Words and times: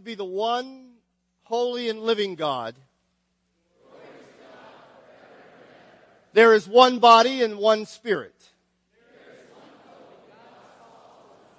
Blessed 0.00 0.04
be 0.06 0.14
the 0.14 0.24
one 0.24 0.92
holy 1.42 1.90
and 1.90 2.00
living 2.00 2.34
God. 2.34 2.74
There 6.32 6.54
is 6.54 6.66
one 6.66 7.00
body 7.00 7.42
and 7.42 7.58
one 7.58 7.84
spirit. 7.84 8.34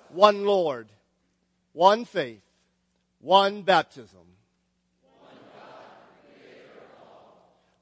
One 0.10 0.46
Lord, 0.46 0.88
one 1.74 2.06
faith, 2.06 2.42
one 3.20 3.62
baptism. 3.62 4.26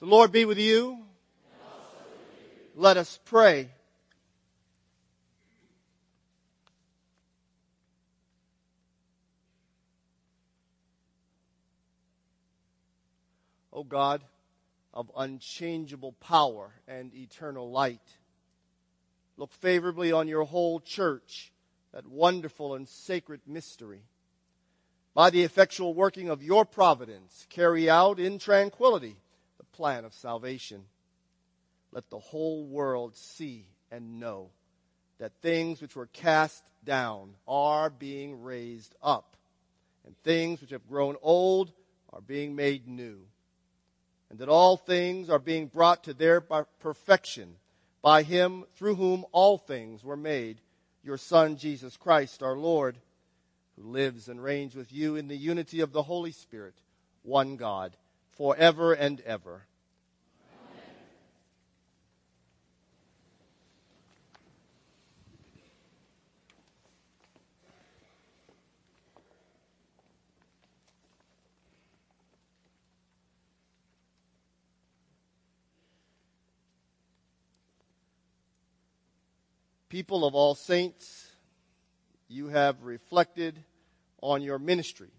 The 0.01 0.05
Lord 0.05 0.31
be 0.33 0.43
with 0.43 0.57
you. 0.57 1.05
Let 2.75 2.97
us 2.97 3.17
pray. 3.23 3.69
O 13.79 13.83
God 13.85 14.21
of 14.93 15.09
unchangeable 15.15 16.11
power 16.11 16.73
and 16.85 17.15
eternal 17.15 17.71
light, 17.71 18.17
look 19.37 19.53
favorably 19.53 20.11
on 20.11 20.27
your 20.27 20.43
whole 20.43 20.81
church, 20.81 21.53
that 21.93 22.05
wonderful 22.05 22.75
and 22.75 22.89
sacred 22.89 23.39
mystery. 23.47 24.01
By 25.13 25.29
the 25.29 25.43
effectual 25.43 25.93
working 25.93 26.27
of 26.27 26.43
your 26.43 26.65
providence, 26.65 27.47
carry 27.49 27.89
out 27.89 28.19
in 28.19 28.37
tranquility 28.37 29.15
the 29.57 29.63
plan 29.63 30.03
of 30.03 30.13
salvation. 30.13 30.83
Let 31.93 32.09
the 32.09 32.19
whole 32.19 32.65
world 32.65 33.15
see 33.15 33.65
and 33.89 34.19
know 34.19 34.49
that 35.19 35.31
things 35.41 35.81
which 35.81 35.95
were 35.95 36.07
cast 36.07 36.65
down 36.83 37.35
are 37.47 37.89
being 37.89 38.43
raised 38.43 38.93
up, 39.01 39.37
and 40.05 40.17
things 40.17 40.59
which 40.59 40.71
have 40.71 40.85
grown 40.85 41.15
old 41.21 41.71
are 42.11 42.19
being 42.19 42.57
made 42.57 42.85
new 42.85 43.28
and 44.29 44.39
that 44.39 44.49
all 44.49 44.77
things 44.77 45.29
are 45.29 45.39
being 45.39 45.67
brought 45.67 46.03
to 46.03 46.13
their 46.13 46.41
perfection 46.41 47.55
by 48.01 48.23
him 48.23 48.65
through 48.75 48.95
whom 48.95 49.25
all 49.31 49.57
things 49.57 50.03
were 50.03 50.17
made, 50.17 50.61
your 51.03 51.17
Son, 51.17 51.57
Jesus 51.57 51.97
Christ, 51.97 52.43
our 52.43 52.57
Lord, 52.57 52.97
who 53.75 53.89
lives 53.89 54.29
and 54.29 54.41
reigns 54.41 54.75
with 54.75 54.91
you 54.91 55.15
in 55.15 55.27
the 55.27 55.37
unity 55.37 55.81
of 55.81 55.91
the 55.91 56.03
Holy 56.03 56.31
Spirit, 56.31 56.75
one 57.23 57.55
God, 57.55 57.95
forever 58.37 58.93
and 58.93 59.21
ever. 59.21 59.65
People 79.89 80.23
of 80.23 80.35
all 80.35 80.53
saints, 80.53 81.31
you 82.27 82.49
have 82.49 82.83
reflected 82.83 83.63
on 84.21 84.43
your 84.43 84.59
ministry 84.59 85.09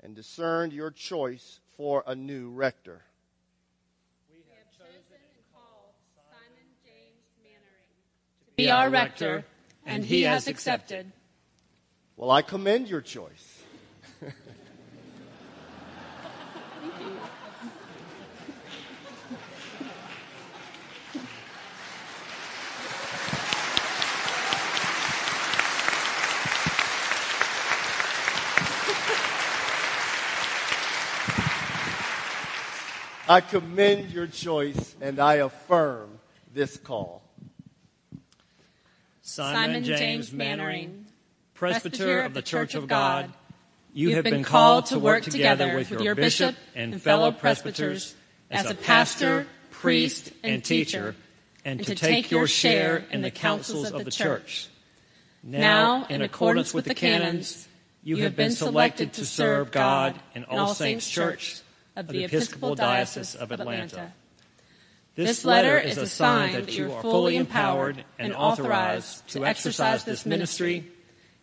and 0.00 0.14
discerned 0.14 0.72
your 0.72 0.92
choice 0.92 1.58
for 1.76 2.04
a 2.06 2.14
new 2.14 2.50
rector. 2.50 3.02
We 4.30 4.44
have 4.54 4.70
chosen 4.70 4.94
and 5.10 5.52
called 5.52 5.90
Simon 6.14 6.68
James 6.84 7.24
Mainwaring 7.42 8.46
to 8.46 8.52
be 8.56 8.70
our 8.70 8.88
rector, 8.88 9.44
and 9.84 10.04
he 10.04 10.22
has 10.22 10.46
accepted. 10.46 11.10
Well, 12.16 12.30
I 12.30 12.42
commend 12.42 12.88
your 12.88 13.00
choice. 13.00 13.64
I 33.28 33.40
commend 33.40 34.10
your 34.12 34.28
choice 34.28 34.94
and 35.00 35.18
I 35.18 35.34
affirm 35.34 36.20
this 36.54 36.76
call. 36.76 37.22
Simon, 39.22 39.82
James 39.82 40.32
Mainwaring, 40.32 41.06
Presbyter 41.54 42.20
of 42.20 42.34
the 42.34 42.42
Church 42.42 42.76
of 42.76 42.86
God, 42.86 43.32
you 43.92 44.14
have 44.14 44.22
been 44.22 44.44
called 44.44 44.86
to 44.86 45.00
work 45.00 45.24
together 45.24 45.74
with 45.74 45.90
your 45.90 46.14
bishop 46.14 46.54
and 46.76 47.02
fellow 47.02 47.32
presbyters 47.32 48.14
as 48.48 48.70
a 48.70 48.74
pastor, 48.74 49.46
priest, 49.72 50.32
and 50.44 50.62
teacher, 50.62 51.16
and 51.64 51.84
to 51.84 51.96
take 51.96 52.30
your 52.30 52.46
share 52.46 53.04
in 53.10 53.22
the 53.22 53.30
councils 53.32 53.90
of 53.90 54.04
the 54.04 54.10
church. 54.12 54.68
Now, 55.42 56.06
in 56.08 56.22
accordance 56.22 56.72
with 56.72 56.84
the 56.84 56.94
canons, 56.94 57.66
you 58.04 58.18
have 58.18 58.36
been 58.36 58.52
selected 58.52 59.14
to 59.14 59.26
serve 59.26 59.72
God 59.72 60.14
in 60.36 60.44
All 60.44 60.74
Saints 60.74 61.08
Church 61.08 61.62
of 61.96 62.08
the 62.08 62.24
Episcopal 62.24 62.74
Diocese 62.74 63.34
of 63.34 63.50
Atlanta. 63.50 64.12
This 65.14 65.46
letter 65.46 65.78
is 65.78 65.96
a 65.96 66.06
sign 66.06 66.52
that 66.52 66.76
you 66.76 66.92
are 66.92 67.00
fully 67.00 67.36
empowered 67.36 68.04
and 68.18 68.34
authorized 68.34 69.26
to 69.28 69.46
exercise 69.46 70.04
this 70.04 70.26
ministry, 70.26 70.86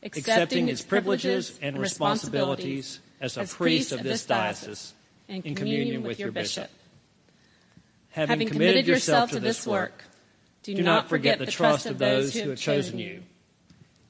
accepting 0.03 0.69
its 0.69 0.83
privileges 0.83 1.57
and 1.59 1.79
responsibilities 1.79 2.99
as 3.19 3.35
a 3.35 3.45
priest 3.45 3.91
of 3.91 4.03
this 4.03 4.25
diocese 4.25 4.93
in 5.27 5.55
communion 5.55 6.03
with 6.03 6.19
your 6.19 6.31
bishop. 6.31 6.69
Having 8.11 8.49
committed 8.49 8.85
yourself 8.85 9.31
to 9.31 9.39
this 9.39 9.65
work, 9.65 10.03
do 10.61 10.83
not 10.83 11.09
forget 11.09 11.39
the 11.39 11.47
trust 11.47 11.87
of 11.87 11.97
those 11.97 12.35
who 12.35 12.51
have 12.51 12.59
chosen 12.59 12.99
you. 12.99 13.23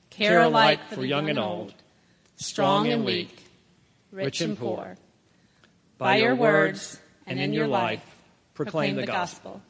Care 0.10 0.42
alike 0.42 0.82
for 0.92 1.06
young 1.06 1.30
and 1.30 1.40
old, 1.40 1.74
strong 2.36 2.90
and 2.90 3.06
weak, 3.06 3.46
rich 4.12 4.42
and 4.42 4.58
poor 4.58 4.98
by 6.04 6.18
your 6.18 6.36
words 6.36 7.00
and 7.26 7.40
in 7.40 7.54
your 7.54 7.68
life, 7.68 8.04
proclaim 8.54 8.96
the 8.96 9.06
gospel. 9.06 9.62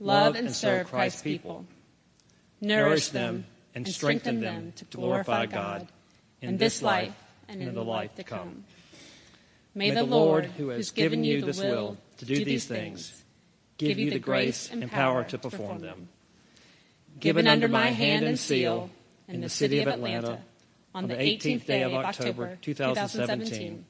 Love 0.00 0.34
and 0.34 0.50
serve 0.54 0.88
Christ's 0.88 1.22
people. 1.22 1.64
Nourish 2.60 3.10
them 3.10 3.46
and 3.74 3.86
strengthen 3.86 4.40
them 4.40 4.72
to 4.76 4.84
glorify 4.86 5.46
God 5.46 5.86
in 6.42 6.56
this 6.56 6.82
life 6.82 7.14
and 7.48 7.62
in 7.62 7.74
the 7.74 7.84
life 7.84 8.14
to 8.16 8.24
come. 8.24 8.64
May 9.72 9.90
the 9.90 10.02
Lord, 10.02 10.46
who 10.46 10.70
has 10.70 10.90
given 10.90 11.22
you 11.22 11.42
this 11.42 11.60
will 11.60 11.96
to 12.18 12.24
do 12.24 12.44
these 12.44 12.64
things, 12.64 13.22
give 13.78 13.98
you 13.98 14.10
the 14.10 14.18
grace 14.18 14.68
and 14.72 14.90
power 14.90 15.22
to 15.24 15.38
perform 15.38 15.78
them. 15.78 16.08
Given 17.20 17.46
under 17.46 17.68
my 17.68 17.88
hand 17.88 18.24
and 18.24 18.38
seal 18.38 18.90
in 19.28 19.40
the 19.42 19.48
city 19.48 19.78
of 19.78 19.86
Atlanta 19.86 20.40
on 20.92 21.06
the 21.06 21.14
18th 21.14 21.66
day 21.66 21.82
of 21.82 21.92
October 21.92 22.58
2017 22.62 23.84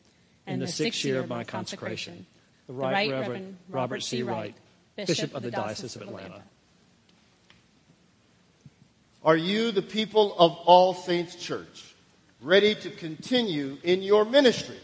in 0.50 0.60
the 0.60 0.66
sixth 0.66 1.04
year 1.04 1.20
of 1.20 1.28
my 1.28 1.44
consecration, 1.44 2.26
the 2.66 2.72
Right 2.72 3.10
Reverend 3.10 3.56
Robert 3.68 4.02
C. 4.02 4.22
Wright, 4.22 4.54
Bishop 4.96 5.34
of 5.34 5.42
the 5.42 5.50
Diocese 5.50 5.96
of 5.96 6.02
Atlanta. 6.02 6.42
Are 9.22 9.36
you, 9.36 9.70
the 9.70 9.82
people 9.82 10.34
of 10.38 10.52
All 10.64 10.94
Saints 10.94 11.34
Church, 11.34 11.94
ready 12.40 12.74
to 12.74 12.90
continue 12.90 13.76
in 13.82 14.02
your 14.02 14.24
ministry 14.24 14.78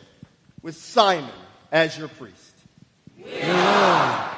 with 0.62 0.76
Simon 0.76 1.30
as 1.72 1.96
your 1.96 2.08
priest? 2.08 2.54
Yeah. 3.18 4.35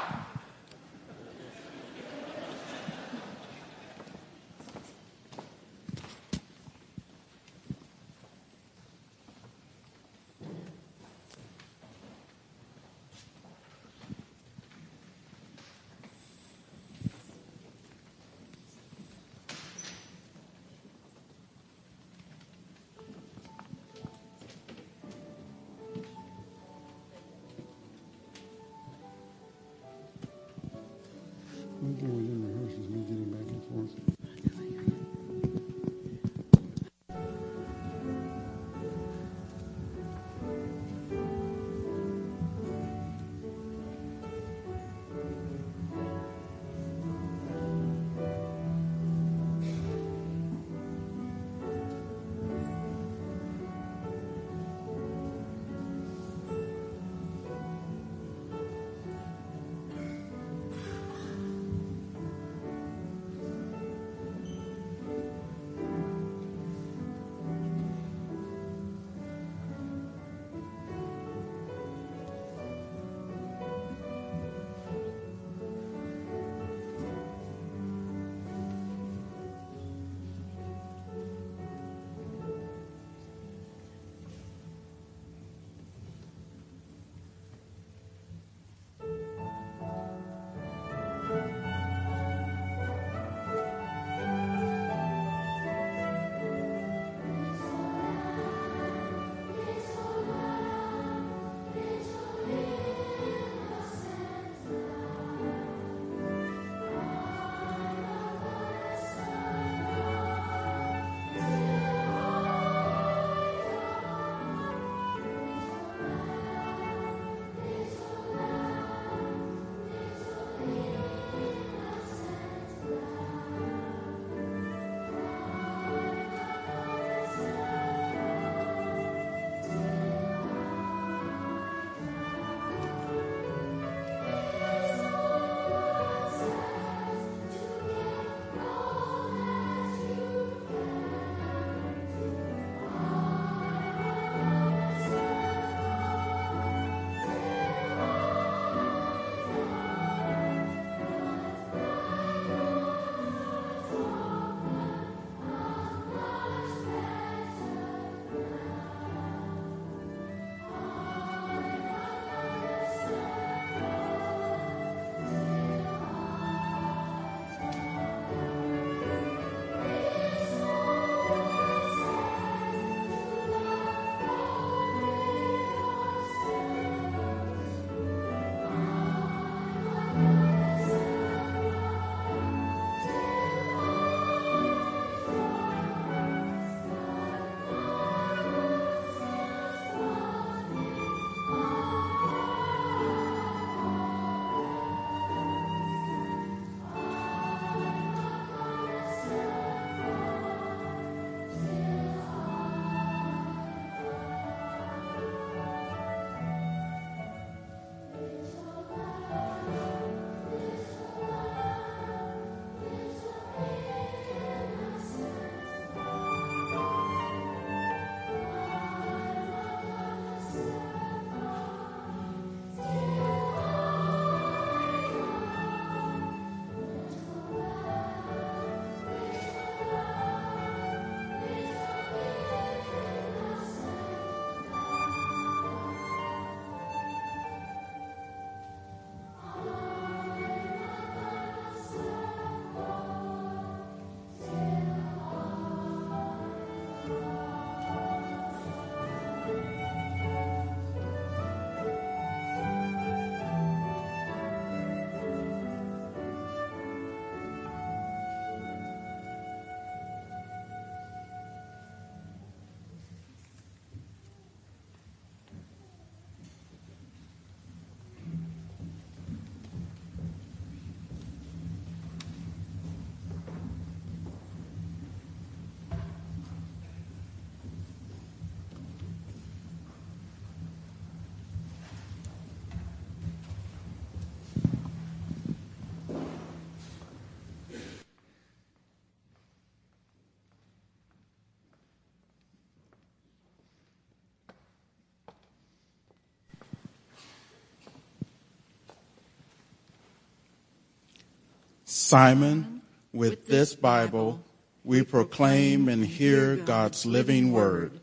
Simon, 302.09 302.81
with 303.13 303.49
this 303.49 303.75
Bible, 303.75 304.41
we 304.83 305.03
proclaim 305.03 305.91
and 305.91 306.07
hear 306.07 306.57
God's 306.57 307.05
living 307.05 307.53
word. 307.53 308.01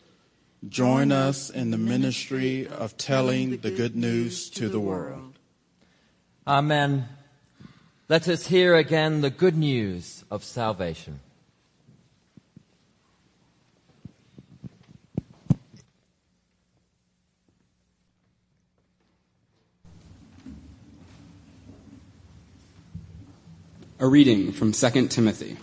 Join 0.70 1.12
us 1.12 1.50
in 1.50 1.72
the 1.72 1.80
ministry 1.80 2.68
of 2.68 2.98
telling 2.98 3.58
the 3.58 3.72
good 3.72 3.96
news 3.96 4.48
to 4.52 4.70
the 4.70 4.80
world. 4.80 5.40
Amen. 6.46 7.10
Let 8.08 8.28
us 8.28 8.46
hear 8.46 8.76
again 8.76 9.22
the 9.22 9.32
good 9.32 9.58
news 9.58 10.24
of 10.30 10.44
salvation. 10.44 11.22
A 23.98 24.06
reading 24.06 24.52
from 24.52 24.74
2 24.74 25.08
Timothy. 25.08 25.56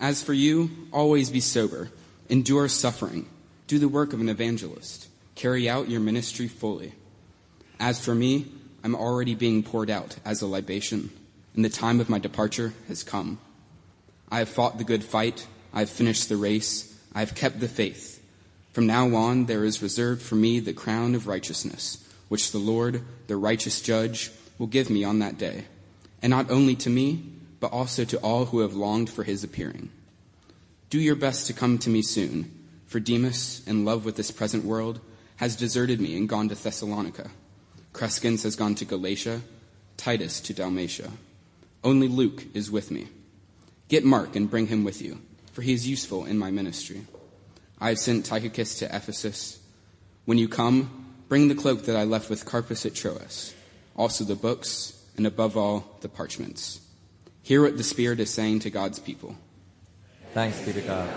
As 0.00 0.22
for 0.22 0.32
you, 0.32 0.70
always 0.90 1.28
be 1.28 1.40
sober, 1.40 1.90
endure 2.30 2.66
suffering, 2.66 3.28
do 3.66 3.78
the 3.78 3.90
work 3.90 4.14
of 4.14 4.22
an 4.22 4.30
evangelist, 4.30 5.06
carry 5.34 5.68
out 5.68 5.90
your 5.90 6.00
ministry 6.00 6.48
fully. 6.48 6.94
As 7.78 8.02
for 8.02 8.14
me, 8.14 8.46
I'm 8.82 8.94
already 8.94 9.34
being 9.34 9.62
poured 9.62 9.90
out 9.90 10.16
as 10.24 10.40
a 10.40 10.46
libation, 10.46 11.10
and 11.54 11.62
the 11.62 11.68
time 11.68 12.00
of 12.00 12.08
my 12.08 12.18
departure 12.18 12.72
has 12.88 13.02
come. 13.02 13.38
I 14.30 14.38
have 14.38 14.48
fought 14.48 14.78
the 14.78 14.84
good 14.84 15.04
fight, 15.04 15.46
I 15.74 15.80
have 15.80 15.90
finished 15.90 16.30
the 16.30 16.38
race, 16.38 16.98
I 17.14 17.20
have 17.20 17.34
kept 17.34 17.60
the 17.60 17.68
faith. 17.68 18.18
From 18.72 18.86
now 18.86 19.14
on, 19.14 19.44
there 19.44 19.66
is 19.66 19.82
reserved 19.82 20.22
for 20.22 20.36
me 20.36 20.58
the 20.58 20.72
crown 20.72 21.14
of 21.14 21.26
righteousness, 21.26 22.02
which 22.30 22.52
the 22.52 22.58
Lord, 22.58 23.02
the 23.26 23.36
righteous 23.36 23.82
judge, 23.82 24.30
will 24.56 24.68
give 24.68 24.88
me 24.88 25.04
on 25.04 25.18
that 25.18 25.36
day 25.36 25.66
and 26.22 26.30
not 26.30 26.50
only 26.50 26.74
to 26.76 26.90
me, 26.90 27.22
but 27.60 27.72
also 27.72 28.04
to 28.04 28.18
all 28.18 28.46
who 28.46 28.60
have 28.60 28.74
longed 28.74 29.10
for 29.10 29.24
his 29.24 29.44
appearing. 29.44 29.90
Do 30.90 30.98
your 30.98 31.16
best 31.16 31.46
to 31.46 31.52
come 31.52 31.78
to 31.78 31.90
me 31.90 32.02
soon, 32.02 32.52
for 32.86 33.00
Demas, 33.00 33.62
in 33.66 33.84
love 33.84 34.04
with 34.04 34.16
this 34.16 34.30
present 34.30 34.64
world, 34.64 35.00
has 35.36 35.56
deserted 35.56 36.00
me 36.00 36.16
and 36.16 36.28
gone 36.28 36.48
to 36.48 36.54
Thessalonica. 36.54 37.30
Crescens 37.92 38.42
has 38.44 38.56
gone 38.56 38.74
to 38.76 38.84
Galatia, 38.84 39.42
Titus 39.96 40.40
to 40.40 40.54
Dalmatia. 40.54 41.10
Only 41.82 42.08
Luke 42.08 42.44
is 42.54 42.70
with 42.70 42.90
me. 42.90 43.08
Get 43.88 44.04
Mark 44.04 44.36
and 44.36 44.50
bring 44.50 44.66
him 44.66 44.84
with 44.84 45.02
you, 45.02 45.20
for 45.52 45.62
he 45.62 45.72
is 45.72 45.88
useful 45.88 46.24
in 46.24 46.38
my 46.38 46.50
ministry. 46.50 47.02
I 47.80 47.90
have 47.90 47.98
sent 47.98 48.24
Tychicus 48.24 48.78
to 48.78 48.86
Ephesus. 48.86 49.58
When 50.24 50.38
you 50.38 50.48
come, 50.48 51.14
bring 51.28 51.48
the 51.48 51.54
cloak 51.54 51.84
that 51.84 51.96
I 51.96 52.04
left 52.04 52.30
with 52.30 52.46
Carpus 52.46 52.86
at 52.86 52.94
Troas, 52.94 53.54
also 53.96 54.24
the 54.24 54.34
books 54.34 54.95
and 55.16 55.26
above 55.26 55.56
all, 55.56 55.96
the 56.00 56.08
parchments. 56.08 56.80
Hear 57.42 57.62
what 57.62 57.76
the 57.76 57.84
Spirit 57.84 58.20
is 58.20 58.30
saying 58.30 58.60
to 58.60 58.70
God's 58.70 58.98
people. 58.98 59.36
Thanks 60.34 60.60
be 60.62 60.72
to 60.72 60.80
God. 60.80 61.08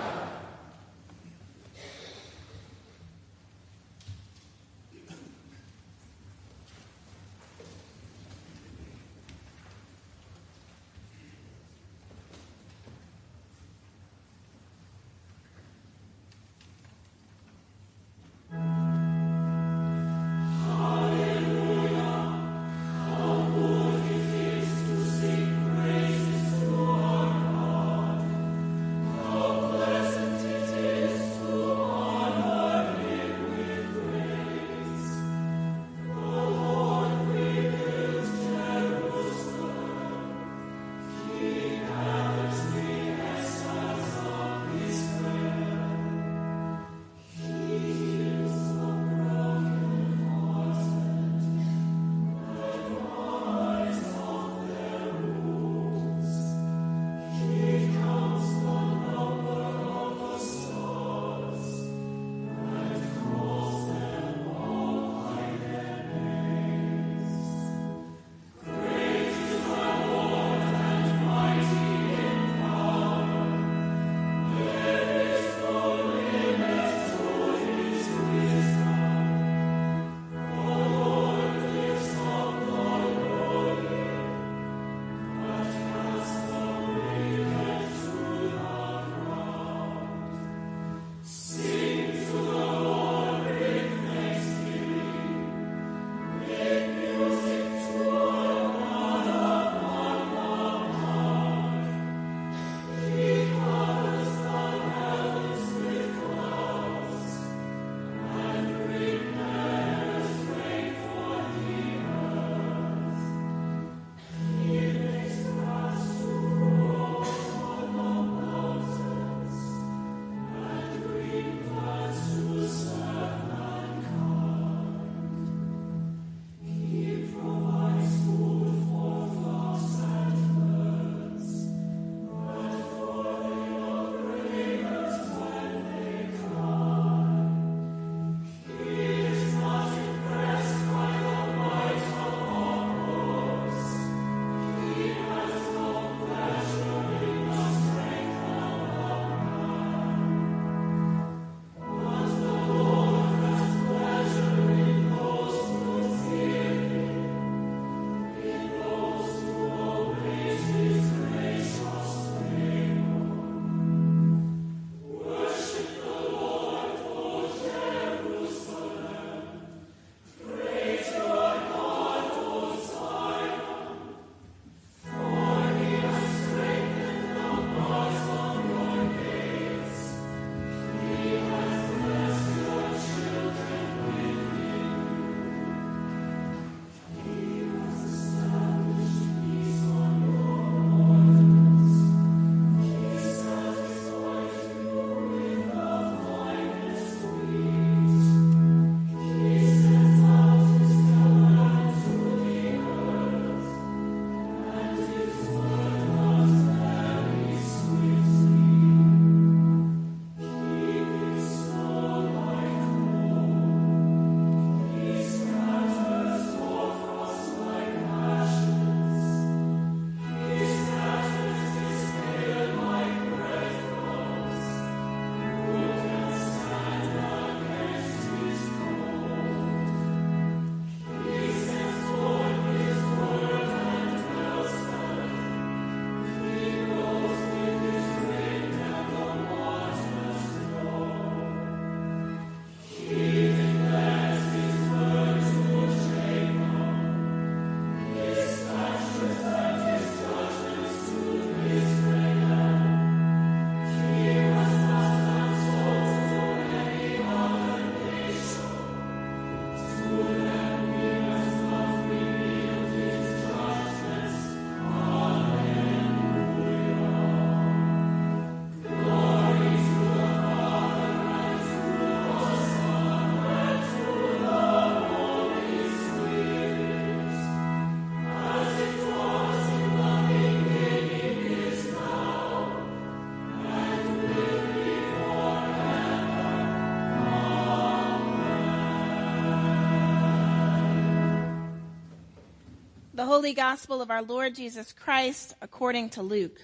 Holy 293.30 293.54
Gospel 293.54 294.02
of 294.02 294.10
our 294.10 294.24
Lord 294.24 294.56
Jesus 294.56 294.92
Christ 294.92 295.54
according 295.62 296.10
to 296.10 296.24
Luke. 296.24 296.60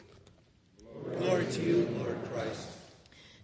Glory 1.19 1.45
to 1.45 1.61
you, 1.61 1.87
Lord 1.99 2.17
Christ. 2.33 2.67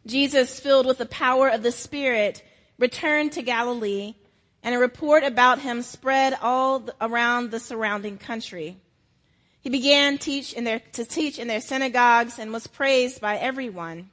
Jesus, 0.07 0.59
filled 0.59 0.87
with 0.87 0.97
the 0.97 1.05
power 1.05 1.47
of 1.47 1.61
the 1.61 1.71
Spirit, 1.71 2.43
returned 2.79 3.33
to 3.33 3.43
Galilee, 3.43 4.15
and 4.63 4.73
a 4.73 4.79
report 4.79 5.23
about 5.23 5.59
him 5.59 5.83
spread 5.83 6.35
all 6.41 6.89
around 6.99 7.51
the 7.51 7.59
surrounding 7.59 8.17
country. 8.17 8.77
He 9.61 9.69
began 9.69 10.17
teach 10.17 10.55
their, 10.55 10.79
to 10.93 11.05
teach 11.05 11.37
in 11.37 11.47
their 11.47 11.61
synagogues 11.61 12.39
and 12.39 12.51
was 12.51 12.65
praised 12.65 13.21
by 13.21 13.37
everyone. 13.37 14.09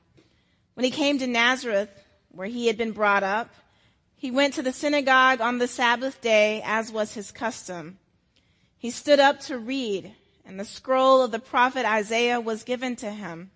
When 0.74 0.84
he 0.84 0.90
came 0.90 1.18
to 1.20 1.26
Nazareth, 1.26 2.04
where 2.30 2.46
he 2.46 2.66
had 2.66 2.76
been 2.76 2.92
brought 2.92 3.22
up, 3.22 3.48
he 4.16 4.30
went 4.30 4.52
to 4.54 4.62
the 4.62 4.70
synagogue 4.70 5.40
on 5.40 5.56
the 5.56 5.66
Sabbath 5.66 6.20
day, 6.20 6.60
as 6.62 6.92
was 6.92 7.14
his 7.14 7.32
custom. 7.32 7.96
He 8.78 8.90
stood 8.92 9.18
up 9.18 9.40
to 9.40 9.58
read, 9.58 10.14
and 10.46 10.58
the 10.58 10.64
scroll 10.64 11.22
of 11.22 11.32
the 11.32 11.40
prophet 11.40 11.84
Isaiah 11.84 12.40
was 12.40 12.62
given 12.62 12.94
to 12.96 13.10
him. 13.10 13.50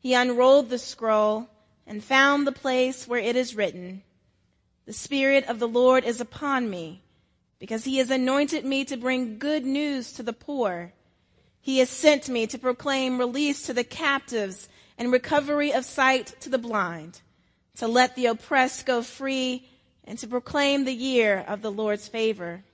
He 0.00 0.14
unrolled 0.14 0.68
the 0.68 0.78
scroll 0.78 1.48
and 1.86 2.02
found 2.02 2.44
the 2.44 2.52
place 2.52 3.06
where 3.06 3.20
it 3.20 3.36
is 3.36 3.54
written, 3.54 4.02
The 4.84 4.92
Spirit 4.92 5.44
of 5.48 5.60
the 5.60 5.68
Lord 5.68 6.04
is 6.04 6.20
upon 6.20 6.68
me, 6.68 7.02
because 7.60 7.84
he 7.84 7.98
has 7.98 8.10
anointed 8.10 8.64
me 8.64 8.84
to 8.86 8.96
bring 8.96 9.38
good 9.38 9.64
news 9.64 10.12
to 10.14 10.24
the 10.24 10.32
poor. 10.32 10.92
He 11.60 11.78
has 11.78 11.88
sent 11.88 12.28
me 12.28 12.48
to 12.48 12.58
proclaim 12.58 13.18
release 13.18 13.62
to 13.66 13.72
the 13.72 13.84
captives 13.84 14.68
and 14.98 15.12
recovery 15.12 15.72
of 15.72 15.84
sight 15.84 16.34
to 16.40 16.48
the 16.48 16.58
blind, 16.58 17.20
to 17.76 17.86
let 17.86 18.16
the 18.16 18.26
oppressed 18.26 18.86
go 18.86 19.02
free 19.02 19.68
and 20.02 20.18
to 20.18 20.26
proclaim 20.26 20.84
the 20.84 20.92
year 20.92 21.44
of 21.46 21.62
the 21.62 21.70
Lord's 21.70 22.08
favor. 22.08 22.64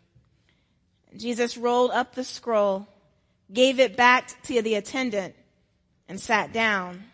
Jesus 1.16 1.56
rolled 1.56 1.90
up 1.90 2.14
the 2.14 2.24
scroll, 2.24 2.86
gave 3.52 3.80
it 3.80 3.96
back 3.96 4.42
to 4.44 4.62
the 4.62 4.74
attendant, 4.74 5.34
and 6.08 6.20
sat 6.20 6.52
down. 6.52 7.04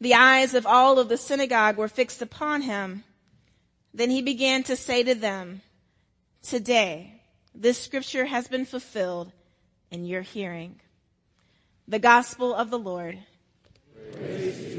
The 0.00 0.14
eyes 0.14 0.54
of 0.54 0.66
all 0.66 0.98
of 0.98 1.08
the 1.08 1.16
synagogue 1.16 1.76
were 1.76 1.88
fixed 1.88 2.22
upon 2.22 2.62
him. 2.62 3.04
Then 3.92 4.10
he 4.10 4.22
began 4.22 4.62
to 4.64 4.76
say 4.76 5.02
to 5.02 5.14
them, 5.14 5.62
Today, 6.42 7.20
this 7.54 7.82
scripture 7.82 8.26
has 8.26 8.46
been 8.46 8.64
fulfilled 8.64 9.32
in 9.90 10.04
your 10.04 10.22
hearing. 10.22 10.80
The 11.88 11.98
gospel 11.98 12.54
of 12.54 12.70
the 12.70 12.78
Lord. 12.78 13.18
Praise 14.12 14.77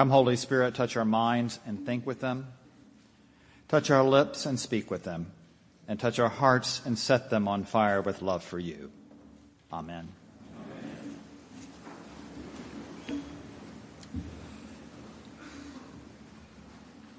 Come, 0.00 0.08
Holy 0.08 0.36
Spirit, 0.36 0.74
touch 0.74 0.96
our 0.96 1.04
minds 1.04 1.60
and 1.66 1.84
think 1.84 2.06
with 2.06 2.20
them. 2.20 2.46
Touch 3.68 3.90
our 3.90 4.02
lips 4.02 4.46
and 4.46 4.58
speak 4.58 4.90
with 4.90 5.02
them. 5.02 5.30
And 5.86 6.00
touch 6.00 6.18
our 6.18 6.30
hearts 6.30 6.80
and 6.86 6.98
set 6.98 7.28
them 7.28 7.46
on 7.46 7.64
fire 7.64 8.00
with 8.00 8.22
love 8.22 8.42
for 8.42 8.58
you. 8.58 8.90
Amen. 9.70 10.08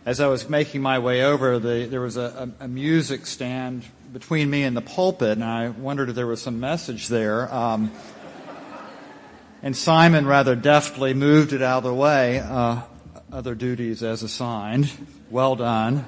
As 0.03 0.19
I 0.19 0.25
was 0.25 0.49
making 0.49 0.81
my 0.81 0.97
way 0.97 1.23
over, 1.23 1.59
the, 1.59 1.85
there 1.85 2.01
was 2.01 2.17
a, 2.17 2.51
a, 2.59 2.67
music 2.67 3.27
stand 3.27 3.85
between 4.11 4.49
me 4.49 4.63
and 4.63 4.75
the 4.75 4.81
pulpit, 4.81 5.33
and 5.33 5.43
I 5.43 5.69
wondered 5.69 6.09
if 6.09 6.15
there 6.15 6.25
was 6.25 6.41
some 6.41 6.59
message 6.59 7.09
there. 7.09 7.53
Um, 7.53 7.91
and 9.61 9.75
Simon 9.75 10.25
rather 10.25 10.55
deftly 10.55 11.13
moved 11.13 11.53
it 11.53 11.61
out 11.61 11.79
of 11.79 11.83
the 11.83 11.93
way. 11.93 12.39
Uh, 12.39 12.81
other 13.31 13.55
duties 13.55 14.03
as 14.03 14.23
assigned. 14.23 14.91
Well 15.29 15.55
done. 15.55 16.05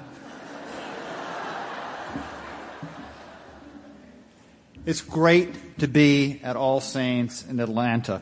It's 4.86 5.02
great 5.02 5.80
to 5.80 5.88
be 5.88 6.42
at 6.44 6.58
All 6.58 6.82
Saints 6.82 7.46
in 7.48 7.62
Atlanta. 7.62 8.22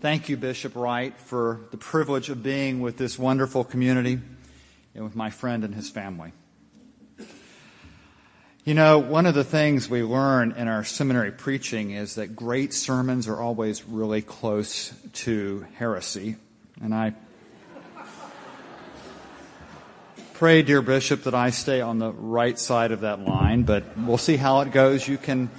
Thank 0.00 0.30
you, 0.30 0.38
Bishop 0.38 0.74
Wright, 0.76 1.18
for 1.18 1.60
the 1.70 1.76
privilege 1.76 2.30
of 2.30 2.42
being 2.42 2.80
with 2.80 2.96
this 2.96 3.18
wonderful 3.18 3.64
community 3.64 4.18
and 4.94 5.04
with 5.04 5.14
my 5.14 5.28
friend 5.28 5.62
and 5.64 5.74
his 5.74 5.90
family. 5.90 6.32
You 8.64 8.72
know, 8.72 8.98
one 8.98 9.26
of 9.26 9.34
the 9.34 9.44
things 9.44 9.90
we 9.90 10.02
learn 10.02 10.52
in 10.52 10.68
our 10.68 10.84
seminary 10.84 11.32
preaching 11.32 11.90
is 11.90 12.14
that 12.14 12.34
great 12.34 12.72
sermons 12.72 13.28
are 13.28 13.38
always 13.38 13.86
really 13.86 14.22
close 14.22 14.90
to 15.12 15.66
heresy. 15.74 16.36
And 16.80 16.94
I 16.94 17.12
pray, 20.32 20.62
dear 20.62 20.80
Bishop, 20.80 21.24
that 21.24 21.34
I 21.34 21.50
stay 21.50 21.82
on 21.82 21.98
the 21.98 22.10
right 22.10 22.58
side 22.58 22.90
of 22.90 23.02
that 23.02 23.20
line, 23.20 23.64
but 23.64 23.84
we'll 23.98 24.16
see 24.16 24.38
how 24.38 24.62
it 24.62 24.72
goes. 24.72 25.06
You 25.06 25.18
can 25.18 25.50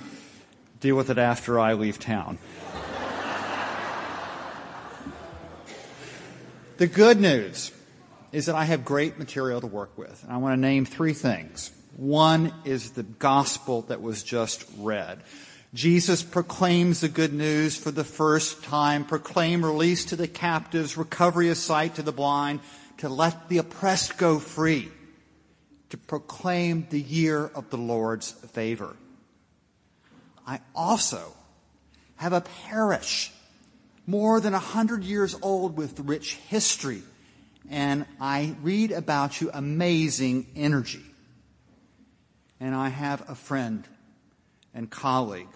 deal 0.80 0.96
with 0.96 1.12
it 1.12 1.20
after 1.20 1.60
I 1.60 1.74
leave 1.74 2.00
town. 2.00 2.40
the 6.78 6.88
good 6.88 7.22
news 7.22 7.72
is 8.32 8.48
that 8.48 8.56
I 8.56 8.64
have 8.64 8.84
great 8.84 9.20
material 9.20 9.62
to 9.62 9.68
work 9.68 9.96
with. 9.96 10.24
And 10.24 10.34
I 10.34 10.38
want 10.38 10.54
to 10.58 10.60
name 10.60 10.86
three 10.86 11.14
things. 11.14 11.70
One 11.96 12.54
is 12.66 12.92
the 12.92 13.04
gospel 13.04 13.84
that 13.84 14.02
was 14.02 14.22
just 14.22 14.66
read. 14.78 15.22
Jesus 15.74 16.24
proclaims 16.24 17.02
the 17.02 17.08
good 17.08 17.34
news 17.34 17.78
for 17.78 17.92
the 17.92 18.04
first 18.04 18.64
time, 18.64 19.06
proclaim 19.06 19.64
release 19.64 20.06
to 20.06 20.18
the 20.18 20.28
captives, 20.28 20.98
recovery 20.98 21.50
of 21.50 21.58
sight 21.58 21.96
to 21.96 22.02
the 22.02 22.12
blind, 22.12 22.60
to 22.98 23.08
let 23.08 23.48
the 23.48 23.60
oppressed 23.60 24.18
go 24.18 24.40
free, 24.40 24.90
to 25.90 25.98
proclaim 25.98 26.86
the 26.90 27.00
year 27.00 27.46
of 27.56 27.70
the 27.70 27.78
Lord's 27.78 28.32
favor. 28.32 28.96
I 30.46 30.60
also 30.76 31.34
have 32.18 32.34
a 32.34 32.42
parish 32.42 33.32
more 34.06 34.42
than 34.42 34.54
a 34.54 34.60
hundred 34.60 35.04
years 35.04 35.36
old 35.42 35.78
with 35.78 36.00
rich 36.02 36.36
history, 36.36 37.04
and 37.70 38.06
I 38.20 38.56
read 38.62 38.92
about 38.92 39.40
you 39.40 39.50
amazing 39.54 40.48
energy 40.56 41.04
and 42.60 42.74
I 42.74 42.90
have 42.90 43.30
a 43.30 43.36
friend 43.36 43.88
and 44.74 44.90
colleague 44.90 45.48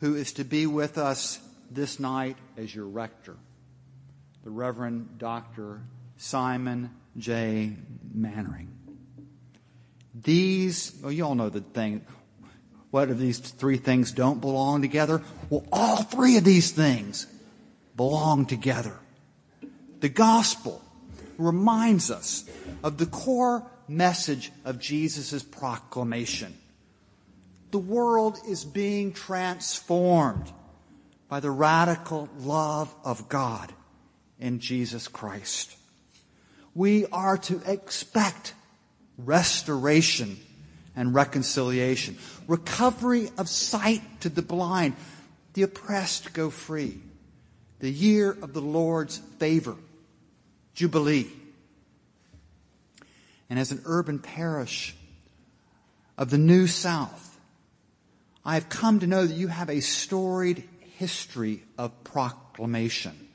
who 0.00 0.14
is 0.14 0.32
to 0.34 0.44
be 0.44 0.66
with 0.66 0.98
us 0.98 1.38
this 1.70 1.98
night 1.98 2.36
as 2.56 2.74
your 2.74 2.86
rector, 2.86 3.36
the 4.44 4.50
Reverend 4.50 5.18
Dr. 5.18 5.80
Simon 6.16 6.90
J. 7.16 7.72
Mainwaring. 8.14 8.72
These, 10.14 10.94
well, 11.02 11.12
you 11.12 11.24
all 11.24 11.34
know 11.34 11.48
the 11.48 11.60
thing. 11.60 12.04
What 12.90 13.10
if 13.10 13.18
these 13.18 13.38
three 13.38 13.76
things 13.76 14.12
don't 14.12 14.40
belong 14.40 14.80
together? 14.80 15.22
Well, 15.50 15.66
all 15.72 16.02
three 16.02 16.36
of 16.36 16.44
these 16.44 16.70
things 16.70 17.26
belong 17.96 18.46
together. 18.46 18.98
The 20.00 20.08
gospel 20.08 20.82
reminds 21.36 22.10
us 22.10 22.48
of 22.82 22.98
the 22.98 23.06
core 23.06 23.66
message 23.88 24.50
of 24.64 24.78
Jesus' 24.78 25.42
proclamation. 25.42 26.56
The 27.70 27.78
world 27.78 28.38
is 28.48 28.64
being 28.64 29.12
transformed 29.12 30.52
by 31.28 31.40
the 31.40 31.50
radical 31.50 32.28
love 32.38 32.94
of 33.04 33.28
God 33.28 33.72
in 34.38 34.60
Jesus 34.60 35.08
Christ. 35.08 35.76
We 36.74 37.06
are 37.06 37.38
to 37.38 37.60
expect 37.66 38.54
restoration 39.18 40.36
and 40.94 41.14
reconciliation, 41.14 42.16
recovery 42.46 43.30
of 43.38 43.48
sight 43.48 44.02
to 44.20 44.28
the 44.28 44.42
blind, 44.42 44.94
the 45.54 45.62
oppressed 45.62 46.32
go 46.32 46.50
free, 46.50 46.98
the 47.80 47.90
year 47.90 48.30
of 48.30 48.52
the 48.52 48.60
Lord's 48.60 49.18
favor, 49.38 49.76
Jubilee. 50.74 51.30
And 53.48 53.58
as 53.58 53.72
an 53.72 53.82
urban 53.84 54.18
parish, 54.18 54.96
of 56.18 56.30
the 56.30 56.38
New 56.38 56.66
South, 56.66 57.38
I 58.44 58.54
have 58.54 58.68
come 58.68 59.00
to 59.00 59.06
know 59.06 59.26
that 59.26 59.34
you 59.34 59.48
have 59.48 59.68
a 59.68 59.80
storied 59.80 60.64
history 60.98 61.62
of 61.76 62.04
proclamation. 62.04 63.28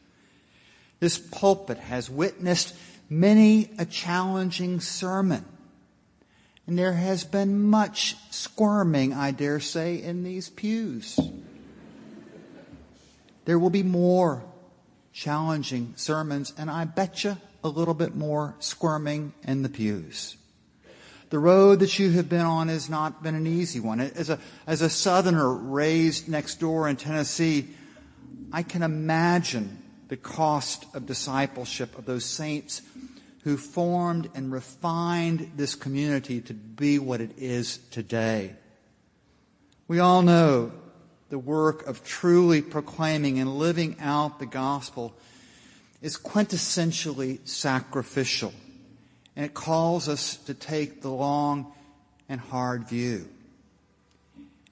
This 1.00 1.18
pulpit 1.18 1.78
has 1.78 2.10
witnessed 2.10 2.76
many 3.10 3.70
a 3.78 3.86
challenging 3.86 4.80
sermon. 4.80 5.46
And 6.66 6.78
there 6.78 6.94
has 6.94 7.24
been 7.24 7.64
much 7.64 8.16
squirming, 8.30 9.14
I 9.14 9.32
dare 9.32 9.60
say, 9.60 10.02
in 10.02 10.24
these 10.24 10.50
pews. 10.50 11.20
There 13.46 13.60
will 13.60 13.72
be 13.72 13.84
more 13.84 14.44
challenging 15.12 15.94
sermons, 15.98 16.54
and 16.58 16.70
I 16.70 16.86
bet 16.86 17.24
you 17.24 17.36
a 17.64 17.68
little 17.68 17.94
bit 17.94 18.16
more 18.16 18.56
squirming 18.60 19.34
in 19.44 19.62
the 19.62 19.70
pews. 19.70 20.38
The 21.30 21.40
road 21.40 21.80
that 21.80 21.98
you 21.98 22.12
have 22.12 22.28
been 22.28 22.42
on 22.46 22.68
has 22.68 22.90
not 22.90 23.24
been 23.24 23.36
an 23.36 23.48
easy 23.48 23.80
one. 23.80 24.02
As 24.02 24.30
a, 24.30 24.40
as 24.68 24.82
a 24.82 24.90
southerner 24.90 25.54
raised 25.54 26.28
next 26.28 26.60
door 26.60 26.90
in 26.90 26.98
Tennessee, 26.98 27.70
I 28.52 28.64
can 28.64 28.84
imagine 28.84 29.82
the 30.10 30.18
cost 30.18 30.86
of 30.94 31.06
discipleship 31.06 31.98
of 31.98 32.06
those 32.06 32.26
saints 32.26 32.82
who 33.44 33.56
formed 33.56 34.30
and 34.36 34.52
refined 34.52 35.54
this 35.56 35.74
community 35.74 36.42
to 36.42 36.54
be 36.54 37.00
what 37.00 37.22
it 37.22 37.32
is 37.38 37.78
today. 37.92 38.54
We 39.88 40.00
all 40.00 40.22
know 40.22 40.74
the 41.30 41.40
work 41.40 41.88
of 41.88 42.04
truly 42.04 42.62
proclaiming 42.62 43.40
and 43.40 43.58
living 43.58 43.96
out 44.02 44.40
the 44.40 44.46
gospel 44.46 45.16
is 46.02 46.18
quintessentially 46.18 47.48
sacrificial. 47.48 48.54
And 49.36 49.46
it 49.46 49.54
calls 49.54 50.10
us 50.10 50.36
to 50.38 50.54
take 50.54 51.02
the 51.02 51.10
long 51.10 51.74
and 52.28 52.40
hard 52.40 52.88
view. 52.88 53.28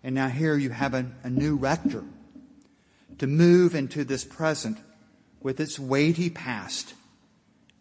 And 0.03 0.15
now 0.15 0.27
here 0.27 0.55
you 0.55 0.69
have 0.69 0.93
a, 0.93 1.05
a 1.23 1.29
new 1.29 1.55
rector 1.55 2.03
to 3.19 3.27
move 3.27 3.75
into 3.75 4.03
this 4.03 4.23
present 4.23 4.77
with 5.41 5.59
its 5.59 5.77
weighty 5.77 6.29
past 6.29 6.93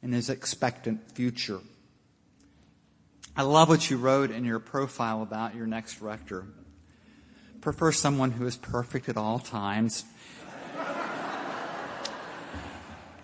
and 0.03 0.15
its 0.15 0.29
expectant 0.29 1.13
future. 1.13 1.61
I 3.37 3.43
love 3.43 3.69
what 3.69 3.89
you 3.89 3.99
wrote 3.99 4.31
in 4.31 4.45
your 4.45 4.59
profile 4.59 5.23
about 5.23 5.55
your 5.55 5.67
next 5.67 6.01
rector. 6.01 6.45
Prefer 7.61 7.93
someone 7.93 8.33
who 8.33 8.47
is 8.47 8.57
perfect 8.57 9.09
at 9.09 9.17
all 9.17 9.39
times 9.39 10.05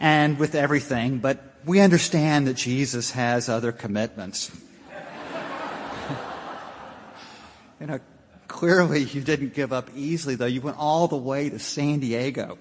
and 0.05 0.39
with 0.39 0.55
everything, 0.55 1.17
but 1.17 1.43
we 1.65 1.81
understand 1.81 2.47
that 2.47 2.57
Jesus 2.57 3.13
has 3.13 3.49
other 3.49 3.73
commitments. 3.73 4.55
you 7.81 7.87
know, 7.87 7.99
clearly 8.47 9.05
you 9.05 9.23
didn't 9.23 9.55
give 9.55 9.73
up 9.73 9.89
easily, 9.97 10.35
though. 10.35 10.45
You 10.45 10.61
went 10.61 10.77
all 10.77 11.09
the 11.09 11.17
way 11.17 11.49
to 11.49 11.59
San 11.59 12.01
Diego. 12.01 12.59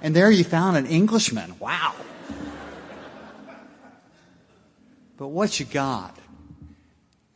And 0.00 0.16
there 0.16 0.30
you 0.30 0.44
found 0.44 0.78
an 0.78 0.86
Englishman. 0.86 1.58
Wow. 1.58 1.92
But 5.18 5.28
what 5.28 5.60
you 5.60 5.66
got, 5.66 6.16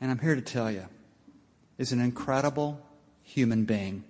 and 0.00 0.11
I'm 0.11 0.18
here 0.18 0.35
to 0.35 0.40
tell 0.40 0.70
you, 0.70 0.87
is 1.76 1.92
an 1.92 2.00
incredible 2.00 2.81
human 3.22 3.66
being. 3.66 4.05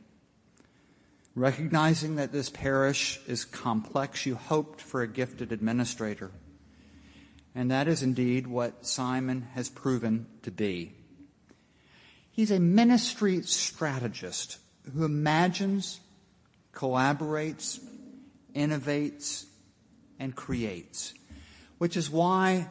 Recognizing 1.40 2.16
that 2.16 2.32
this 2.32 2.50
parish 2.50 3.18
is 3.26 3.46
complex, 3.46 4.26
you 4.26 4.34
hoped 4.34 4.82
for 4.82 5.00
a 5.00 5.08
gifted 5.08 5.52
administrator. 5.52 6.30
And 7.54 7.70
that 7.70 7.88
is 7.88 8.02
indeed 8.02 8.46
what 8.46 8.84
Simon 8.84 9.48
has 9.54 9.70
proven 9.70 10.26
to 10.42 10.50
be. 10.50 10.92
He's 12.30 12.50
a 12.50 12.60
ministry 12.60 13.40
strategist 13.40 14.58
who 14.92 15.02
imagines, 15.02 16.00
collaborates, 16.74 17.80
innovates, 18.54 19.46
and 20.18 20.36
creates, 20.36 21.14
which 21.78 21.96
is 21.96 22.10
why 22.10 22.68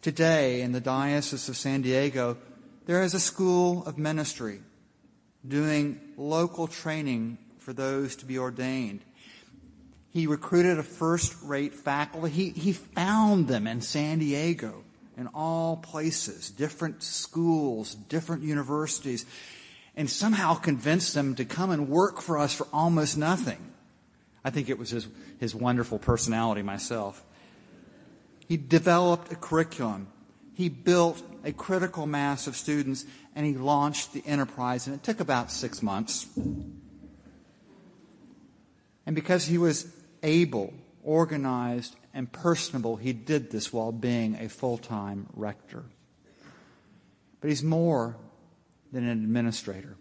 today 0.00 0.62
in 0.62 0.72
the 0.72 0.80
Diocese 0.80 1.48
of 1.48 1.56
San 1.56 1.82
Diego, 1.82 2.36
there 2.86 3.04
is 3.04 3.14
a 3.14 3.20
school 3.20 3.86
of 3.86 3.96
ministry 3.96 4.58
doing 5.46 6.00
local 6.16 6.66
training 6.66 7.38
for 7.62 7.72
those 7.72 8.16
to 8.16 8.26
be 8.26 8.38
ordained. 8.38 9.00
He 10.10 10.26
recruited 10.26 10.78
a 10.78 10.82
first 10.82 11.34
rate 11.42 11.74
faculty. 11.74 12.30
He, 12.30 12.50
he 12.50 12.72
found 12.72 13.48
them 13.48 13.66
in 13.66 13.80
San 13.80 14.18
Diego, 14.18 14.84
in 15.16 15.28
all 15.28 15.76
places, 15.76 16.50
different 16.50 17.02
schools, 17.02 17.94
different 17.94 18.42
universities, 18.42 19.24
and 19.96 20.10
somehow 20.10 20.54
convinced 20.54 21.14
them 21.14 21.34
to 21.36 21.44
come 21.44 21.70
and 21.70 21.88
work 21.88 22.20
for 22.20 22.38
us 22.38 22.54
for 22.54 22.66
almost 22.72 23.16
nothing. 23.16 23.72
I 24.44 24.50
think 24.50 24.68
it 24.68 24.78
was 24.78 24.90
his, 24.90 25.06
his 25.38 25.54
wonderful 25.54 25.98
personality 25.98 26.62
myself. 26.62 27.24
He 28.48 28.56
developed 28.56 29.32
a 29.32 29.36
curriculum. 29.36 30.08
He 30.54 30.68
built 30.68 31.22
a 31.44 31.52
critical 31.52 32.06
mass 32.06 32.46
of 32.46 32.56
students 32.56 33.04
and 33.34 33.46
he 33.46 33.54
launched 33.54 34.12
the 34.12 34.22
enterprise 34.26 34.86
and 34.86 34.94
it 34.94 35.02
took 35.02 35.20
about 35.20 35.50
six 35.50 35.82
months. 35.82 36.26
And 39.06 39.14
because 39.14 39.46
he 39.46 39.58
was 39.58 39.86
able, 40.22 40.72
organized, 41.02 41.96
and 42.14 42.30
personable, 42.30 42.96
he 42.96 43.12
did 43.12 43.50
this 43.50 43.72
while 43.72 43.92
being 43.92 44.36
a 44.36 44.48
full-time 44.48 45.26
rector. 45.34 45.84
But 47.40 47.50
he's 47.50 47.62
more 47.62 48.16
than 48.92 49.04
an 49.04 49.24
administrator. 49.24 49.96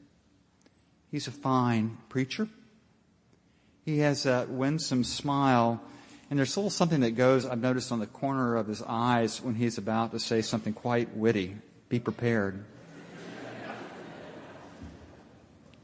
He's 1.09 1.27
a 1.27 1.31
fine 1.31 1.97
preacher. 2.09 2.47
He 3.83 3.99
has 3.99 4.25
a 4.25 4.45
winsome 4.47 5.03
smile, 5.03 5.81
and 6.29 6.37
there's 6.37 6.51
still 6.51 6.69
something 6.69 7.01
that 7.01 7.11
goes, 7.11 7.45
I've 7.45 7.59
noticed, 7.59 7.91
on 7.91 7.99
the 7.99 8.07
corner 8.07 8.55
of 8.55 8.67
his 8.67 8.83
eyes 8.85 9.41
when 9.41 9.55
he's 9.55 9.77
about 9.77 10.11
to 10.11 10.19
say 10.19 10.41
something 10.41 10.73
quite 10.73 11.17
witty. 11.17 11.55
Be 11.89 11.99
prepared. 11.99 12.63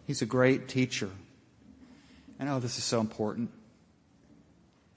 He's 0.06 0.22
a 0.22 0.26
great 0.26 0.68
teacher. 0.68 1.10
And 2.40 2.50
oh, 2.50 2.60
this 2.60 2.78
is 2.78 2.84
so 2.84 3.00
important. 3.00 3.50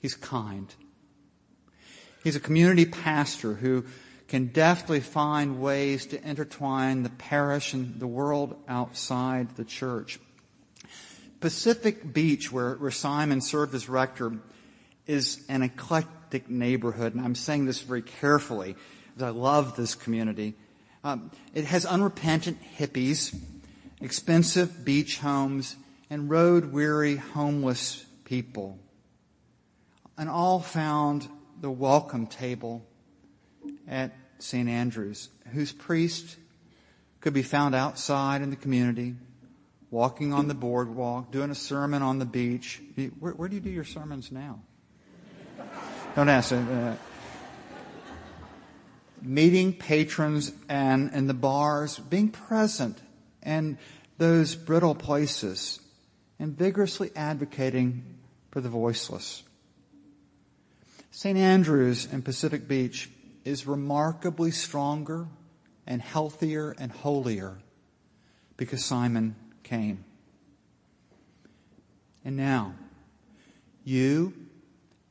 He's 0.00 0.14
kind. 0.14 0.72
He's 2.22 2.36
a 2.36 2.40
community 2.40 2.84
pastor 2.84 3.54
who 3.54 3.84
can 4.28 4.46
deftly 4.46 5.00
find 5.00 5.60
ways 5.60 6.06
to 6.06 6.28
intertwine 6.28 7.02
the 7.02 7.10
parish 7.10 7.72
and 7.72 7.98
the 7.98 8.06
world 8.06 8.56
outside 8.68 9.56
the 9.56 9.64
church. 9.64 10.20
Pacific 11.40 12.12
Beach, 12.12 12.52
where, 12.52 12.74
where 12.74 12.90
Simon 12.90 13.40
served 13.40 13.74
as 13.74 13.88
rector, 13.88 14.38
is 15.06 15.44
an 15.48 15.62
eclectic 15.62 16.48
neighborhood, 16.48 17.14
and 17.14 17.24
I'm 17.24 17.34
saying 17.34 17.64
this 17.64 17.80
very 17.80 18.02
carefully, 18.02 18.76
because 19.08 19.22
I 19.22 19.30
love 19.30 19.74
this 19.74 19.94
community. 19.94 20.54
Um, 21.02 21.30
it 21.54 21.64
has 21.64 21.84
unrepentant 21.86 22.58
hippies, 22.78 23.36
expensive 24.00 24.84
beach 24.84 25.18
homes, 25.18 25.74
and 26.10 26.28
road 26.28 26.72
weary 26.72 27.16
homeless 27.16 28.04
people. 28.24 28.78
And 30.18 30.28
all 30.28 30.60
found 30.60 31.26
the 31.60 31.70
welcome 31.70 32.26
table 32.26 32.84
at 33.88 34.12
St. 34.38 34.68
Andrew's, 34.68 35.30
whose 35.52 35.72
priest 35.72 36.36
could 37.20 37.32
be 37.32 37.42
found 37.42 37.74
outside 37.74 38.42
in 38.42 38.50
the 38.50 38.56
community 38.56 39.14
walking 39.90 40.32
on 40.32 40.48
the 40.48 40.54
boardwalk, 40.54 41.30
doing 41.32 41.50
a 41.50 41.54
sermon 41.54 42.02
on 42.02 42.18
the 42.18 42.24
beach. 42.24 42.80
Where, 43.18 43.32
where 43.32 43.48
do 43.48 43.56
you 43.56 43.60
do 43.60 43.70
your 43.70 43.84
sermons 43.84 44.30
now? 44.30 44.60
Don't 46.14 46.28
ask. 46.28 46.52
Uh, 46.52 46.94
meeting 49.20 49.72
patrons 49.72 50.52
and 50.68 51.12
in 51.12 51.26
the 51.26 51.34
bars, 51.34 51.98
being 51.98 52.30
present 52.30 52.98
in 53.42 53.78
those 54.18 54.54
brittle 54.54 54.94
places, 54.94 55.80
and 56.40 56.56
vigorously 56.56 57.10
advocating 57.14 58.02
for 58.50 58.62
the 58.62 58.68
voiceless. 58.70 59.42
St. 61.10 61.36
Andrews 61.36 62.08
in 62.10 62.22
Pacific 62.22 62.66
Beach 62.66 63.10
is 63.44 63.66
remarkably 63.66 64.50
stronger 64.50 65.28
and 65.86 66.00
healthier 66.00 66.74
and 66.78 66.90
holier 66.90 67.58
because 68.56 68.82
Simon 68.84 69.36
came. 69.62 70.04
And 72.24 72.36
now, 72.36 72.74
you 73.84 74.32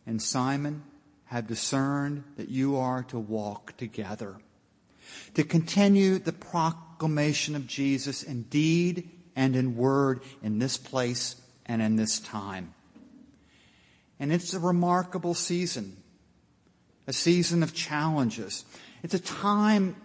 and 0.08 0.22
Simon 0.22 0.84
have 1.26 1.48
discerned 1.48 2.24
that 2.38 2.50
you 2.50 2.78
are 2.78 3.04
to 3.04 3.20
walk 3.20 3.78
together, 3.78 4.38
to 5.36 5.44
continue 5.44 6.18
the 6.18 6.34
proclamation 6.34 7.56
of 7.56 7.68
Jesus 7.68 8.24
in 8.24 8.44
deed 8.44 9.10
and 9.40 9.56
in 9.56 9.78
word 9.78 10.20
in 10.44 10.60
this 10.60 10.76
place 10.76 11.38
and 11.66 11.82
in 11.82 11.96
this 11.96 12.20
time. 12.20 12.74
And 14.20 14.34
it's 14.34 14.54
a 14.54 14.60
remarkable 14.60 15.34
season, 15.34 15.96
a 17.08 17.14
season 17.14 17.64
of 17.64 17.74
challenges. 17.74 18.66
It's 19.02 19.14
a 19.14 19.20
time 19.20 19.96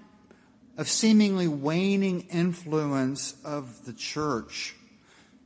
of 0.78 0.88
seemingly 0.88 1.48
waning 1.48 2.28
influence 2.30 3.34
of 3.44 3.84
the 3.84 3.92
church. 3.92 4.76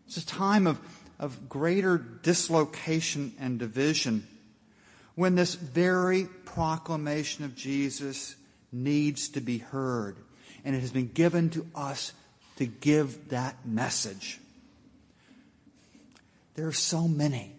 It's 0.07 0.19
a 0.19 0.27
time 0.27 0.67
of, 0.67 0.79
of 1.19 1.49
greater 1.49 1.97
dislocation 1.97 3.33
and 3.41 3.59
division 3.59 4.29
when 5.15 5.35
this 5.35 5.55
very 5.55 6.27
proclamation 6.45 7.47
of 7.47 7.57
Jesus 7.57 8.37
needs 8.71 9.31
to 9.31 9.41
be 9.41 9.57
heard. 9.57 10.19
And 10.63 10.77
it 10.77 10.81
has 10.81 10.91
been 10.91 11.09
given 11.09 11.49
to 11.51 11.67
us 11.75 12.13
to 12.59 12.67
give 12.67 13.29
that 13.29 13.57
message. 13.65 14.41
There 16.55 16.67
are 16.67 16.73
so 16.73 17.07
many 17.07 17.53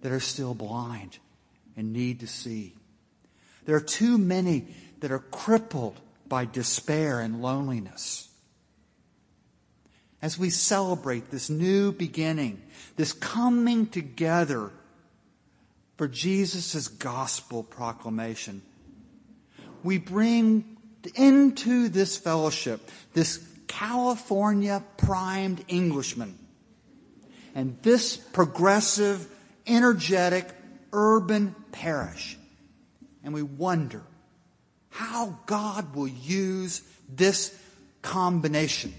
that 0.00 0.10
are 0.10 0.20
still 0.20 0.54
blind 0.54 1.18
and 1.76 1.92
need 1.92 2.20
to 2.20 2.26
see. 2.26 2.74
There 3.66 3.76
are 3.76 3.80
too 3.80 4.16
many 4.16 4.68
that 5.00 5.12
are 5.12 5.18
crippled 5.18 6.00
by 6.26 6.46
despair 6.46 7.20
and 7.20 7.42
loneliness. 7.42 8.28
As 10.22 10.38
we 10.38 10.48
celebrate 10.48 11.30
this 11.30 11.50
new 11.50 11.92
beginning, 11.92 12.62
this 12.96 13.12
coming 13.12 13.86
together 13.86 14.70
for 15.98 16.08
Jesus' 16.08 16.88
gospel 16.88 17.62
proclamation, 17.62 18.62
we 19.82 19.98
bring 19.98 20.76
into 21.14 21.88
this 21.88 22.16
fellowship 22.16 22.90
this 23.12 23.45
California 23.66 24.82
primed 24.96 25.64
Englishman 25.68 26.38
and 27.54 27.78
this 27.82 28.16
progressive, 28.16 29.26
energetic, 29.66 30.48
urban 30.92 31.54
parish. 31.72 32.36
And 33.24 33.32
we 33.34 33.42
wonder 33.42 34.02
how 34.90 35.38
God 35.46 35.94
will 35.94 36.08
use 36.08 36.82
this 37.08 37.56
combination 38.02 38.94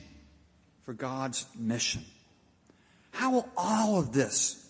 for 0.84 0.94
God's 0.94 1.46
mission. 1.58 2.04
How 3.12 3.32
will 3.32 3.50
all 3.56 4.00
of 4.00 4.12
this 4.12 4.64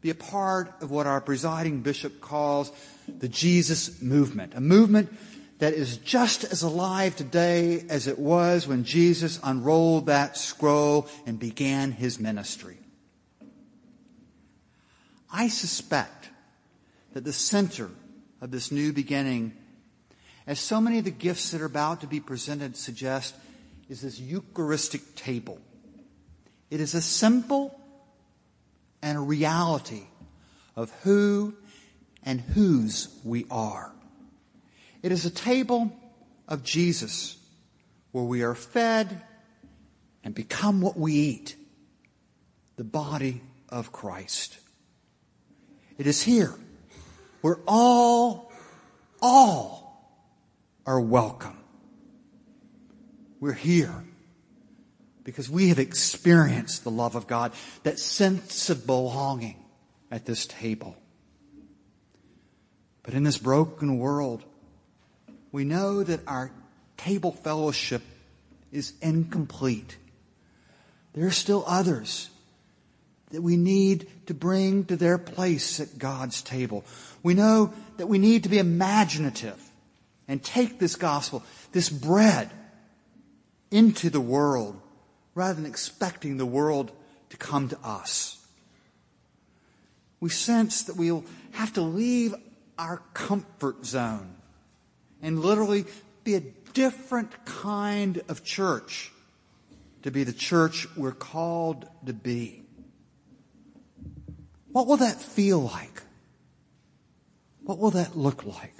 be 0.00 0.10
a 0.10 0.14
part 0.14 0.72
of 0.80 0.90
what 0.90 1.06
our 1.06 1.20
presiding 1.20 1.80
bishop 1.80 2.20
calls 2.20 2.70
the 3.06 3.28
Jesus 3.28 4.02
movement? 4.02 4.54
A 4.54 4.60
movement 4.60 5.12
that 5.58 5.74
is 5.74 5.96
just 5.98 6.44
as 6.44 6.62
alive 6.62 7.16
today 7.16 7.84
as 7.88 8.06
it 8.06 8.18
was 8.18 8.66
when 8.66 8.84
Jesus 8.84 9.40
unrolled 9.42 10.06
that 10.06 10.36
scroll 10.36 11.08
and 11.26 11.38
began 11.38 11.92
his 11.92 12.20
ministry. 12.20 12.78
I 15.32 15.48
suspect 15.48 16.28
that 17.12 17.24
the 17.24 17.32
center 17.32 17.90
of 18.40 18.50
this 18.50 18.70
new 18.70 18.92
beginning 18.92 19.52
as 20.46 20.60
so 20.60 20.80
many 20.80 20.98
of 20.98 21.04
the 21.04 21.10
gifts 21.10 21.50
that 21.50 21.60
are 21.60 21.66
about 21.66 22.02
to 22.02 22.06
be 22.06 22.20
presented 22.20 22.76
suggest, 22.76 23.34
is 23.88 24.02
this 24.02 24.20
Eucharistic 24.20 25.16
table. 25.16 25.58
It 26.70 26.80
is 26.80 26.94
a 26.94 27.02
symbol 27.02 27.78
and 29.02 29.18
a 29.18 29.20
reality 29.20 30.04
of 30.76 30.92
who 31.02 31.54
and 32.22 32.40
whose 32.40 33.08
we 33.24 33.46
are. 33.50 33.92
It 35.06 35.12
is 35.12 35.24
a 35.24 35.30
table 35.30 35.92
of 36.48 36.64
Jesus 36.64 37.36
where 38.10 38.24
we 38.24 38.42
are 38.42 38.56
fed 38.56 39.22
and 40.24 40.34
become 40.34 40.80
what 40.80 40.98
we 40.98 41.12
eat 41.12 41.54
the 42.74 42.82
body 42.82 43.40
of 43.68 43.92
Christ. 43.92 44.58
It 45.96 46.08
is 46.08 46.24
here 46.24 46.52
where 47.40 47.60
all, 47.68 48.50
all 49.22 50.10
are 50.84 51.00
welcome. 51.00 51.56
We're 53.38 53.52
here 53.52 54.02
because 55.22 55.48
we 55.48 55.68
have 55.68 55.78
experienced 55.78 56.82
the 56.82 56.90
love 56.90 57.14
of 57.14 57.28
God, 57.28 57.52
that 57.84 58.00
sense 58.00 58.70
of 58.70 58.88
belonging 58.88 59.64
at 60.10 60.26
this 60.26 60.46
table. 60.46 60.96
But 63.04 63.14
in 63.14 63.22
this 63.22 63.38
broken 63.38 63.98
world, 63.98 64.44
we 65.56 65.64
know 65.64 66.02
that 66.02 66.20
our 66.26 66.50
table 66.98 67.32
fellowship 67.32 68.02
is 68.72 68.92
incomplete. 69.00 69.96
There 71.14 71.26
are 71.26 71.30
still 71.30 71.64
others 71.66 72.28
that 73.30 73.40
we 73.40 73.56
need 73.56 74.06
to 74.26 74.34
bring 74.34 74.84
to 74.84 74.96
their 74.96 75.16
place 75.16 75.80
at 75.80 75.98
God's 75.98 76.42
table. 76.42 76.84
We 77.22 77.32
know 77.32 77.72
that 77.96 78.06
we 78.06 78.18
need 78.18 78.42
to 78.42 78.50
be 78.50 78.58
imaginative 78.58 79.58
and 80.28 80.44
take 80.44 80.78
this 80.78 80.94
gospel, 80.94 81.42
this 81.72 81.88
bread, 81.88 82.50
into 83.70 84.10
the 84.10 84.20
world 84.20 84.78
rather 85.34 85.54
than 85.54 85.64
expecting 85.64 86.36
the 86.36 86.44
world 86.44 86.92
to 87.30 87.38
come 87.38 87.70
to 87.70 87.78
us. 87.82 88.46
We 90.20 90.28
sense 90.28 90.82
that 90.82 90.96
we'll 90.96 91.24
have 91.52 91.72
to 91.72 91.80
leave 91.80 92.34
our 92.78 93.00
comfort 93.14 93.86
zone 93.86 94.35
and 95.26 95.40
literally 95.40 95.84
be 96.22 96.36
a 96.36 96.40
different 96.72 97.44
kind 97.44 98.22
of 98.28 98.44
church 98.44 99.10
to 100.04 100.12
be 100.12 100.22
the 100.22 100.32
church 100.32 100.86
we're 100.96 101.10
called 101.10 101.84
to 102.06 102.12
be. 102.12 102.62
What 104.70 104.86
will 104.86 104.98
that 104.98 105.20
feel 105.20 105.58
like? 105.58 106.00
What 107.64 107.78
will 107.78 107.90
that 107.90 108.16
look 108.16 108.44
like? 108.46 108.74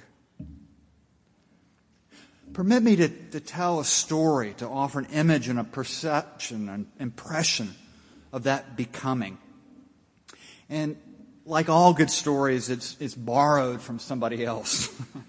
Permit 2.53 2.81
me 2.81 2.95
to, 2.95 3.09
to 3.09 3.41
tell 3.41 3.81
a 3.81 3.85
story, 3.85 4.53
to 4.59 4.69
offer 4.69 4.99
an 4.99 5.07
image 5.11 5.49
and 5.49 5.59
a 5.59 5.65
perception, 5.65 6.69
an 6.69 6.87
impression 6.97 7.75
of 8.31 8.43
that 8.43 8.77
becoming. 8.77 9.37
And 10.69 10.95
like 11.45 11.67
all 11.67 11.93
good 11.93 12.09
stories, 12.09 12.69
it's, 12.69 12.95
it's 13.01 13.15
borrowed 13.15 13.81
from 13.81 13.99
somebody 13.99 14.45
else. 14.45 14.89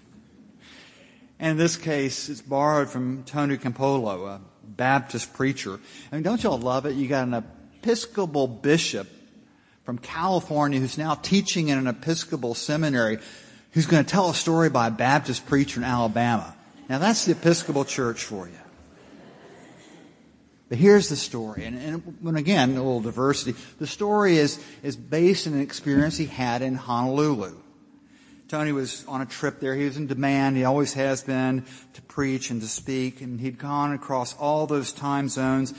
and 1.39 1.51
in 1.51 1.57
this 1.57 1.77
case, 1.77 2.27
it's 2.29 2.41
borrowed 2.41 2.89
from 2.89 3.23
Tony 3.23 3.57
Campolo, 3.57 4.27
a 4.27 4.41
Baptist 4.63 5.33
preacher. 5.33 5.79
I 6.11 6.15
mean, 6.15 6.23
don't 6.23 6.43
y'all 6.43 6.59
love 6.59 6.85
it? 6.85 6.95
You 6.95 7.07
got 7.07 7.27
an 7.27 7.33
Episcopal 7.81 8.47
bishop 8.47 9.07
from 9.85 9.97
California 9.97 10.79
who's 10.79 10.97
now 10.97 11.15
teaching 11.15 11.69
in 11.69 11.77
an 11.77 11.87
Episcopal 11.87 12.53
seminary 12.53 13.19
who's 13.71 13.85
going 13.85 14.03
to 14.03 14.09
tell 14.09 14.29
a 14.29 14.33
story 14.33 14.69
by 14.69 14.87
a 14.87 14.91
Baptist 14.91 15.45
preacher 15.45 15.79
in 15.79 15.85
Alabama. 15.85 16.55
Now 16.89 16.99
that's 16.99 17.25
the 17.25 17.31
Episcopal 17.31 17.85
Church 17.85 18.23
for 18.23 18.47
you. 18.47 18.53
But 20.67 20.77
here's 20.77 21.09
the 21.09 21.15
story, 21.15 21.65
and, 21.65 21.81
and, 21.81 22.17
and, 22.23 22.37
again, 22.37 22.71
a 22.71 22.75
little 22.75 23.01
diversity. 23.01 23.59
The 23.79 23.87
story 23.87 24.37
is, 24.37 24.63
is 24.83 24.95
based 24.95 25.47
on 25.47 25.53
an 25.53 25.61
experience 25.61 26.15
he 26.15 26.27
had 26.27 26.61
in 26.61 26.75
Honolulu. 26.75 27.55
Tony 28.49 28.71
was 28.71 29.05
on 29.07 29.21
a 29.21 29.27
trip 29.27 29.59
there. 29.59 29.75
He 29.75 29.85
was 29.85 29.95
in 29.95 30.07
demand. 30.07 30.57
He 30.57 30.63
always 30.63 30.93
has 30.93 31.21
been 31.21 31.63
to 31.93 32.01
preach 32.01 32.49
and 32.49 32.59
to 32.61 32.67
speak, 32.67 33.21
and 33.21 33.39
he'd 33.39 33.59
gone 33.59 33.93
across 33.93 34.35
all 34.37 34.65
those 34.65 34.91
time 34.91 35.29
zones. 35.29 35.71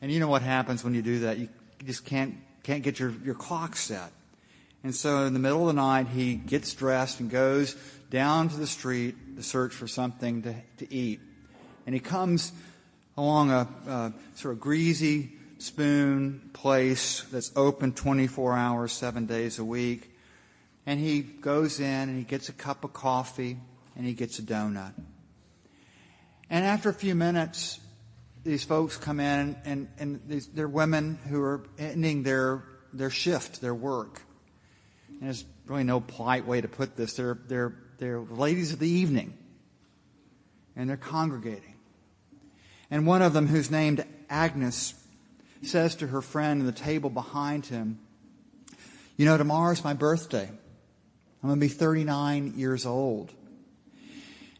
And 0.00 0.10
you 0.10 0.20
know 0.20 0.28
what 0.28 0.42
happens 0.42 0.84
when 0.84 0.94
you 0.94 1.02
do 1.02 1.18
that? 1.20 1.38
You 1.38 1.48
just 1.84 2.04
can't, 2.04 2.36
can't 2.62 2.84
get 2.84 3.00
your, 3.00 3.12
your 3.24 3.34
clock 3.34 3.74
set. 3.74 4.12
And 4.84 4.94
so 4.94 5.24
in 5.24 5.32
the 5.32 5.40
middle 5.40 5.68
of 5.68 5.74
the 5.74 5.80
night, 5.80 6.06
he 6.06 6.36
gets 6.36 6.72
dressed 6.74 7.18
and 7.18 7.28
goes 7.28 7.74
down 8.08 8.48
to 8.50 8.56
the 8.56 8.68
street 8.68 9.36
to 9.36 9.42
search 9.42 9.74
for 9.74 9.88
something 9.88 10.42
to, 10.42 10.54
to 10.78 10.94
eat. 10.94 11.18
And 11.86 11.94
he 11.94 12.00
comes 12.00 12.52
along 13.16 13.50
a, 13.50 13.68
a 13.88 14.12
sort 14.36 14.54
of 14.54 14.60
greasy 14.60 15.32
spoon 15.58 16.50
place 16.52 17.22
that's 17.32 17.50
open 17.56 17.92
24 17.92 18.56
hours, 18.56 18.92
seven 18.92 19.26
days 19.26 19.58
a 19.58 19.64
week. 19.64 20.11
And 20.86 20.98
he 20.98 21.20
goes 21.20 21.80
in 21.80 21.86
and 21.86 22.18
he 22.18 22.24
gets 22.24 22.48
a 22.48 22.52
cup 22.52 22.84
of 22.84 22.92
coffee 22.92 23.58
and 23.96 24.06
he 24.06 24.14
gets 24.14 24.38
a 24.38 24.42
donut. 24.42 24.94
And 26.50 26.64
after 26.64 26.88
a 26.88 26.94
few 26.94 27.14
minutes, 27.14 27.80
these 28.44 28.64
folks 28.64 28.96
come 28.96 29.20
in 29.20 29.56
and, 29.64 29.88
and 29.98 30.20
these, 30.26 30.48
they're 30.48 30.68
women 30.68 31.18
who 31.28 31.42
are 31.42 31.64
ending 31.78 32.24
their, 32.24 32.64
their 32.92 33.10
shift, 33.10 33.60
their 33.60 33.74
work. 33.74 34.20
And 35.08 35.22
there's 35.22 35.44
really 35.66 35.84
no 35.84 36.00
polite 36.00 36.46
way 36.46 36.60
to 36.60 36.68
put 36.68 36.96
this. 36.96 37.14
They're, 37.14 37.38
they're 37.46 37.74
they're 38.02 38.18
ladies 38.18 38.72
of 38.72 38.80
the 38.80 38.88
evening, 38.88 39.32
and 40.74 40.90
they're 40.90 40.96
congregating. 40.96 41.76
And 42.90 43.06
one 43.06 43.22
of 43.22 43.32
them, 43.32 43.46
who's 43.46 43.70
named 43.70 44.04
Agnes, 44.28 44.94
says 45.62 45.94
to 45.96 46.08
her 46.08 46.20
friend 46.20 46.58
in 46.58 46.66
the 46.66 46.72
table 46.72 47.10
behind 47.10 47.66
him, 47.66 48.00
You 49.16 49.24
know, 49.24 49.38
tomorrow's 49.38 49.84
my 49.84 49.94
birthday. 49.94 50.50
I'm 51.42 51.48
going 51.48 51.60
to 51.60 51.66
be 51.66 51.72
39 51.72 52.54
years 52.56 52.86
old. 52.86 53.32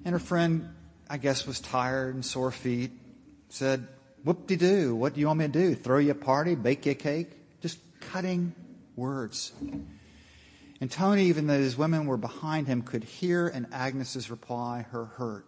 And 0.05 0.13
her 0.13 0.19
friend, 0.19 0.75
I 1.09 1.19
guess, 1.19 1.47
was 1.47 1.61
tired 1.61 2.15
and 2.15 2.25
sore 2.25 2.51
feet, 2.51 2.91
said, 3.51 3.87
Whoop 4.25 4.47
de 4.47 4.57
doo, 4.57 4.95
what 4.95 5.15
do 5.15 5.21
you 5.21 5.27
want 5.27 5.39
me 5.39 5.47
to 5.47 5.53
do? 5.53 5.75
Throw 5.75 5.99
you 5.99 6.11
a 6.13 6.15
party, 6.15 6.55
bake 6.55 6.87
you 6.87 6.93
a 6.93 6.95
cake? 6.97 7.31
Just 7.61 7.79
cutting 8.01 8.55
words. 8.97 9.53
And 10.81 10.91
Tony, 10.91 11.27
even 11.27 11.47
though 11.47 11.59
his 11.59 11.77
women 11.77 12.07
were 12.07 12.17
behind 12.17 12.67
him, 12.67 12.83
could 12.83 13.05
hear 13.05 13.47
in 13.47 13.69
Agnes's 13.73 14.31
reply 14.31 14.87
her 14.91 15.05
hurt. 15.05 15.47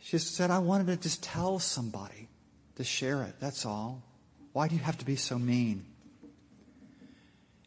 She 0.00 0.18
said, 0.18 0.52
I 0.52 0.60
wanted 0.60 0.86
to 0.86 0.96
just 0.96 1.24
tell 1.24 1.58
somebody 1.58 2.28
to 2.76 2.84
share 2.84 3.24
it. 3.24 3.34
That's 3.40 3.66
all. 3.66 4.02
Why 4.52 4.68
do 4.68 4.76
you 4.76 4.82
have 4.82 4.98
to 4.98 5.04
be 5.04 5.16
so 5.16 5.38
mean? 5.38 5.84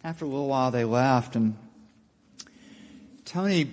After 0.04 0.24
a 0.24 0.28
little 0.30 0.48
while, 0.48 0.72
they 0.72 0.86
left, 0.86 1.36
and 1.36 1.58
Tony 3.30 3.72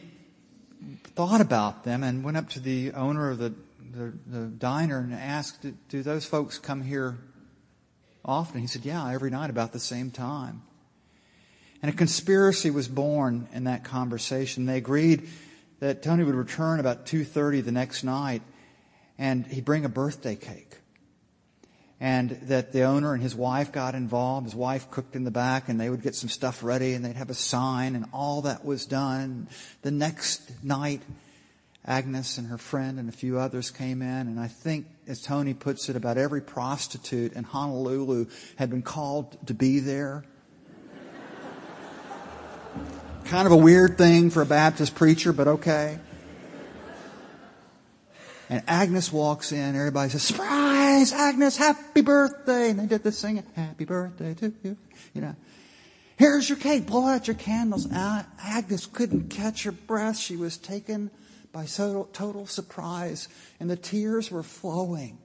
thought 1.14 1.40
about 1.40 1.82
them 1.82 2.02
and 2.02 2.22
went 2.22 2.36
up 2.36 2.50
to 2.50 2.60
the 2.60 2.92
owner 2.92 3.30
of 3.30 3.38
the, 3.38 3.54
the, 3.90 4.12
the 4.26 4.46
diner 4.48 4.98
and 4.98 5.14
asked, 5.14 5.64
do, 5.88 6.02
those 6.02 6.26
folks 6.26 6.58
come 6.58 6.82
here 6.82 7.16
often? 8.22 8.60
He 8.60 8.66
said, 8.66 8.84
Yeah, 8.84 9.10
every 9.10 9.30
night 9.30 9.48
about 9.48 9.72
the 9.72 9.80
same 9.80 10.10
time. 10.10 10.62
And 11.80 11.90
a 11.90 11.96
conspiracy 11.96 12.70
was 12.70 12.86
born 12.86 13.48
in 13.54 13.64
that 13.64 13.82
conversation. 13.82 14.66
They 14.66 14.76
agreed 14.76 15.26
that 15.80 16.02
Tony 16.02 16.22
would 16.22 16.34
return 16.34 16.78
about 16.78 17.06
2:30 17.06 17.64
the 17.64 17.72
next 17.72 18.04
night 18.04 18.42
and 19.16 19.46
he'd 19.46 19.64
bring 19.64 19.86
a 19.86 19.88
birthday 19.88 20.36
cake. 20.36 20.76
And 21.98 22.30
that 22.42 22.72
the 22.72 22.82
owner 22.82 23.14
and 23.14 23.22
his 23.22 23.34
wife 23.34 23.72
got 23.72 23.94
involved. 23.94 24.44
His 24.44 24.54
wife 24.54 24.90
cooked 24.90 25.16
in 25.16 25.24
the 25.24 25.30
back 25.30 25.68
and 25.68 25.80
they 25.80 25.88
would 25.88 26.02
get 26.02 26.14
some 26.14 26.28
stuff 26.28 26.62
ready 26.62 26.92
and 26.92 27.02
they'd 27.04 27.16
have 27.16 27.30
a 27.30 27.34
sign 27.34 27.96
and 27.96 28.04
all 28.12 28.42
that 28.42 28.64
was 28.64 28.84
done. 28.84 29.48
The 29.80 29.90
next 29.90 30.62
night, 30.62 31.00
Agnes 31.86 32.36
and 32.36 32.48
her 32.48 32.58
friend 32.58 32.98
and 32.98 33.08
a 33.08 33.12
few 33.12 33.38
others 33.38 33.70
came 33.70 34.02
in 34.02 34.26
and 34.26 34.38
I 34.38 34.48
think, 34.48 34.86
as 35.06 35.22
Tony 35.22 35.54
puts 35.54 35.88
it, 35.88 35.96
about 35.96 36.18
every 36.18 36.42
prostitute 36.42 37.32
in 37.32 37.44
Honolulu 37.44 38.26
had 38.56 38.68
been 38.68 38.82
called 38.82 39.38
to 39.46 39.54
be 39.54 39.78
there. 39.78 40.24
kind 43.24 43.46
of 43.46 43.52
a 43.52 43.56
weird 43.56 43.96
thing 43.96 44.28
for 44.28 44.42
a 44.42 44.46
Baptist 44.46 44.94
preacher, 44.94 45.32
but 45.32 45.48
okay. 45.48 45.98
And 48.48 48.62
Agnes 48.68 49.12
walks 49.12 49.50
in, 49.50 49.74
everybody 49.74 50.10
says, 50.10 50.22
surprise, 50.22 51.12
Agnes, 51.12 51.56
happy 51.56 52.00
birthday. 52.00 52.70
And 52.70 52.78
they 52.78 52.86
did 52.86 53.02
this 53.02 53.18
singing, 53.18 53.42
happy 53.54 53.84
birthday 53.84 54.34
to 54.34 54.52
you. 54.62 54.76
You 55.14 55.20
know, 55.20 55.36
here's 56.16 56.48
your 56.48 56.58
cake, 56.58 56.86
blow 56.86 57.06
out 57.06 57.26
your 57.26 57.36
candles. 57.36 57.88
Agnes 57.90 58.86
couldn't 58.86 59.30
catch 59.30 59.64
her 59.64 59.72
breath. 59.72 60.16
She 60.16 60.36
was 60.36 60.58
taken 60.58 61.10
by 61.52 61.66
total 61.66 62.46
surprise 62.46 63.28
and 63.58 63.68
the 63.68 63.76
tears 63.76 64.30
were 64.30 64.42
flowing. 64.44 65.18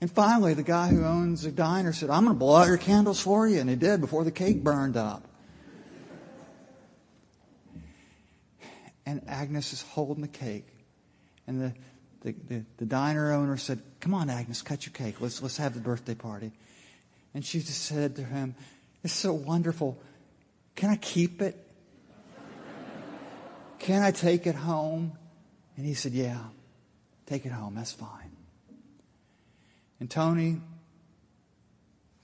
And 0.00 0.10
finally, 0.10 0.54
the 0.54 0.64
guy 0.64 0.88
who 0.88 1.04
owns 1.04 1.42
the 1.42 1.52
diner 1.52 1.92
said, 1.92 2.10
I'm 2.10 2.24
going 2.24 2.34
to 2.36 2.38
blow 2.38 2.56
out 2.56 2.66
your 2.66 2.76
candles 2.76 3.20
for 3.20 3.46
you. 3.46 3.60
And 3.60 3.70
he 3.70 3.76
did 3.76 4.00
before 4.00 4.24
the 4.24 4.32
cake 4.32 4.62
burned 4.62 4.96
up. 4.96 5.26
And 9.06 9.22
Agnes 9.28 9.72
is 9.72 9.82
holding 9.82 10.22
the 10.22 10.28
cake. 10.28 10.66
And 11.52 11.60
the, 11.60 11.72
the, 12.22 12.34
the, 12.48 12.64
the, 12.78 12.86
diner 12.86 13.32
owner 13.32 13.58
said, 13.58 13.82
Come 14.00 14.14
on, 14.14 14.30
Agnes, 14.30 14.62
cut 14.62 14.86
your 14.86 14.94
cake. 14.94 15.20
Let's, 15.20 15.42
let's 15.42 15.58
have 15.58 15.74
the 15.74 15.80
birthday 15.80 16.14
party. 16.14 16.50
And 17.34 17.44
she 17.44 17.58
just 17.58 17.82
said 17.82 18.16
to 18.16 18.24
him, 18.24 18.54
It's 19.04 19.12
so 19.12 19.34
wonderful. 19.34 20.00
Can 20.76 20.88
I 20.88 20.96
keep 20.96 21.42
it? 21.42 21.58
Can 23.78 24.02
I 24.02 24.12
take 24.12 24.46
it 24.46 24.54
home? 24.54 25.12
And 25.76 25.84
he 25.84 25.92
said, 25.92 26.12
Yeah, 26.12 26.38
take 27.26 27.44
it 27.44 27.52
home. 27.52 27.74
That's 27.74 27.92
fine. 27.92 28.30
And 30.00 30.10
Tony 30.10 30.60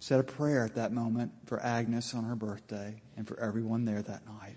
said 0.00 0.20
a 0.20 0.24
prayer 0.24 0.64
at 0.64 0.76
that 0.76 0.90
moment 0.90 1.32
for 1.44 1.60
Agnes 1.62 2.14
on 2.14 2.24
her 2.24 2.34
birthday 2.34 3.02
and 3.18 3.28
for 3.28 3.38
everyone 3.38 3.84
there 3.84 4.00
that 4.00 4.26
night. 4.26 4.56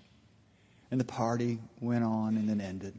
And 0.90 0.98
the 0.98 1.04
party 1.04 1.58
went 1.80 2.04
on 2.04 2.36
and 2.36 2.48
then 2.48 2.60
ended. 2.60 2.94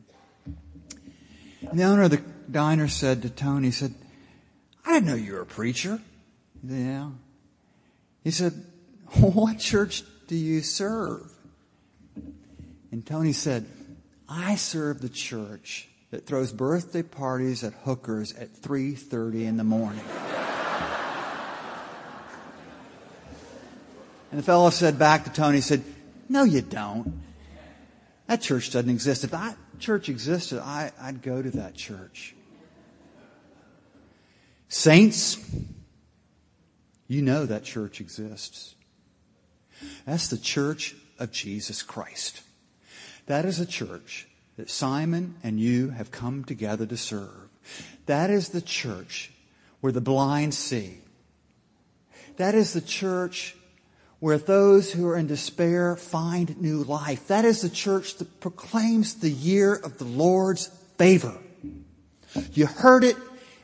And 1.70 1.80
the 1.80 1.84
owner 1.84 2.03
of 2.03 2.11
the 2.11 2.22
diner 2.49 2.88
said 2.88 3.22
to 3.22 3.30
Tony, 3.30 3.68
he 3.68 3.72
said, 3.72 3.93
I 4.86 4.93
didn't 4.93 5.07
know 5.07 5.16
you 5.16 5.34
were 5.34 5.41
a 5.41 5.45
preacher. 5.45 5.99
Yeah. 6.64 7.09
He 8.24 8.32
said, 8.32 8.53
What 9.20 9.59
church 9.59 10.03
do 10.28 10.36
you 10.36 10.61
serve? 10.61 11.32
And 12.91 13.05
Tony 13.05 13.34
said, 13.34 13.66
I 14.30 14.55
serve 14.55 15.01
the 15.01 15.09
church 15.09 15.89
that 16.11 16.28
throws 16.28 16.51
birthday 16.51 17.01
parties 17.01 17.64
at 17.64 17.74
hookers 17.74 18.34
at 18.34 18.53
3:30 18.53 19.45
in 19.45 19.57
the 19.57 19.64
morning. 19.64 20.03
and 24.30 24.39
the 24.39 24.43
fellow 24.43 24.70
said 24.70 24.99
back 24.99 25.24
to 25.24 25.32
Tony, 25.32 25.57
he 25.57 25.61
said, 25.61 25.84
No, 26.30 26.43
you 26.43 26.61
don't. 26.61 27.22
That 28.28 28.41
church 28.41 28.72
doesn't 28.72 28.89
exist. 28.89 29.24
If 29.24 29.32
that 29.32 29.57
church 29.84 30.07
existed, 30.07 30.59
I, 30.59 30.91
I'd 30.99 31.21
go 31.21 31.41
to 31.41 31.51
that 31.51 31.75
church. 31.75 32.36
Saints, 34.69 35.38
you 37.07 37.21
know 37.21 37.45
that 37.45 37.65
church 37.65 37.99
exists. 37.99 38.75
That's 40.05 40.29
the 40.29 40.38
church 40.38 40.95
of 41.19 41.31
Jesus 41.31 41.84
Christ. 41.84 42.41
That 43.25 43.43
is 43.43 43.59
a 43.59 43.65
church 43.65 44.27
that 44.55 44.69
Simon 44.69 45.36
and 45.43 45.59
you 45.59 45.89
have 45.89 46.11
come 46.11 46.45
together 46.45 46.86
to 46.86 46.97
serve. 46.97 47.49
That 48.05 48.29
is 48.29 48.49
the 48.49 48.61
church 48.61 49.31
where 49.81 49.91
the 49.91 50.01
blind 50.01 50.53
see. 50.53 50.99
That 52.38 52.55
is 52.55 52.71
the 52.71 52.81
church 52.81 53.57
where 54.24 54.38
those 54.38 54.93
who 54.93 55.05
are 55.05 55.17
in 55.17 55.28
despair 55.28 55.97
find 55.97 56.61
new 56.61 56.82
life. 56.86 57.28
That 57.28 57.43
is 57.43 57.61
the 57.61 57.69
church 57.69 58.15
that 58.19 58.39
proclaims 58.39 59.15
the 59.15 59.30
year 59.30 59.76
of 59.76 59.97
the 59.97 60.05
Lord's 60.05 60.67
favor. 60.97 61.38
You 62.53 62.67
heard 62.67 63.03
it 63.03 63.17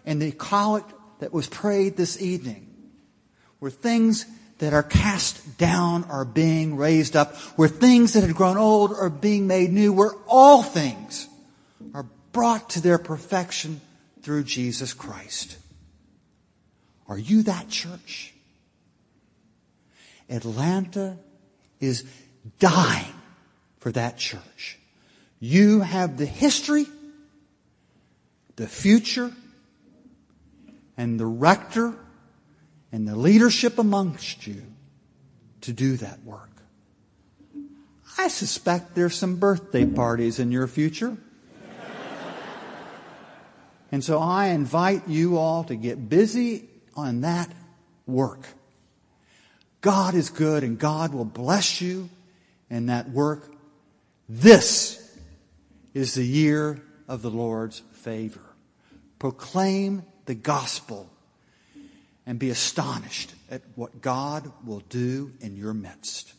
in 0.05 0.19
the 0.19 0.33
collect 0.33 0.91
that 1.21 1.31
was 1.31 1.47
prayed 1.47 1.95
this 1.95 2.21
evening, 2.21 2.67
where 3.59 3.71
things 3.71 4.25
that 4.57 4.73
are 4.73 4.83
cast 4.83 5.57
down 5.57 6.03
are 6.09 6.25
being 6.25 6.75
raised 6.75 7.15
up, 7.15 7.37
where 7.55 7.69
things 7.69 8.11
that 8.11 8.25
had 8.25 8.35
grown 8.35 8.57
old 8.57 8.91
are 8.91 9.09
being 9.09 9.47
made 9.47 9.71
new, 9.71 9.93
where 9.93 10.11
all 10.27 10.61
things 10.61 11.29
are 11.93 12.05
brought 12.33 12.71
to 12.71 12.81
their 12.81 12.97
perfection 12.97 13.79
through 14.23 14.43
Jesus 14.43 14.93
Christ. 14.93 15.55
Are 17.07 17.17
you 17.17 17.43
that 17.43 17.69
church? 17.69 18.33
Atlanta 20.29 21.17
is 21.79 22.05
dying 22.59 23.13
for 23.79 23.91
that 23.91 24.17
church. 24.17 24.77
You 25.39 25.81
have 25.81 26.17
the 26.17 26.25
history, 26.25 26.85
the 28.55 28.67
future, 28.67 29.31
and 30.97 31.19
the 31.19 31.25
rector 31.25 31.95
and 32.91 33.07
the 33.07 33.15
leadership 33.15 33.79
amongst 33.79 34.45
you 34.45 34.63
to 35.61 35.71
do 35.71 35.97
that 35.97 36.23
work. 36.23 36.49
I 38.17 38.27
suspect 38.27 38.95
there's 38.95 39.15
some 39.15 39.37
birthday 39.37 39.85
parties 39.85 40.39
in 40.39 40.51
your 40.51 40.67
future. 40.67 41.15
And 43.91 44.03
so 44.03 44.19
I 44.19 44.47
invite 44.47 45.07
you 45.07 45.37
all 45.37 45.63
to 45.63 45.75
get 45.75 46.09
busy 46.09 46.69
on 46.95 47.21
that 47.21 47.49
work. 48.05 48.45
God 49.81 50.13
is 50.15 50.29
good 50.29 50.63
and 50.63 50.77
God 50.77 51.13
will 51.13 51.25
bless 51.25 51.81
you 51.81 52.09
in 52.69 52.87
that 52.87 53.09
work. 53.09 53.51
This 54.27 55.17
is 55.93 56.13
the 56.13 56.25
year 56.25 56.81
of 57.07 57.21
the 57.21 57.31
Lord's 57.31 57.81
favor. 57.93 58.41
Proclaim 59.17 60.03
the 60.25 60.35
gospel 60.35 61.09
and 62.25 62.37
be 62.37 62.49
astonished 62.49 63.33
at 63.49 63.61
what 63.75 64.01
God 64.01 64.51
will 64.65 64.81
do 64.89 65.31
in 65.41 65.55
your 65.55 65.73
midst. 65.73 66.33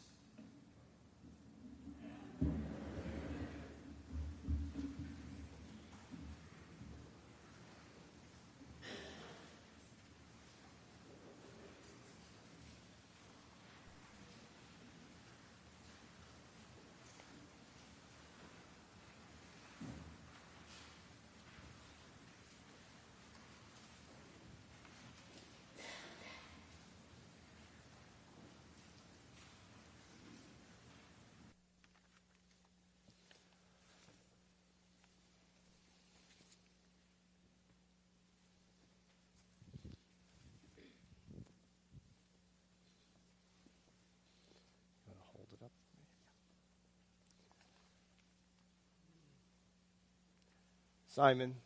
Simon, 51.14 51.56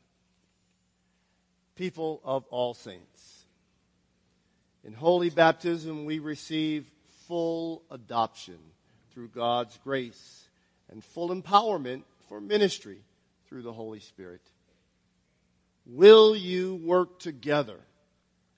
people 1.77 2.23
of 2.25 2.47
all 2.47 2.73
saints. 2.73 3.45
In 4.85 4.95
holy 4.95 5.29
baptism, 5.29 6.07
we 6.07 6.19
receive 6.19 6.87
full 7.29 7.83
adoption 7.91 8.59
through 9.13 9.29
God's 9.29 9.79
grace 9.85 10.49
and 10.91 11.05
full 11.05 11.29
empowerment 11.29 12.05
for 12.27 12.41
ministry 12.41 13.03
through 13.47 13.63
the 13.63 13.73
Holy 13.73 14.01
Spirit. 14.01 14.41
Will 15.85 16.35
you 16.35 16.77
work 16.77 17.19
together 17.19 17.81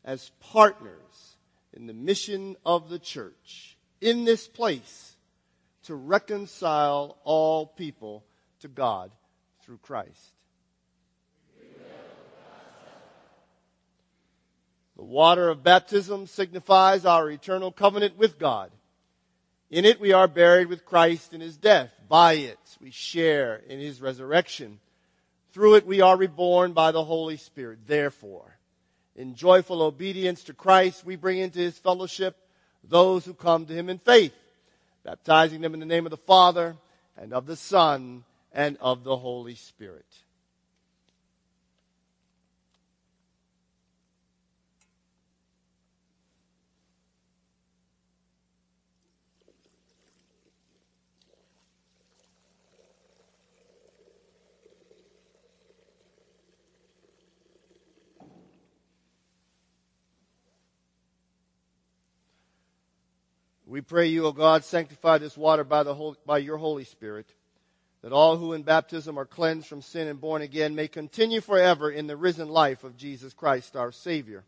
as 0.04 0.30
partners 0.38 1.36
in 1.72 1.88
the 1.88 1.94
mission 1.94 2.54
of 2.64 2.88
the 2.88 3.00
church 3.00 3.76
in 4.00 4.24
this 4.24 4.46
place 4.46 5.16
to 5.82 5.96
reconcile 5.96 7.18
all 7.24 7.66
people 7.66 8.24
to 8.60 8.68
God 8.68 9.10
through 9.62 9.78
Christ? 9.78 10.35
The 14.96 15.04
water 15.04 15.48
of 15.48 15.62
baptism 15.62 16.26
signifies 16.26 17.04
our 17.04 17.30
eternal 17.30 17.70
covenant 17.70 18.16
with 18.16 18.38
God. 18.38 18.70
In 19.70 19.84
it 19.84 20.00
we 20.00 20.12
are 20.12 20.28
buried 20.28 20.68
with 20.68 20.86
Christ 20.86 21.34
in 21.34 21.40
his 21.40 21.56
death. 21.56 21.92
By 22.08 22.34
it 22.34 22.58
we 22.80 22.90
share 22.90 23.56
in 23.68 23.78
his 23.78 24.00
resurrection. 24.00 24.78
Through 25.52 25.76
it 25.76 25.86
we 25.86 26.00
are 26.00 26.16
reborn 26.16 26.72
by 26.72 26.92
the 26.92 27.04
Holy 27.04 27.36
Spirit. 27.36 27.80
Therefore, 27.86 28.58
in 29.14 29.34
joyful 29.34 29.82
obedience 29.82 30.44
to 30.44 30.54
Christ, 30.54 31.04
we 31.04 31.16
bring 31.16 31.38
into 31.38 31.58
his 31.58 31.78
fellowship 31.78 32.36
those 32.84 33.24
who 33.24 33.34
come 33.34 33.66
to 33.66 33.74
him 33.74 33.88
in 33.88 33.98
faith, 33.98 34.34
baptizing 35.04 35.60
them 35.60 35.74
in 35.74 35.80
the 35.80 35.86
name 35.86 36.06
of 36.06 36.10
the 36.10 36.16
Father 36.16 36.76
and 37.16 37.32
of 37.32 37.46
the 37.46 37.56
Son 37.56 38.24
and 38.52 38.76
of 38.80 39.04
the 39.04 39.16
Holy 39.16 39.54
Spirit. 39.54 40.06
We 63.66 63.80
pray 63.80 64.06
you, 64.06 64.26
O 64.26 64.32
God, 64.32 64.64
sanctify 64.64 65.18
this 65.18 65.36
water 65.36 65.64
by, 65.64 65.82
the 65.82 65.94
Holy, 65.94 66.16
by 66.24 66.38
your 66.38 66.56
Holy 66.56 66.84
Spirit, 66.84 67.26
that 68.02 68.12
all 68.12 68.36
who 68.36 68.52
in 68.52 68.62
baptism 68.62 69.18
are 69.18 69.26
cleansed 69.26 69.66
from 69.66 69.82
sin 69.82 70.06
and 70.06 70.20
born 70.20 70.40
again 70.40 70.76
may 70.76 70.86
continue 70.86 71.40
forever 71.40 71.90
in 71.90 72.06
the 72.06 72.16
risen 72.16 72.48
life 72.48 72.84
of 72.84 72.96
Jesus 72.96 73.34
Christ, 73.34 73.74
our 73.74 73.90
Savior. 73.90 74.44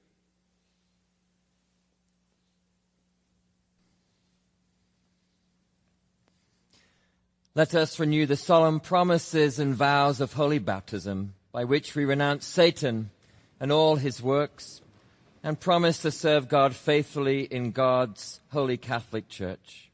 Let 7.57 7.75
us 7.75 7.99
renew 7.99 8.25
the 8.25 8.37
solemn 8.37 8.79
promises 8.79 9.59
and 9.59 9.75
vows 9.75 10.21
of 10.21 10.35
holy 10.35 10.61
baptism, 10.61 11.35
by 11.51 11.65
which 11.65 11.97
we 11.97 12.05
renounce 12.05 12.47
Satan 12.47 13.11
and 13.59 13.73
all 13.73 13.97
his 13.97 14.23
works 14.23 14.81
and 15.43 15.61
promise 15.61 15.99
to 16.01 16.11
serve 16.11 16.49
God 16.49 16.75
faithfully 16.75 17.43
in 17.43 17.71
God's 17.71 18.41
holy 18.51 18.77
Catholic 18.77 19.29
Church? 19.29 19.91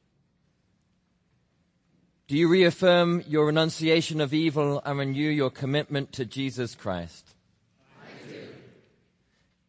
Do 2.27 2.39
you 2.39 2.49
reaffirm 2.49 3.23
your 3.29 3.47
renunciation 3.47 4.21
of 4.21 4.33
evil 4.33 4.81
and 4.85 4.99
renew 4.99 5.29
your 5.29 5.51
commitment 5.51 6.13
to 6.13 6.25
Jesus 6.25 6.75
Christ? 6.75 7.29
I 8.01 8.29
do. 8.29 8.41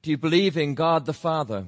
Do 0.02 0.12
you 0.12 0.18
believe 0.18 0.56
in 0.56 0.74
God 0.74 1.06
the 1.06 1.14
Father? 1.14 1.66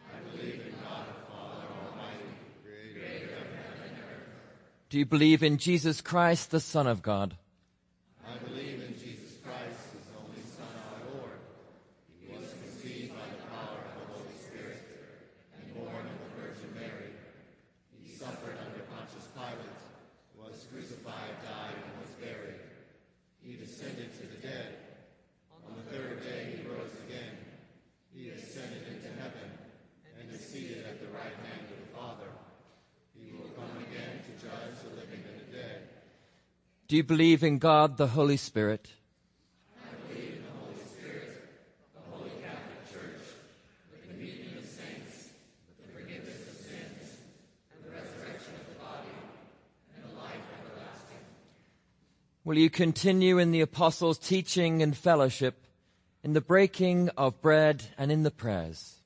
I 0.00 0.36
believe 0.36 0.54
in 0.54 0.72
God 0.82 1.06
the 1.06 1.32
Father 1.32 1.66
Almighty, 1.88 2.24
and. 2.64 3.30
Do 4.90 4.98
you 4.98 5.06
believe 5.06 5.44
in 5.44 5.56
Jesus 5.58 6.00
Christ, 6.00 6.50
the 6.50 6.58
Son 6.60 6.88
of 6.88 7.00
God? 7.00 7.36
Do 36.92 36.98
you 36.98 37.04
believe 37.04 37.42
in 37.42 37.56
God 37.56 37.96
the 37.96 38.08
Holy 38.08 38.36
Spirit? 38.36 38.90
I 39.80 40.12
believe 40.12 40.34
in 40.34 40.42
the 40.42 40.62
Holy 40.62 40.76
Spirit, 40.92 41.38
the 41.94 42.00
Holy 42.14 42.30
Catholic 42.42 42.92
Church, 42.92 43.22
the 43.90 44.12
communion 44.12 44.58
of 44.58 44.66
saints, 44.66 45.30
the 45.80 45.88
forgiveness 45.90 46.46
of 46.50 46.54
sins, 46.54 47.20
and 47.72 47.82
the 47.82 47.88
resurrection 47.96 48.52
of 48.60 48.68
the 48.68 48.78
body, 48.78 49.08
and 49.96 50.04
the 50.04 50.20
life 50.20 50.44
everlasting. 50.60 51.16
Will 52.44 52.58
you 52.58 52.68
continue 52.68 53.38
in 53.38 53.52
the 53.52 53.62
apostles' 53.62 54.18
teaching 54.18 54.82
and 54.82 54.94
fellowship, 54.94 55.64
in 56.22 56.34
the 56.34 56.42
breaking 56.42 57.08
of 57.16 57.40
bread 57.40 57.84
and 57.96 58.12
in 58.12 58.22
the 58.22 58.30
prayers? 58.30 58.96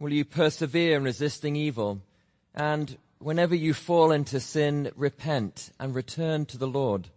Will 0.00 0.14
you 0.14 0.24
persevere 0.24 0.96
in 0.96 1.04
resisting 1.04 1.54
evil 1.54 2.00
and 2.54 2.96
whenever 3.18 3.54
you 3.54 3.74
fall 3.74 4.10
into 4.10 4.40
sin, 4.40 4.90
repent 4.94 5.70
and 5.78 5.94
return 5.94 6.46
to 6.46 6.58
the 6.58 6.66
Lord. 6.66 7.08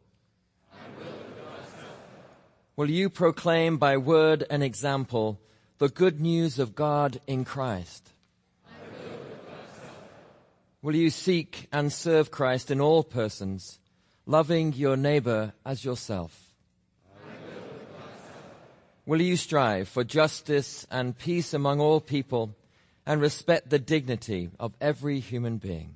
Will, 2.75 2.89
you 2.89 3.09
proclaim 3.09 3.77
by 3.77 3.97
word 3.97 4.43
and 4.49 4.63
example 4.63 5.39
the 5.77 5.89
good 5.89 6.19
news 6.19 6.57
of 6.57 6.73
God 6.73 7.19
in 7.27 7.45
Christ? 7.45 8.09
Will, 10.81 10.95
you 10.95 11.11
seek 11.11 11.67
and 11.71 11.93
serve 11.93 12.31
Christ 12.31 12.71
in 12.71 12.81
all 12.81 13.03
persons, 13.03 13.79
loving 14.25 14.73
your 14.73 14.97
neighbor 14.97 15.53
as 15.63 15.85
yourself? 15.85 16.51
Will 19.05 19.21
you 19.21 19.35
strive 19.35 19.89
for 19.89 20.03
justice 20.03 20.87
and 20.89 21.17
peace 21.17 21.53
among 21.53 21.79
all 21.79 21.99
people? 21.99 22.55
And 23.05 23.21
respect 23.21 23.69
the 23.69 23.79
dignity 23.79 24.49
of 24.59 24.73
every 24.79 25.19
human 25.19 25.57
being. 25.57 25.95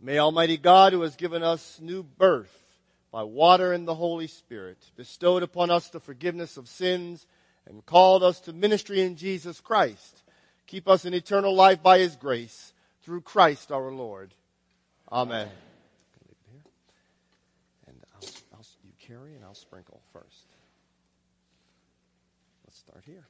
May 0.00 0.18
Almighty 0.18 0.56
God, 0.56 0.94
who 0.94 1.02
has 1.02 1.14
given 1.14 1.42
us 1.42 1.78
new 1.80 2.02
birth 2.02 2.56
by 3.12 3.22
water 3.22 3.72
and 3.72 3.86
the 3.86 3.94
Holy 3.94 4.28
Spirit, 4.28 4.78
bestowed 4.96 5.42
upon 5.42 5.70
us 5.70 5.88
the 5.88 6.00
forgiveness 6.00 6.56
of 6.56 6.68
sins, 6.68 7.26
and 7.66 7.84
called 7.84 8.22
us 8.22 8.40
to 8.40 8.52
ministry 8.52 9.02
in 9.02 9.16
Jesus 9.16 9.60
Christ, 9.60 10.22
keep 10.66 10.88
us 10.88 11.04
in 11.04 11.12
eternal 11.12 11.54
life 11.54 11.82
by 11.82 11.98
his 11.98 12.16
grace, 12.16 12.72
through 13.02 13.20
Christ 13.20 13.70
our 13.70 13.92
Lord. 13.92 14.34
Amen. 15.12 15.48
And 17.86 17.96
I'll, 18.14 18.28
I'll, 18.54 18.66
you 18.84 18.92
carry 18.98 19.34
and 19.34 19.44
I'll 19.44 19.54
sprinkle 19.54 20.00
first. 20.12 20.46
Let's 22.64 22.78
start 22.78 23.02
here. 23.04 23.26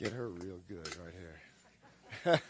Get 0.00 0.14
her 0.14 0.30
real 0.30 0.60
good 0.66 0.96
right 0.96 1.14
here. 2.24 2.40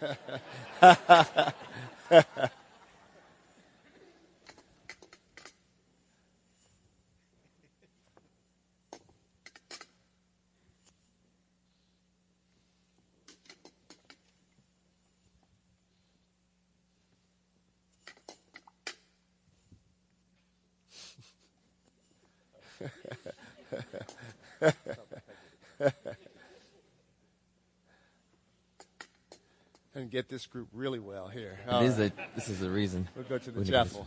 and 29.94 30.10
get 30.10 30.29
this 30.40 30.46
group 30.46 30.68
really 30.72 30.98
well 30.98 31.28
here. 31.28 31.58
All 31.68 31.82
It 31.82 31.86
is 31.88 31.98
right. 31.98 32.12
a, 32.18 32.34
this 32.34 32.48
is 32.48 32.60
the 32.60 32.70
reason. 32.70 33.06
We'll 33.14 33.26
go 33.26 33.36
to 33.36 33.50
the 33.50 33.62
chapel. 33.62 34.06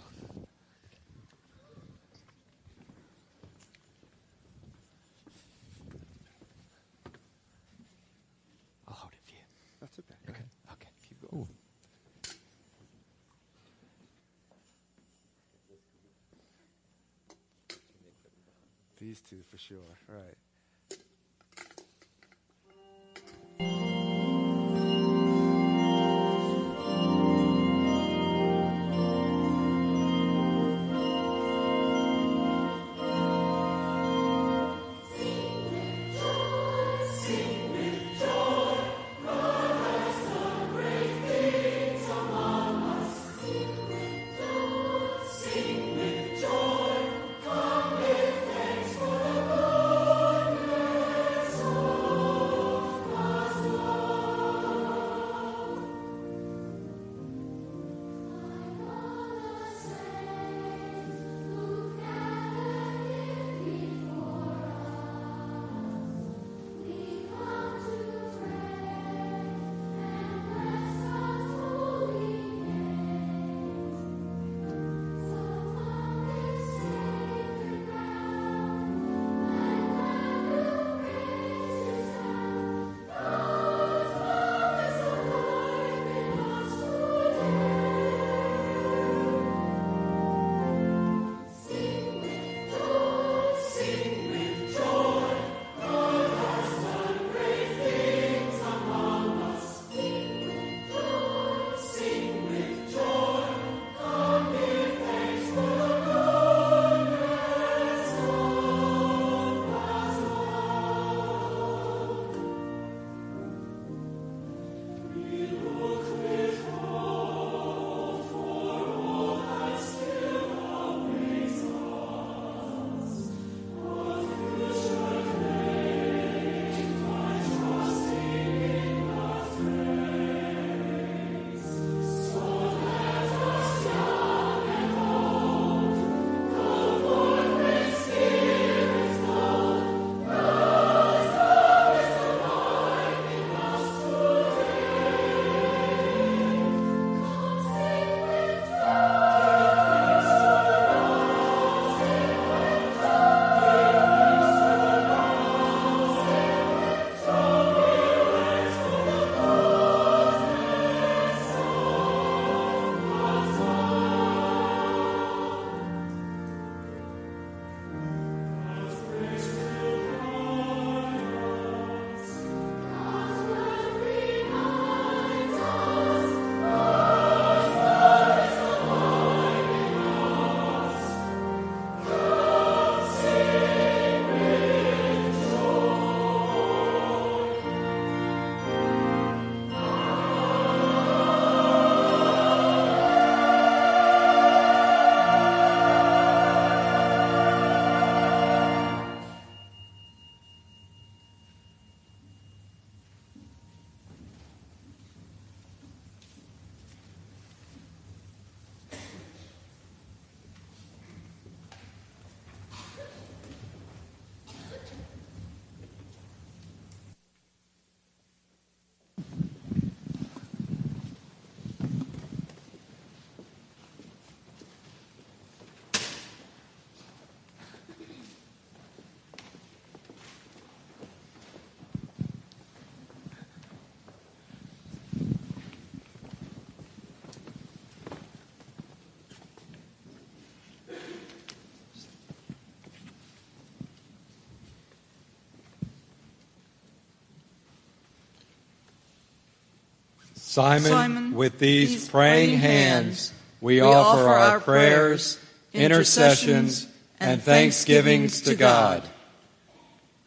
Simon, 250.54 250.92
Simon, 250.92 251.34
with 251.34 251.58
these, 251.58 251.90
these 251.90 252.10
praying 252.10 252.50
praying 252.50 252.60
hands, 252.60 253.30
hands, 253.30 253.34
we, 253.60 253.76
we 253.76 253.82
offer, 253.82 254.20
offer 254.20 254.30
our 254.30 254.38
our 254.38 254.60
prayers, 254.60 255.36
prayers, 255.36 255.40
intercessions, 255.74 256.84
intercessions, 256.84 256.88
and 257.20 257.32
and 257.32 257.42
thanksgivings 257.42 258.34
thanksgivings 258.34 258.42
to 258.42 258.50
to 258.52 258.56
God. 258.56 259.02
God. 259.02 259.10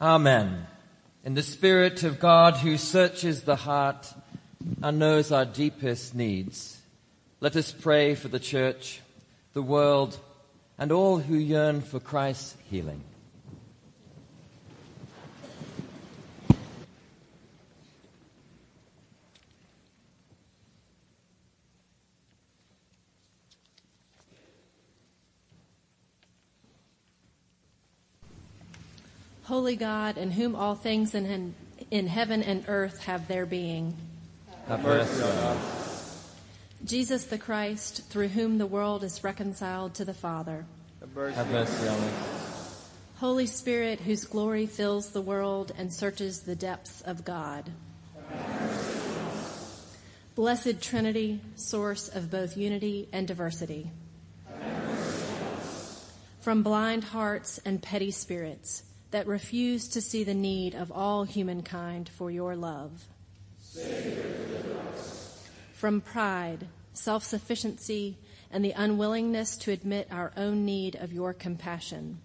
Amen. 0.01 0.67
In 1.25 1.35
the 1.35 1.45
Spirit 1.45 2.03
of 2.03 2.19
God 2.19 2.55
who 2.55 2.77
searches 2.77 3.43
the 3.43 3.55
heart 3.55 4.13
and 4.83 4.99
knows 4.99 5.31
our 5.31 5.45
deepest 5.45 6.13
needs, 6.13 6.81
let 7.41 7.55
us 7.55 7.71
pray 7.71 8.17
for 8.17 8.27
the 8.27 8.41
church, 8.41 9.03
the 9.53 9.63
world, 9.63 10.19
and 10.77 10.91
all 10.91 11.19
who 11.19 11.37
yearn 11.37 11.83
for 11.83 12.01
Christ's 12.01 12.57
healing. 12.69 13.05
Holy 29.67 29.75
God, 29.75 30.17
in 30.17 30.31
whom 30.31 30.55
all 30.55 30.77
things 30.77 31.13
in, 31.13 31.53
in 31.91 32.07
heaven 32.07 32.41
and 32.41 32.65
earth 32.69 33.01
have 33.01 33.27
their 33.27 33.45
being. 33.45 33.97
Have 34.69 34.81
mercy 34.85 35.25
on 35.25 35.29
us. 35.29 36.33
Jesus 36.85 37.25
the 37.25 37.37
Christ, 37.37 38.09
through 38.09 38.29
whom 38.29 38.59
the 38.59 38.67
world 38.67 39.03
is 39.03 39.25
reconciled 39.25 39.95
to 39.95 40.05
the 40.05 40.15
Father. 40.15 40.67
Have 41.01 41.51
mercy 41.51 41.89
on 41.89 41.99
us. 41.99 42.91
Holy 43.17 43.47
Spirit, 43.47 43.99
whose 43.99 44.25
glory 44.25 44.67
fills 44.67 45.11
the 45.11 45.21
world 45.21 45.73
and 45.77 45.93
searches 45.93 46.43
the 46.43 46.55
depths 46.55 47.01
of 47.01 47.25
God. 47.25 47.69
Blessed 50.37 50.81
Trinity, 50.81 51.41
source 51.57 52.07
of 52.07 52.31
both 52.31 52.57
unity 52.57 53.09
and 53.13 53.27
diversity. 53.27 53.91
From 56.41 56.63
blind 56.63 57.03
hearts 57.03 57.59
and 57.65 57.83
petty 57.83 58.13
spirits, 58.13 58.85
that 59.11 59.27
refuse 59.27 59.89
to 59.89 60.01
see 60.01 60.25
the 60.25 60.35
need 60.35 60.75
of 60.75 60.91
all 60.91 61.25
humankind 61.25 62.09
for 62.09 62.31
your 62.31 62.57
love. 62.57 63.07
From 65.75 66.01
pride, 66.01 66.67
self 66.93 67.25
sufficiency, 67.25 68.17
and 68.51 68.65
the 68.65 68.73
unwillingness 68.73 69.57
to 69.59 69.73
admit 69.73 70.09
our 70.11 70.33
own 70.37 70.65
need 70.65 70.97
of 70.97 71.13
your 71.13 71.33
compassion. 71.33 72.19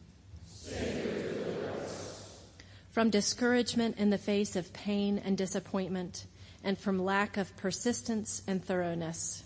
From 2.91 3.09
discouragement 3.09 3.97
in 3.97 4.09
the 4.09 4.17
face 4.17 4.55
of 4.55 4.73
pain 4.73 5.21
and 5.23 5.37
disappointment, 5.37 6.25
and 6.63 6.77
from 6.77 7.03
lack 7.03 7.37
of 7.37 7.55
persistence 7.57 8.41
and 8.47 8.63
thoroughness. 8.63 9.43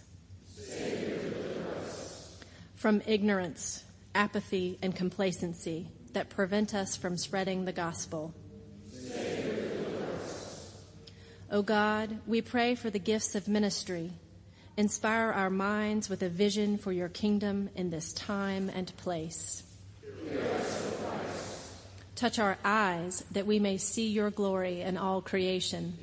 From 2.76 3.02
ignorance, 3.06 3.84
apathy, 4.14 4.78
and 4.82 4.96
complacency 4.96 5.88
that 6.16 6.30
prevent 6.30 6.74
us 6.74 6.96
from 6.96 7.18
spreading 7.18 7.66
the 7.66 7.72
gospel. 7.72 8.34
O 11.52 11.62
God, 11.62 12.18
we 12.26 12.42
pray 12.42 12.74
for 12.74 12.90
the 12.90 13.00
gifts 13.00 13.36
of 13.36 13.48
ministry. 13.48 14.12
Inspire 14.78 15.32
our 15.32 15.50
minds 15.50 16.10
with 16.10 16.24
a 16.24 16.30
vision 16.30 16.78
for 16.78 16.92
your 16.92 17.10
kingdom 17.10 17.70
in 17.76 17.92
this 17.92 18.14
time 18.14 18.70
and 18.74 18.96
place. 18.98 19.64
Touch 22.16 22.40
our 22.40 22.58
eyes 22.64 23.24
that 23.32 23.46
we 23.46 23.60
may 23.60 23.78
see 23.78 24.08
your 24.08 24.32
glory 24.32 24.82
in 24.82 24.98
all 24.98 25.22
creation. 25.22 25.98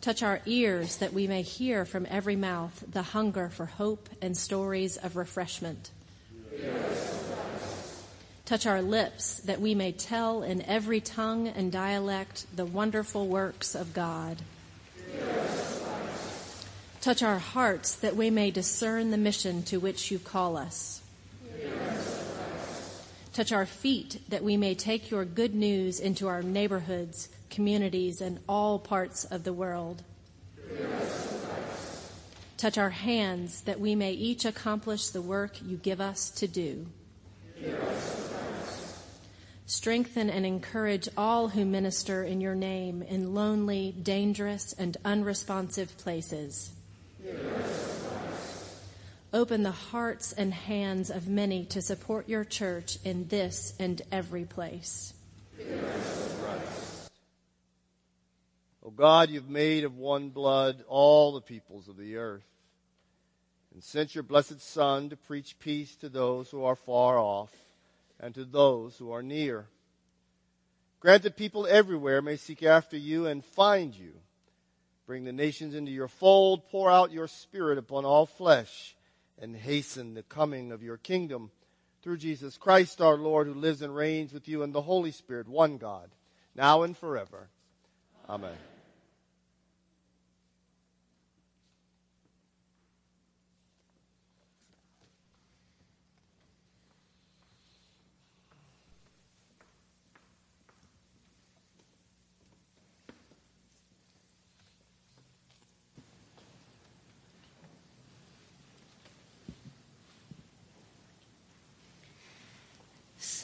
Touch 0.00 0.22
our 0.22 0.40
ears 0.46 0.98
that 0.98 1.12
we 1.12 1.26
may 1.26 1.42
hear 1.42 1.84
from 1.84 2.06
every 2.08 2.36
mouth 2.36 2.84
the 2.88 3.02
hunger 3.02 3.48
for 3.48 3.66
hope 3.66 4.08
and 4.22 4.36
stories 4.36 4.96
of 4.96 5.16
refreshment. 5.16 5.90
Touch 8.46 8.64
our 8.64 8.80
lips 8.80 9.40
that 9.40 9.60
we 9.60 9.74
may 9.74 9.90
tell 9.90 10.44
in 10.44 10.62
every 10.62 11.00
tongue 11.00 11.48
and 11.48 11.72
dialect 11.72 12.46
the 12.54 12.64
wonderful 12.64 13.26
works 13.26 13.74
of 13.74 13.92
God. 13.92 14.38
Touch 17.00 17.24
our 17.24 17.40
hearts 17.40 17.96
that 17.96 18.14
we 18.14 18.30
may 18.30 18.52
discern 18.52 19.10
the 19.10 19.16
mission 19.16 19.64
to 19.64 19.78
which 19.78 20.12
you 20.12 20.20
call 20.20 20.56
us. 20.56 21.02
Touch 23.32 23.50
our 23.50 23.66
feet 23.66 24.22
that 24.28 24.44
we 24.44 24.56
may 24.56 24.76
take 24.76 25.10
your 25.10 25.24
good 25.24 25.54
news 25.54 25.98
into 25.98 26.28
our 26.28 26.42
neighborhoods, 26.42 27.28
communities, 27.50 28.20
and 28.20 28.38
all 28.48 28.78
parts 28.78 29.24
of 29.24 29.42
the 29.42 29.52
world. 29.52 30.04
Touch 32.56 32.78
our 32.78 32.90
hands 32.90 33.62
that 33.62 33.80
we 33.80 33.96
may 33.96 34.12
each 34.12 34.44
accomplish 34.44 35.08
the 35.08 35.20
work 35.20 35.60
you 35.66 35.76
give 35.76 36.00
us 36.00 36.30
to 36.30 36.46
do. 36.46 36.86
Strengthen 39.68 40.30
and 40.30 40.46
encourage 40.46 41.08
all 41.16 41.48
who 41.48 41.64
minister 41.64 42.22
in 42.22 42.40
your 42.40 42.54
name 42.54 43.02
in 43.02 43.34
lonely, 43.34 43.92
dangerous, 44.00 44.72
and 44.72 44.96
unresponsive 45.04 45.98
places. 45.98 46.70
Open 49.32 49.64
the 49.64 49.72
hearts 49.72 50.32
and 50.32 50.54
hands 50.54 51.10
of 51.10 51.26
many 51.26 51.64
to 51.64 51.82
support 51.82 52.28
your 52.28 52.44
church 52.44 52.98
in 53.04 53.26
this 53.26 53.74
and 53.80 54.02
every 54.12 54.44
place. 54.44 55.12
O 58.84 58.90
God, 58.94 59.30
you've 59.30 59.50
made 59.50 59.82
of 59.82 59.96
one 59.96 60.28
blood 60.28 60.84
all 60.86 61.32
the 61.32 61.40
peoples 61.40 61.88
of 61.88 61.96
the 61.96 62.16
earth, 62.16 62.46
and 63.74 63.82
sent 63.82 64.14
your 64.14 64.22
blessed 64.22 64.60
Son 64.60 65.10
to 65.10 65.16
preach 65.16 65.58
peace 65.58 65.96
to 65.96 66.08
those 66.08 66.50
who 66.50 66.62
are 66.62 66.76
far 66.76 67.18
off 67.18 67.52
and 68.20 68.34
to 68.34 68.44
those 68.44 68.96
who 68.96 69.12
are 69.12 69.22
near. 69.22 69.66
Grant 71.00 71.22
that 71.24 71.36
people 71.36 71.66
everywhere 71.66 72.22
may 72.22 72.36
seek 72.36 72.62
after 72.62 72.96
you 72.96 73.26
and 73.26 73.44
find 73.44 73.94
you. 73.94 74.12
Bring 75.06 75.24
the 75.24 75.32
nations 75.32 75.74
into 75.74 75.92
your 75.92 76.08
fold, 76.08 76.68
pour 76.68 76.90
out 76.90 77.12
your 77.12 77.28
Spirit 77.28 77.78
upon 77.78 78.04
all 78.04 78.26
flesh, 78.26 78.96
and 79.40 79.54
hasten 79.54 80.14
the 80.14 80.22
coming 80.22 80.72
of 80.72 80.82
your 80.82 80.96
kingdom. 80.96 81.50
Through 82.02 82.16
Jesus 82.18 82.56
Christ 82.56 83.00
our 83.00 83.16
Lord, 83.16 83.46
who 83.46 83.54
lives 83.54 83.82
and 83.82 83.94
reigns 83.94 84.32
with 84.32 84.48
you 84.48 84.62
in 84.62 84.72
the 84.72 84.82
Holy 84.82 85.12
Spirit, 85.12 85.48
one 85.48 85.76
God, 85.76 86.10
now 86.54 86.82
and 86.82 86.96
forever. 86.96 87.48
Amen. 88.28 88.75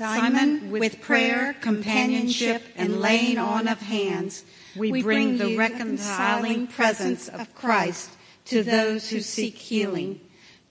Simon, 0.03 0.70
with 0.72 1.00
prayer, 1.00 1.55
companionship, 1.61 2.62
and 2.74 3.00
laying 3.00 3.38
on 3.38 3.68
of 3.68 3.80
hands, 3.80 4.44
we 4.76 5.00
bring 5.00 5.38
the 5.38 5.57
reconciling 5.57 6.66
presence 6.66 7.28
of 7.28 7.55
Christ 7.55 8.11
to 8.46 8.64
those 8.64 9.11
who 9.11 9.20
seek 9.20 9.55
healing. 9.55 10.20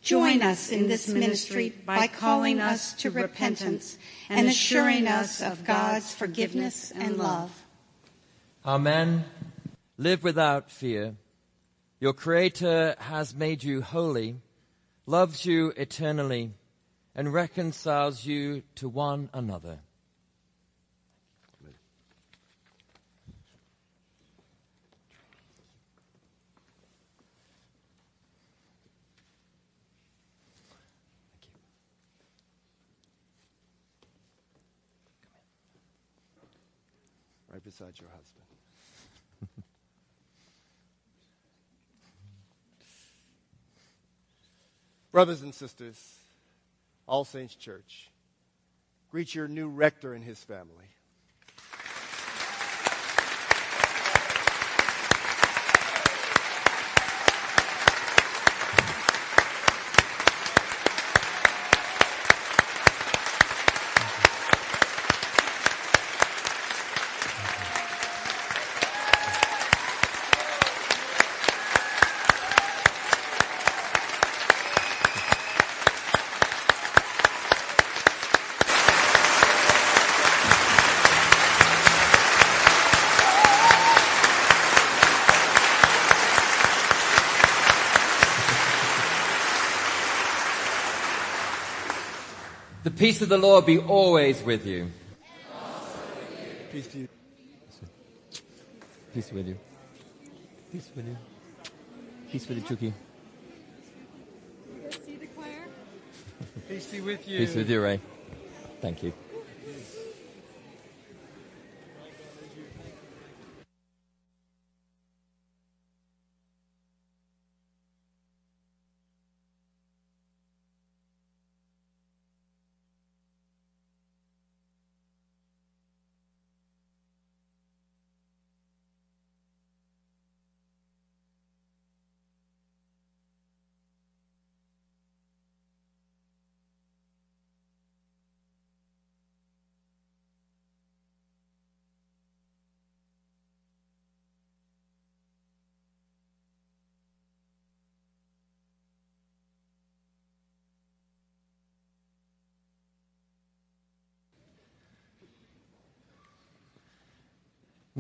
Join 0.01 0.41
us 0.41 0.69
in 0.69 0.87
this 0.89 1.07
ministry 1.07 1.69
by 1.85 2.07
calling 2.07 2.59
us 2.59 2.93
to 2.95 3.09
repentance 3.09 3.97
and 4.29 4.49
assuring 4.49 5.07
us 5.07 5.41
of 5.41 5.63
God's 5.63 6.13
forgiveness 6.13 6.91
and 6.91 7.15
love. 7.17 7.63
Amen. 8.65 9.23
Live 9.97 10.23
without 10.23 10.69
fear. 10.69 11.15
Your 12.01 12.13
Creator 12.13 12.95
has 12.99 13.33
made 13.33 13.63
you 13.63 13.81
holy, 13.81 14.41
loves 15.05 15.45
you 15.45 15.71
eternally 15.77 16.51
and 17.15 17.33
reconciles 17.33 18.25
you 18.25 18.63
to 18.75 18.87
one 18.87 19.29
another. 19.33 19.79
Right 37.51 37.63
beside 37.65 37.99
your 37.99 38.09
husband. 38.09 38.45
Brothers 45.11 45.41
and 45.41 45.53
sisters, 45.53 46.20
all 47.11 47.25
Saints 47.25 47.55
Church. 47.55 48.09
Greet 49.11 49.35
your 49.35 49.49
new 49.49 49.67
rector 49.67 50.13
and 50.13 50.23
his 50.23 50.41
family. 50.41 50.91
The 92.83 92.89
peace 93.01 93.19
of 93.19 93.29
the 93.29 93.37
Lord 93.37 93.65
be 93.65 93.79
always 93.79 94.43
with 94.43 94.63
you. 94.63 94.91
Peace 96.71 96.87
to 96.89 96.99
you. 96.99 97.07
Peace 99.11 99.31
with 99.31 99.47
you. 99.47 99.57
Peace 100.71 100.89
with 100.95 101.07
you. 101.07 101.17
Peace 102.31 102.47
with 102.47 102.57
you, 102.59 102.63
Chucky. 102.63 102.93
Peace 106.69 106.85
be 106.85 107.01
with 107.01 107.27
you. 107.27 107.37
Peace 107.39 107.55
with 107.55 107.69
you, 107.71 107.81
Ray. 107.81 107.99
Thank 108.81 109.01
you. 109.01 109.13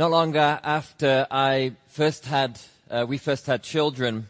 Not 0.01 0.09
long 0.09 0.35
after 0.35 1.27
I 1.29 1.73
first 1.89 2.25
had, 2.25 2.59
uh, 2.89 3.05
we 3.07 3.19
first 3.19 3.45
had 3.45 3.61
children, 3.61 4.29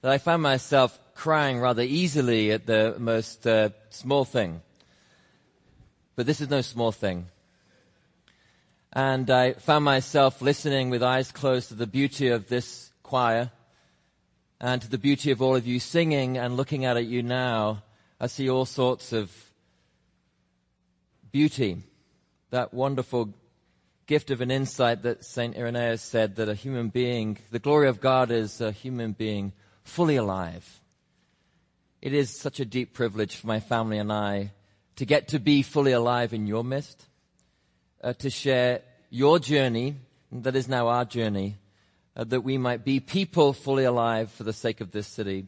that 0.00 0.10
I 0.10 0.16
found 0.16 0.42
myself 0.42 0.98
crying 1.14 1.60
rather 1.60 1.82
easily 1.82 2.52
at 2.52 2.64
the 2.64 2.96
most 2.98 3.46
uh, 3.46 3.68
small 3.90 4.24
thing. 4.24 4.62
But 6.16 6.24
this 6.24 6.40
is 6.40 6.48
no 6.48 6.62
small 6.62 6.90
thing. 6.90 7.26
And 8.94 9.28
I 9.28 9.52
found 9.52 9.84
myself 9.84 10.40
listening 10.40 10.88
with 10.88 11.02
eyes 11.02 11.30
closed 11.32 11.68
to 11.68 11.74
the 11.74 11.86
beauty 11.86 12.28
of 12.28 12.48
this 12.48 12.90
choir 13.02 13.50
and 14.58 14.80
to 14.80 14.88
the 14.88 14.96
beauty 14.96 15.32
of 15.32 15.42
all 15.42 15.54
of 15.54 15.66
you 15.66 15.80
singing 15.80 16.38
and 16.38 16.56
looking 16.56 16.86
at 16.86 17.04
you 17.04 17.22
now. 17.22 17.82
I 18.18 18.26
see 18.26 18.48
all 18.48 18.64
sorts 18.64 19.12
of 19.12 19.30
beauty, 21.30 21.76
that 22.48 22.72
wonderful 22.72 23.34
gift 24.10 24.32
of 24.32 24.40
an 24.40 24.50
insight 24.50 25.04
that 25.04 25.24
St. 25.24 25.56
Irenaeus 25.56 26.02
said 26.02 26.34
that 26.34 26.48
a 26.48 26.54
human 26.54 26.88
being, 26.88 27.38
the 27.52 27.60
glory 27.60 27.86
of 27.86 28.00
God 28.00 28.32
is 28.32 28.60
a 28.60 28.72
human 28.72 29.12
being 29.12 29.52
fully 29.84 30.16
alive. 30.16 30.80
It 32.02 32.12
is 32.12 32.28
such 32.28 32.58
a 32.58 32.64
deep 32.64 32.92
privilege 32.92 33.36
for 33.36 33.46
my 33.46 33.60
family 33.60 33.98
and 33.98 34.12
I 34.12 34.50
to 34.96 35.04
get 35.06 35.28
to 35.28 35.38
be 35.38 35.62
fully 35.62 35.92
alive 35.92 36.34
in 36.34 36.48
your 36.48 36.64
midst, 36.64 37.06
uh, 38.02 38.12
to 38.14 38.30
share 38.30 38.82
your 39.10 39.38
journey, 39.38 39.94
that 40.32 40.56
is 40.56 40.66
now 40.66 40.88
our 40.88 41.04
journey, 41.04 41.58
uh, 42.16 42.24
that 42.24 42.40
we 42.40 42.58
might 42.58 42.84
be 42.84 42.98
people 42.98 43.52
fully 43.52 43.84
alive 43.84 44.28
for 44.32 44.42
the 44.42 44.52
sake 44.52 44.80
of 44.80 44.90
this 44.90 45.06
city. 45.06 45.46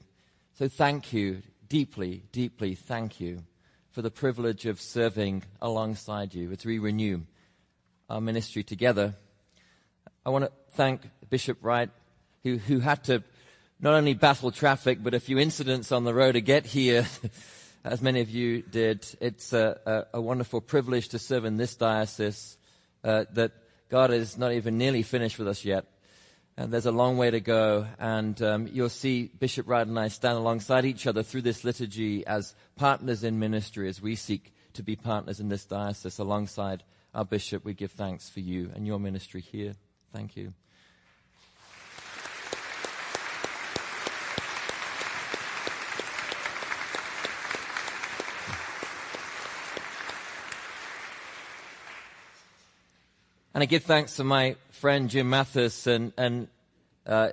So 0.54 0.68
thank 0.68 1.12
you, 1.12 1.42
deeply, 1.68 2.22
deeply 2.30 2.76
thank 2.76 3.18
you 3.18 3.42
for 3.90 4.02
the 4.02 4.10
privilege 4.12 4.66
of 4.66 4.80
serving 4.80 5.42
alongside 5.60 6.32
you 6.32 6.52
as 6.52 6.64
we 6.64 6.78
renew 6.78 7.22
our 8.12 8.20
ministry 8.20 8.62
together. 8.62 9.14
I 10.26 10.28
want 10.28 10.44
to 10.44 10.52
thank 10.72 11.00
Bishop 11.30 11.56
Wright, 11.62 11.88
who, 12.44 12.58
who 12.58 12.78
had 12.78 13.02
to 13.04 13.22
not 13.80 13.94
only 13.94 14.12
battle 14.12 14.50
traffic, 14.50 15.02
but 15.02 15.14
a 15.14 15.20
few 15.20 15.38
incidents 15.38 15.90
on 15.90 16.04
the 16.04 16.12
road 16.12 16.32
to 16.32 16.42
get 16.42 16.66
here, 16.66 17.06
as 17.84 18.02
many 18.02 18.20
of 18.20 18.28
you 18.28 18.60
did. 18.60 19.06
It's 19.18 19.54
a, 19.54 19.80
a, 19.86 20.18
a 20.18 20.20
wonderful 20.20 20.60
privilege 20.60 21.08
to 21.08 21.18
serve 21.18 21.46
in 21.46 21.56
this 21.56 21.74
diocese 21.74 22.58
uh, 23.02 23.24
that 23.32 23.52
God 23.88 24.12
is 24.12 24.36
not 24.36 24.52
even 24.52 24.76
nearly 24.76 25.02
finished 25.02 25.38
with 25.38 25.48
us 25.48 25.64
yet. 25.64 25.86
And 26.58 26.70
there's 26.70 26.86
a 26.86 26.92
long 26.92 27.16
way 27.16 27.30
to 27.30 27.40
go. 27.40 27.86
And 27.98 28.40
um, 28.42 28.68
you'll 28.70 28.90
see 28.90 29.30
Bishop 29.38 29.66
Wright 29.66 29.86
and 29.86 29.98
I 29.98 30.08
stand 30.08 30.36
alongside 30.36 30.84
each 30.84 31.06
other 31.06 31.22
through 31.22 31.42
this 31.42 31.64
liturgy 31.64 32.26
as 32.26 32.54
partners 32.76 33.24
in 33.24 33.38
ministry 33.38 33.88
as 33.88 34.02
we 34.02 34.16
seek 34.16 34.52
to 34.74 34.82
be 34.82 34.96
partners 34.96 35.40
in 35.40 35.48
this 35.48 35.64
diocese 35.64 36.18
alongside 36.18 36.82
our 37.14 37.24
bishop, 37.24 37.64
we 37.64 37.74
give 37.74 37.92
thanks 37.92 38.28
for 38.28 38.40
you 38.40 38.70
and 38.74 38.86
your 38.86 38.98
ministry 38.98 39.40
here. 39.40 39.74
Thank 40.12 40.36
you. 40.36 40.52
And 53.54 53.62
I 53.62 53.66
give 53.66 53.84
thanks 53.84 54.16
to 54.16 54.24
my 54.24 54.56
friend 54.70 55.10
Jim 55.10 55.28
Mathes, 55.28 55.86
and, 55.86 56.12
and 56.16 56.48
uh, 57.06 57.28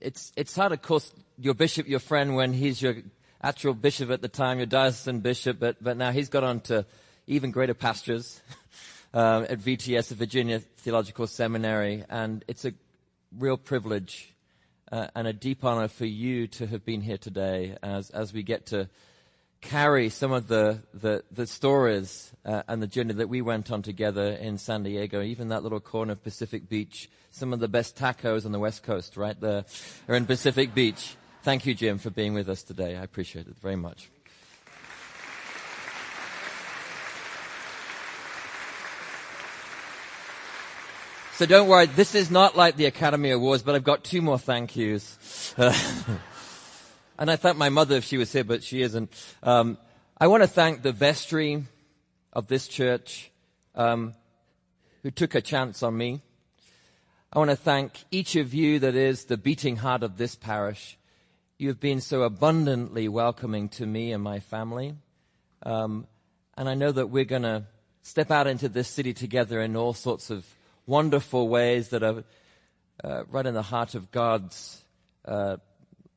it's, 0.00 0.32
it's 0.36 0.56
hard, 0.56 0.72
of 0.72 0.82
course, 0.82 1.12
your 1.38 1.54
bishop, 1.54 1.86
your 1.88 2.00
friend, 2.00 2.34
when 2.34 2.52
he's 2.52 2.82
your 2.82 2.96
actual 3.40 3.72
bishop 3.72 4.10
at 4.10 4.22
the 4.22 4.28
time, 4.28 4.58
your 4.58 4.66
diocesan 4.66 5.20
bishop, 5.20 5.60
but, 5.60 5.76
but 5.82 5.96
now 5.96 6.10
he's 6.10 6.28
got 6.28 6.42
on 6.42 6.60
to 6.62 6.84
even 7.28 7.52
greater 7.52 7.74
pastures. 7.74 8.40
uh, 9.14 9.46
at 9.48 9.58
VTS, 9.58 10.08
the 10.08 10.14
Virginia 10.14 10.58
Theological 10.58 11.26
Seminary, 11.26 12.04
and 12.08 12.44
it's 12.48 12.64
a 12.64 12.72
real 13.38 13.56
privilege 13.56 14.34
uh, 14.90 15.08
and 15.14 15.26
a 15.26 15.32
deep 15.32 15.64
honor 15.64 15.88
for 15.88 16.06
you 16.06 16.46
to 16.46 16.66
have 16.66 16.84
been 16.84 17.00
here 17.00 17.18
today 17.18 17.76
as, 17.82 18.10
as 18.10 18.32
we 18.32 18.42
get 18.42 18.66
to 18.66 18.88
carry 19.60 20.08
some 20.08 20.32
of 20.32 20.48
the, 20.48 20.82
the, 20.92 21.22
the 21.30 21.46
stories 21.46 22.32
uh, 22.44 22.62
and 22.68 22.82
the 22.82 22.86
journey 22.86 23.14
that 23.14 23.28
we 23.28 23.40
went 23.40 23.70
on 23.70 23.80
together 23.80 24.32
in 24.32 24.58
San 24.58 24.82
Diego, 24.82 25.22
even 25.22 25.48
that 25.48 25.62
little 25.62 25.80
corner 25.80 26.12
of 26.12 26.22
Pacific 26.22 26.68
Beach. 26.68 27.08
Some 27.30 27.52
of 27.52 27.60
the 27.60 27.68
best 27.68 27.96
tacos 27.96 28.44
on 28.44 28.52
the 28.52 28.58
West 28.58 28.82
Coast, 28.82 29.16
right 29.16 29.40
there, 29.40 29.64
are 30.08 30.14
in 30.14 30.26
Pacific 30.26 30.74
Beach. 30.74 31.16
Thank 31.42 31.64
you, 31.64 31.74
Jim, 31.74 31.98
for 31.98 32.10
being 32.10 32.34
with 32.34 32.48
us 32.48 32.62
today. 32.62 32.96
I 32.96 33.02
appreciate 33.02 33.46
it 33.46 33.56
very 33.60 33.76
much. 33.76 34.10
So 41.42 41.46
don't 41.46 41.66
worry, 41.66 41.86
this 41.86 42.14
is 42.14 42.30
not 42.30 42.56
like 42.56 42.76
the 42.76 42.86
Academy 42.86 43.32
Awards, 43.32 43.64
but 43.64 43.74
I've 43.74 43.82
got 43.82 44.04
two 44.04 44.22
more 44.22 44.38
thank 44.38 44.76
yous. 44.76 45.52
And 47.18 47.28
I 47.28 47.34
thank 47.34 47.56
my 47.56 47.68
mother 47.68 47.96
if 47.96 48.04
she 48.04 48.16
was 48.16 48.32
here, 48.32 48.44
but 48.44 48.62
she 48.62 48.80
isn't. 48.80 49.12
Um, 49.42 49.76
I 50.16 50.28
want 50.28 50.44
to 50.44 50.46
thank 50.46 50.82
the 50.82 50.92
vestry 50.92 51.64
of 52.32 52.46
this 52.46 52.68
church 52.68 53.32
um, 53.74 54.14
who 55.02 55.10
took 55.10 55.34
a 55.34 55.40
chance 55.40 55.82
on 55.82 55.96
me. 55.96 56.22
I 57.32 57.40
want 57.40 57.50
to 57.50 57.56
thank 57.56 58.04
each 58.12 58.36
of 58.36 58.54
you 58.54 58.78
that 58.78 58.94
is 58.94 59.24
the 59.24 59.36
beating 59.36 59.74
heart 59.74 60.04
of 60.04 60.18
this 60.18 60.36
parish. 60.36 60.96
You 61.58 61.66
have 61.70 61.80
been 61.80 62.00
so 62.00 62.22
abundantly 62.22 63.08
welcoming 63.08 63.68
to 63.70 63.84
me 63.84 64.12
and 64.12 64.22
my 64.22 64.38
family. 64.38 64.94
Um, 65.64 66.06
and 66.56 66.68
I 66.68 66.74
know 66.74 66.92
that 66.92 67.08
we're 67.08 67.24
going 67.24 67.42
to 67.42 67.64
step 68.02 68.30
out 68.30 68.46
into 68.46 68.68
this 68.68 68.86
city 68.86 69.12
together 69.12 69.60
in 69.60 69.74
all 69.74 69.92
sorts 69.92 70.30
of 70.30 70.46
wonderful 70.86 71.48
ways 71.48 71.88
that 71.90 72.02
are 72.02 72.24
uh, 73.04 73.24
right 73.30 73.46
in 73.46 73.54
the 73.54 73.62
heart 73.62 73.94
of 73.94 74.10
God's 74.10 74.82
uh, 75.24 75.56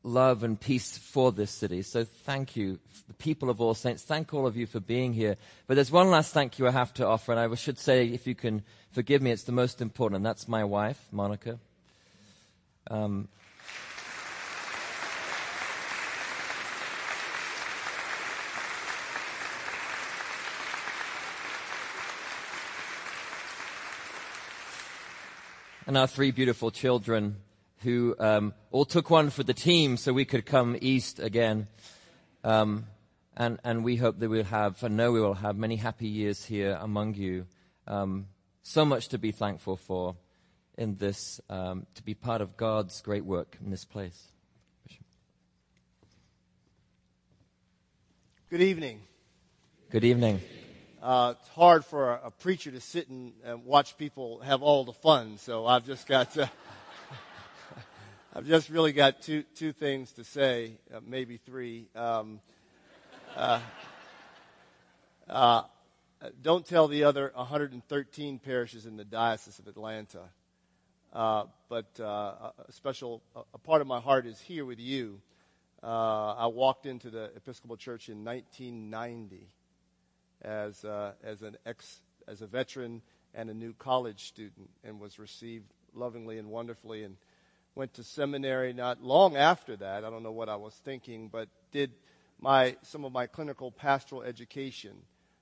love 0.03 0.43
and 0.43 0.59
peace 0.59 0.97
for 0.97 1.31
this 1.31 1.51
city. 1.51 1.81
So 1.81 2.03
thank 2.03 2.55
you, 2.55 2.79
the 3.07 3.13
people 3.13 3.49
of 3.49 3.59
All 3.59 3.73
Saints. 3.73 4.03
Thank 4.03 4.33
all 4.33 4.45
of 4.45 4.55
you 4.55 4.65
for 4.65 4.79
being 4.79 5.13
here. 5.13 5.35
But 5.67 5.75
there's 5.75 5.91
one 5.91 6.09
last 6.09 6.33
thank 6.33 6.59
you 6.59 6.67
I 6.67 6.71
have 6.71 6.93
to 6.95 7.07
offer, 7.07 7.31
and 7.31 7.39
I 7.39 7.53
should 7.55 7.79
say, 7.79 8.07
if 8.07 8.27
you 8.27 8.35
can 8.35 8.63
forgive 8.91 9.21
me, 9.21 9.31
it's 9.31 9.43
the 9.43 9.51
most 9.51 9.81
important, 9.81 10.17
and 10.17 10.25
that's 10.25 10.47
my 10.47 10.63
wife, 10.63 11.07
Monica. 11.11 11.59
Um, 12.89 13.27
and 25.87 25.97
our 25.97 26.07
three 26.07 26.31
beautiful 26.31 26.71
children 26.71 27.37
who 27.83 28.15
um, 28.19 28.53
all 28.71 28.85
took 28.85 29.09
one 29.09 29.29
for 29.29 29.43
the 29.43 29.53
team 29.53 29.97
so 29.97 30.11
we 30.13 30.25
could 30.25 30.45
come 30.45 30.75
east 30.81 31.19
again. 31.19 31.67
Um, 32.43 32.85
and, 33.37 33.59
and 33.63 33.83
we 33.83 33.97
hope 33.97 34.19
that 34.19 34.29
we'll 34.29 34.45
have, 34.45 34.81
and 34.83 34.97
know 34.97 35.11
we 35.11 35.21
will 35.21 35.33
have 35.33 35.57
many 35.57 35.75
happy 35.75 36.07
years 36.07 36.45
here 36.45 36.77
among 36.81 37.15
you. 37.15 37.45
Um, 37.85 38.27
so 38.63 38.85
much 38.85 39.09
to 39.09 39.17
be 39.17 39.31
thankful 39.31 39.77
for 39.77 40.15
in 40.77 40.95
this, 40.95 41.39
um, 41.49 41.85
to 41.95 42.03
be 42.03 42.13
part 42.13 42.41
of 42.41 42.57
God's 42.57 43.01
great 43.01 43.25
work 43.25 43.57
in 43.63 43.69
this 43.69 43.85
place. 43.85 44.31
Good 48.49 48.61
evening. 48.61 49.01
Good 49.91 50.03
evening. 50.03 50.39
Uh, 51.05 51.35
it's 51.39 51.49
hard 51.49 51.85
for 51.85 52.13
a, 52.13 52.21
a, 52.23 52.31
preacher 52.31 52.71
to 52.71 52.81
sit 52.81 53.07
and, 53.09 53.31
watch 53.63 53.95
people 53.95 54.39
have 54.39 54.63
all 54.63 54.83
the 54.83 54.91
fun, 54.91 55.37
so 55.37 55.67
I've 55.67 55.85
just 55.85 56.07
got 56.07 56.31
to. 56.31 56.49
I've 58.35 58.47
just 58.47 58.71
really 58.71 58.91
got 58.91 59.21
two 59.21 59.43
two 59.53 59.71
things 59.71 60.13
to 60.13 60.23
say, 60.23 60.79
uh, 60.91 61.01
maybe 61.05 61.37
three. 61.37 61.89
Um, 61.95 62.39
uh, 63.37 63.59
uh 65.29 65.61
don't 66.41 66.65
tell 66.65 66.87
the 66.87 67.03
other 67.03 67.31
113 67.35 68.39
parishes 68.39 68.87
in 68.87 68.97
the 68.97 69.05
Diocese 69.05 69.59
of 69.59 69.67
Atlanta, 69.67 70.23
but 71.13 71.99
a 71.99 72.51
special 72.71 73.21
a 73.53 73.59
part 73.59 73.81
of 73.81 73.85
my 73.85 73.99
heart 73.99 74.25
is 74.25 74.41
here 74.41 74.65
with 74.65 74.79
you. 74.79 75.21
I 75.83 76.47
walked 76.47 76.87
into 76.87 77.11
the 77.11 77.25
Episcopal 77.35 77.77
Church 77.77 78.09
in 78.09 78.25
1990 78.25 79.49
as, 80.45 80.85
uh, 80.85 81.13
as 81.23 81.41
an 81.41 81.57
ex, 81.65 82.01
as 82.27 82.41
a 82.41 82.47
veteran 82.47 83.01
and 83.33 83.49
a 83.49 83.53
new 83.53 83.73
college 83.73 84.27
student 84.27 84.69
and 84.83 84.99
was 84.99 85.19
received 85.19 85.65
lovingly 85.93 86.37
and 86.37 86.49
wonderfully 86.49 87.03
and 87.03 87.17
went 87.73 87.93
to 87.95 88.03
seminary 88.03 88.71
not 88.71 89.01
long 89.01 89.35
after 89.35 89.75
that. 89.75 90.05
I 90.05 90.09
don't 90.09 90.23
know 90.23 90.31
what 90.31 90.47
I 90.47 90.55
was 90.55 90.73
thinking, 90.85 91.27
but 91.27 91.49
did 91.71 91.91
my, 92.39 92.77
some 92.83 93.03
of 93.03 93.11
my 93.11 93.27
clinical 93.27 93.71
pastoral 93.71 94.21
education 94.21 94.93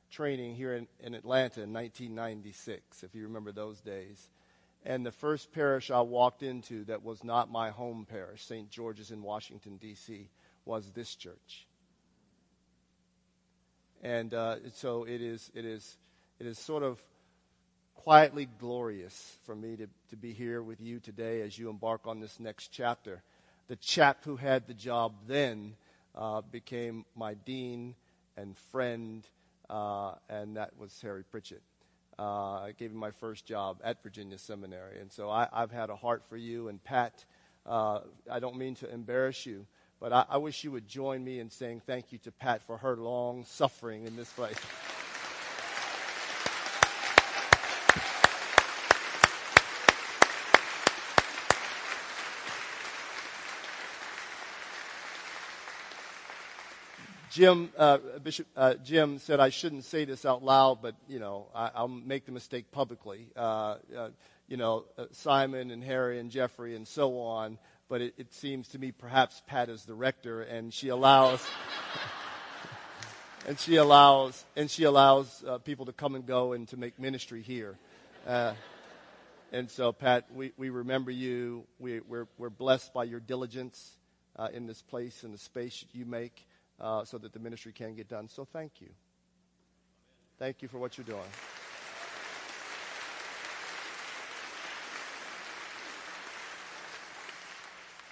training 0.10 0.56
here 0.56 0.74
in, 0.76 0.88
in 0.99 1.14
Atlanta 1.14 1.62
in 1.62 1.74
1996, 1.74 3.04
if 3.04 3.14
you 3.14 3.24
remember 3.24 3.51
those 3.51 3.82
days. 3.82 4.30
And 4.86 5.06
the 5.06 5.12
first 5.12 5.51
parish 5.51 5.91
I 5.91 6.01
walked 6.01 6.43
into 6.43 6.84
that 6.86 7.04
was 7.04 7.24
not 7.24 7.51
my 7.51 7.70
home 7.70 8.06
parish, 8.10 8.43
St. 8.45 8.70
George's 8.70 9.12
in 9.12 9.22
Washington, 9.22 9.78
D.C., 9.78 10.30
was 10.66 10.91
this 10.91 11.16
church. 11.16 11.68
And 14.04 14.34
uh, 14.34 14.58
so 14.74 15.06
it 15.06 15.22
is, 15.22 15.49
it, 15.56 15.64
is, 15.64 15.97
it 16.38 16.45
is 16.45 16.60
sort 16.60 16.84
of 16.84 17.01
quietly 17.95 18.49
glorious 18.60 19.38
for 19.45 19.56
me 19.56 19.78
to, 19.78 19.88
to 20.10 20.18
be 20.18 20.34
here 20.34 20.62
with 20.62 20.82
you 20.82 20.99
today 20.99 21.39
as 21.41 21.58
you 21.58 21.70
embark 21.70 22.06
on 22.06 22.20
this 22.20 22.38
next 22.38 22.68
chapter. 22.68 23.24
The 23.70 23.78
chap 23.78 24.26
who 24.26 24.36
had 24.36 24.68
the 24.68 24.74
job 24.74 25.14
then 25.26 25.76
uh, 26.16 26.41
became 26.41 27.06
my 27.16 27.36
dean 27.36 27.95
and 28.36 28.58
friend, 28.58 29.26
uh, 29.70 30.16
and 30.28 30.58
that 30.58 30.78
was 30.78 30.99
Harry 31.01 31.24
Pritchett. 31.24 31.62
Uh, 32.20 32.60
I 32.60 32.74
gave 32.78 32.91
him 32.91 32.97
my 32.97 33.12
first 33.12 33.45
job 33.45 33.78
at 33.86 34.04
Virginia 34.04 34.38
Seminary. 34.38 34.99
And 34.99 35.14
so 35.14 35.30
I, 35.30 35.47
have 35.54 35.72
had 35.72 35.89
a 35.89 35.95
heart 35.95 36.24
for 36.28 36.36
you. 36.36 36.68
And 36.68 36.84
Pat, 36.84 37.24
uh, 37.66 38.01
I 38.30 38.39
don't 38.39 38.58
mean 38.58 38.76
to 38.76 38.93
embarrass 38.93 39.45
you, 39.45 39.66
but 40.04 40.12
I, 40.12 40.26
I 40.32 40.38
wish 40.38 40.66
you 40.66 40.72
would 40.72 40.86
join 40.86 41.24
me 41.24 41.39
in 41.39 41.49
saying 41.49 41.82
thank 41.86 42.12
you 42.12 42.18
to 42.20 42.32
Pat 42.34 42.62
for 42.68 42.76
her 42.76 42.97
long 42.97 43.45
suffering 43.45 44.06
in 44.06 44.18
this 44.18 44.30
place. 44.34 44.58
Jim, 57.32 57.72
uh, 57.78 57.97
Bishop 58.22 58.45
uh, 58.58 58.74
Jim 58.84 59.20
said 59.20 59.39
I 59.39 59.47
shouldn't 59.47 59.86
say 59.86 60.04
this 60.04 60.26
out 60.26 60.43
loud, 60.43 60.82
but 60.82 60.95
you 61.08 61.20
know 61.20 61.47
I, 61.56 61.82
will 61.82 61.88
make 61.88 62.26
the 62.26 62.34
mistake 62.34 62.72
publicly. 62.74 63.30
Uh, 63.38 63.78
uh 63.95 64.10
you 64.49 64.58
know 64.58 64.84
uh, 64.97 65.06
Simon 65.12 65.72
and 65.72 65.82
Harry 65.82 66.20
and 66.20 66.30
Jeffrey 66.30 66.76
and 66.76 66.86
so 66.86 67.20
on 67.20 67.58
but 67.94 68.02
it, 68.02 68.16
it 68.18 68.34
seems 68.34 68.70
to 68.70 68.80
me 68.80 68.91
perhaps 68.91 69.44
Pat 69.46 69.70
is 69.70 69.86
the 69.86 69.94
rector, 69.94 70.41
and 70.41 70.74
she 70.74 70.88
allows. 70.89 71.46
and 73.48 73.60
she 73.60 73.76
allows 73.76 74.46
and 74.56 74.72
she 74.72 74.86
allows 74.86 75.44
uh, 75.48 75.60
people 75.60 75.86
to 75.86 75.94
come 75.94 76.16
and 76.16 76.26
go 76.26 76.54
and 76.54 76.68
to 76.70 76.76
make 76.76 76.98
ministry 76.98 77.44
here. 77.44 77.78
Uh, 78.26 78.56
and 79.52 79.70
so, 79.70 79.91
Pat, 79.91 80.26
we, 80.34 80.54
we 80.58 80.72
remember 80.72 81.12
you. 81.12 81.66
We, 81.78 82.00
we're, 82.00 82.28
we're 82.39 82.50
blessed 82.50 82.96
by 82.96 83.04
your 83.04 83.20
diligence 83.20 83.96
uh, 84.38 84.48
in 84.52 84.66
this 84.66 84.82
place 84.82 85.24
and 85.24 85.32
the 85.32 85.38
space 85.38 85.86
you 85.94 86.06
make 86.06 86.48
uh, 86.80 87.06
so 87.06 87.20
that 87.20 87.32
the 87.32 87.39
ministry 87.39 87.74
can 87.74 87.94
get 87.94 88.10
done. 88.10 88.28
So, 88.28 88.44
thank 88.44 88.82
you. 88.82 88.89
Thank 90.39 90.64
you 90.64 90.68
for 90.68 90.80
what 90.80 90.98
you're 90.98 91.06
doing. 91.06 91.30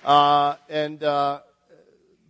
Uh, 0.03 0.55
and 0.67 1.03
uh, 1.03 1.41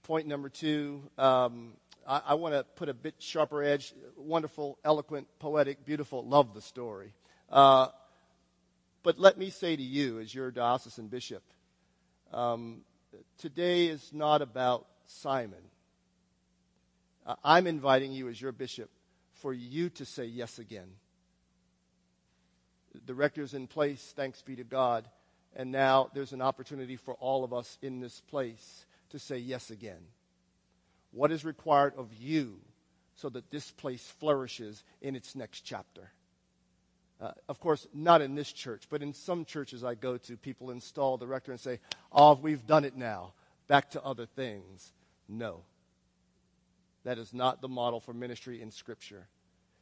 point 0.04 0.28
number 0.28 0.50
two, 0.50 1.02
um, 1.18 1.72
I, 2.06 2.22
I 2.28 2.34
want 2.34 2.54
to 2.54 2.64
put 2.76 2.90
a 2.90 2.94
bit 2.94 3.16
sharper 3.20 3.64
edge. 3.64 3.94
Wonderful, 4.18 4.78
eloquent, 4.84 5.28
poetic, 5.40 5.86
beautiful. 5.86 6.26
Love 6.26 6.54
the 6.54 6.62
story. 6.62 7.14
Uh, 7.50 7.88
but 9.04 9.20
let 9.20 9.38
me 9.38 9.50
say 9.50 9.76
to 9.76 9.82
you, 9.82 10.20
as 10.20 10.36
your 10.36 10.52
diocesan 10.52 11.08
bishop, 11.08 11.44
um, 12.34 12.82
today 13.38 13.88
is 13.88 14.12
not 14.14 14.42
about 14.42 14.86
Simon. 15.06 15.64
I'm 17.44 17.68
inviting 17.68 18.12
you, 18.12 18.28
as 18.28 18.42
your 18.42 18.52
bishop, 18.52 18.90
for 19.36 19.54
you 19.54 19.90
to 19.92 20.06
say 20.06 20.26
yes 20.26 20.60
again. 20.60 20.90
The 23.06 23.14
rector's 23.14 23.54
in 23.54 23.68
place, 23.68 24.14
thanks 24.16 24.42
be 24.42 24.56
to 24.58 24.64
God. 24.64 25.08
And 25.56 25.72
now 25.72 26.10
there's 26.14 26.34
an 26.34 26.42
opportunity 26.42 26.96
for 26.96 27.16
all 27.16 27.44
of 27.44 27.54
us 27.54 27.78
in 27.82 28.00
this 28.00 28.22
place 28.22 28.86
to 29.10 29.20
say 29.20 29.38
yes 29.38 29.70
again. 29.70 30.02
What 31.12 31.32
is 31.32 31.44
required 31.44 31.94
of 31.98 32.14
you 32.14 32.60
so 33.16 33.30
that 33.30 33.52
this 33.52 33.70
place 33.72 34.14
flourishes 34.20 34.84
in 35.02 35.16
its 35.16 35.36
next 35.36 35.62
chapter? 35.62 36.12
Uh, 37.20 37.32
of 37.50 37.60
course, 37.60 37.86
not 37.94 38.22
in 38.22 38.34
this 38.34 38.52
church, 38.52 38.86
but 38.90 39.04
in 39.04 39.14
some 39.14 39.46
churches 39.46 39.84
I 39.84 39.94
go 39.94 40.18
to, 40.18 40.38
people 40.38 40.72
install 40.72 41.18
the 41.18 41.28
rector 41.28 41.52
and 41.52 41.60
say, 41.60 41.80
Oh, 42.12 42.34
we've 42.34 42.66
done 42.66 42.86
it 42.86 42.96
now. 42.96 43.34
Back 43.68 43.92
to 43.92 44.04
other 44.04 44.26
things. 44.26 44.92
No. 45.28 45.62
That 47.04 47.18
is 47.18 47.34
not 47.34 47.62
the 47.62 47.68
model 47.68 48.00
for 48.00 48.14
ministry 48.14 48.62
in 48.62 48.72
Scripture. 48.72 49.28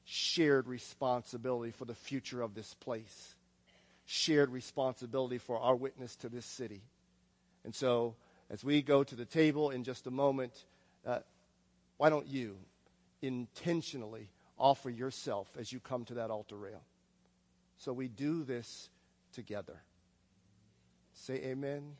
Shared 0.03 0.67
responsibility 0.67 1.72
for 1.72 1.86
the 1.86 1.95
future 1.95 2.41
of 2.41 2.55
this 2.55 2.74
place 2.74 3.36
shared 4.12 4.49
responsibility 4.49 5.38
for 5.38 5.60
our 5.60 5.76
witness 5.76 6.16
to 6.16 6.30
this 6.30 6.45
city. 6.45 6.82
And 7.64 7.76
so, 7.76 8.16
as 8.49 8.64
we 8.64 8.82
go 8.82 9.03
to 9.03 9.16
the 9.16 9.26
table 9.26 9.70
in 9.70 9.84
just 9.84 10.07
a 10.07 10.12
moment, 10.12 10.66
uh, 11.05 11.20
why 11.97 12.10
don't 12.10 12.26
you 12.26 12.57
intentionally 13.22 14.32
offer 14.57 14.89
yourself 14.89 15.47
as 15.60 15.72
you 15.72 15.80
come 15.80 16.05
to 16.05 16.16
that 16.16 16.32
altar 16.32 16.55
rail? 16.55 16.82
So 17.78 17.93
we 17.93 18.07
do 18.07 18.43
this 18.43 18.89
together. 19.32 19.80
Say 21.14 21.36
amen. 21.36 21.78
amen. 21.78 21.93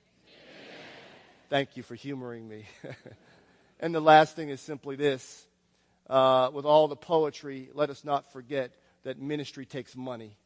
Thank 1.48 1.78
you 1.78 1.84
for 1.84 1.94
humoring 1.94 2.50
me. 2.50 2.66
and 3.80 3.94
the 3.94 4.00
last 4.00 4.36
thing 4.36 4.50
is 4.50 4.62
simply 4.62 4.96
this. 4.96 5.46
Uh, 6.10 6.50
with 6.52 6.66
all 6.66 6.88
the 6.88 6.96
poetry, 6.96 7.70
let 7.76 7.92
us 7.92 8.04
not 8.04 8.34
forget 8.34 8.72
that 9.04 9.22
ministry 9.22 9.68
takes 9.68 9.96
money. 9.96 10.39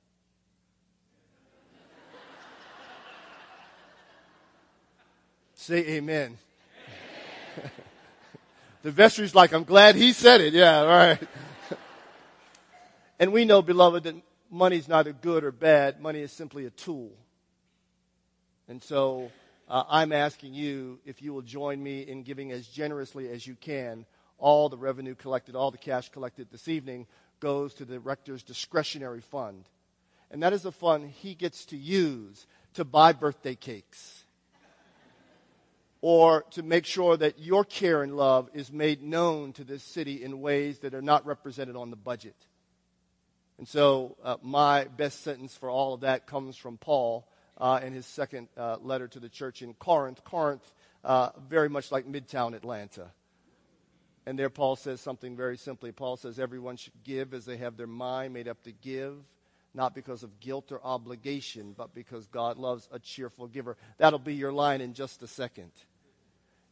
Say 5.63 5.77
amen. 5.91 6.37
amen. 7.57 7.71
the 8.83 8.91
vestry's 8.91 9.33
like, 9.33 9.53
I'm 9.53 9.63
glad 9.63 9.95
he 9.95 10.11
said 10.11 10.41
it. 10.41 10.53
Yeah, 10.53 10.79
all 10.79 10.87
right. 10.87 11.27
and 13.19 13.31
we 13.31 13.45
know, 13.45 13.61
beloved, 13.61 14.03
that 14.03 14.15
money 14.51 14.75
is 14.75 14.89
neither 14.89 15.13
good 15.13 15.45
or 15.45 15.53
bad. 15.53 16.01
Money 16.01 16.19
is 16.19 16.33
simply 16.33 16.65
a 16.65 16.69
tool. 16.69 17.13
And 18.67 18.83
so 18.83 19.31
uh, 19.69 19.85
I'm 19.87 20.11
asking 20.11 20.53
you 20.53 20.99
if 21.05 21.21
you 21.21 21.33
will 21.33 21.41
join 21.41 21.81
me 21.81 22.01
in 22.01 22.23
giving 22.23 22.51
as 22.51 22.67
generously 22.67 23.29
as 23.29 23.47
you 23.47 23.55
can. 23.55 24.05
All 24.39 24.67
the 24.67 24.75
revenue 24.75 25.15
collected, 25.15 25.55
all 25.55 25.71
the 25.71 25.77
cash 25.77 26.09
collected 26.09 26.49
this 26.51 26.67
evening 26.67 27.07
goes 27.39 27.73
to 27.75 27.85
the 27.85 28.01
rector's 28.01 28.43
discretionary 28.43 29.21
fund. 29.21 29.63
And 30.29 30.43
that 30.43 30.51
is 30.51 30.65
a 30.65 30.73
fund 30.73 31.09
he 31.09 31.35
gets 31.35 31.63
to 31.67 31.77
use 31.77 32.47
to 32.73 32.83
buy 32.83 33.13
birthday 33.13 33.55
cakes 33.55 34.22
or 36.05 36.43
to 36.51 36.61
make 36.61 36.85
sure 36.85 37.15
that 37.15 37.39
your 37.39 37.63
care 37.63 38.03
and 38.03 38.17
love 38.17 38.49
is 38.53 38.73
made 38.73 39.01
known 39.01 39.53
to 39.53 39.63
this 39.63 39.81
city 39.81 40.21
in 40.21 40.41
ways 40.41 40.79
that 40.79 40.93
are 40.93 41.01
not 41.01 41.25
represented 41.25 41.77
on 41.77 41.91
the 41.91 41.95
budget. 41.95 42.35
And 43.57 43.65
so, 43.65 44.17
uh, 44.21 44.35
my 44.41 44.83
best 44.83 45.23
sentence 45.23 45.55
for 45.55 45.69
all 45.69 45.93
of 45.93 46.01
that 46.01 46.27
comes 46.27 46.57
from 46.57 46.77
Paul 46.77 47.25
uh, 47.57 47.79
in 47.81 47.93
his 47.93 48.05
second 48.05 48.49
uh, 48.57 48.75
letter 48.81 49.07
to 49.07 49.19
the 49.21 49.29
church 49.29 49.61
in 49.61 49.73
Corinth. 49.75 50.25
Corinth, 50.25 50.73
uh, 51.05 51.29
very 51.47 51.69
much 51.69 51.89
like 51.89 52.05
Midtown 52.05 52.53
Atlanta. 52.53 53.11
And 54.25 54.37
there, 54.37 54.49
Paul 54.49 54.75
says 54.75 54.99
something 54.99 55.37
very 55.37 55.55
simply. 55.55 55.93
Paul 55.93 56.17
says, 56.17 56.37
Everyone 56.37 56.75
should 56.75 57.01
give 57.05 57.33
as 57.33 57.45
they 57.45 57.55
have 57.55 57.77
their 57.77 57.87
mind 57.87 58.33
made 58.33 58.49
up 58.49 58.61
to 58.63 58.73
give, 58.73 59.15
not 59.73 59.95
because 59.95 60.21
of 60.23 60.41
guilt 60.41 60.73
or 60.73 60.81
obligation, 60.83 61.73
but 61.77 61.95
because 61.95 62.27
God 62.27 62.57
loves 62.57 62.89
a 62.91 62.99
cheerful 62.99 63.47
giver. 63.47 63.77
That'll 63.99 64.19
be 64.19 64.35
your 64.35 64.51
line 64.51 64.81
in 64.81 64.93
just 64.95 65.23
a 65.23 65.27
second. 65.27 65.71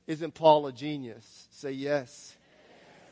Isn't 0.07 0.33
Paul 0.33 0.67
a 0.67 0.71
genius? 0.71 1.47
Say 1.51 1.71
yes. 1.71 2.35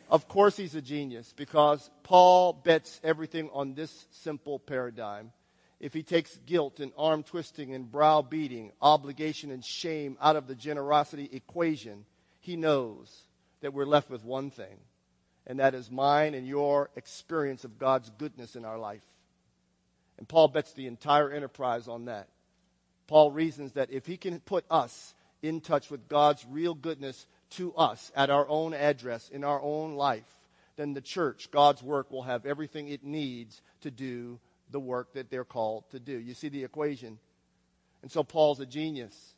Of 0.10 0.28
course, 0.28 0.58
he's 0.58 0.76
a 0.76 0.82
genius 0.82 1.34
because 1.36 1.90
Paul 2.04 2.54
bets 2.54 3.00
everything 3.04 3.50
on 3.54 3.76
this 3.76 4.08
simple 4.12 4.58
paradigm. 4.58 5.32
If 5.80 5.94
he 5.94 6.04
takes 6.04 6.36
guilt 6.46 6.80
and 6.80 6.92
arm 6.98 7.24
twisting 7.24 7.74
and 7.74 7.90
brow 7.90 8.22
beating, 8.22 8.72
obligation 8.82 9.52
and 9.52 9.64
shame 9.64 10.18
out 10.20 10.36
of 10.36 10.48
the 10.48 10.56
generosity 10.56 11.30
equation, 11.32 12.06
he 12.40 12.56
knows 12.56 13.16
that 13.62 13.74
we're 13.74 13.86
left 13.86 14.10
with 14.10 14.26
one 14.26 14.50
thing, 14.50 14.78
and 15.46 15.60
that 15.60 15.76
is 15.76 15.92
mine 15.92 16.34
and 16.34 16.48
your 16.48 16.90
experience 16.96 17.64
of 17.64 17.80
God's 17.80 18.10
goodness 18.18 18.56
in 18.56 18.66
our 18.66 18.80
life. 18.80 19.04
And 20.18 20.28
Paul 20.28 20.50
bets 20.50 20.74
the 20.74 20.88
entire 20.88 21.32
enterprise 21.32 21.88
on 21.88 22.06
that. 22.06 22.28
Paul 23.08 23.32
reasons 23.32 23.74
that 23.74 23.92
if 23.92 24.06
he 24.06 24.18
can 24.18 24.40
put 24.42 24.66
us 24.70 25.14
in 25.42 25.62
touch 25.62 25.90
with 25.90 26.08
God's 26.08 26.46
real 26.50 26.74
goodness 26.74 27.28
to 27.52 27.74
us 27.76 28.12
at 28.16 28.30
our 28.30 28.48
own 28.48 28.74
address 28.74 29.30
in 29.30 29.44
our 29.44 29.62
own 29.62 29.96
life, 29.96 30.38
then 30.76 30.94
the 30.94 31.02
church, 31.02 31.50
God's 31.52 31.84
work, 31.84 32.12
will 32.12 32.24
have 32.24 32.46
everything 32.46 32.88
it 32.88 33.04
needs 33.04 33.62
to 33.82 33.92
do 33.92 34.40
the 34.72 34.80
work 34.80 35.14
that 35.14 35.30
they're 35.30 35.44
called 35.44 35.90
to 35.92 36.00
do. 36.00 36.18
You 36.18 36.34
see 36.34 36.50
the 36.50 36.64
equation? 36.64 37.20
And 38.02 38.12
so 38.12 38.24
Paul's 38.24 38.60
a 38.60 38.66
genius. 38.66 39.34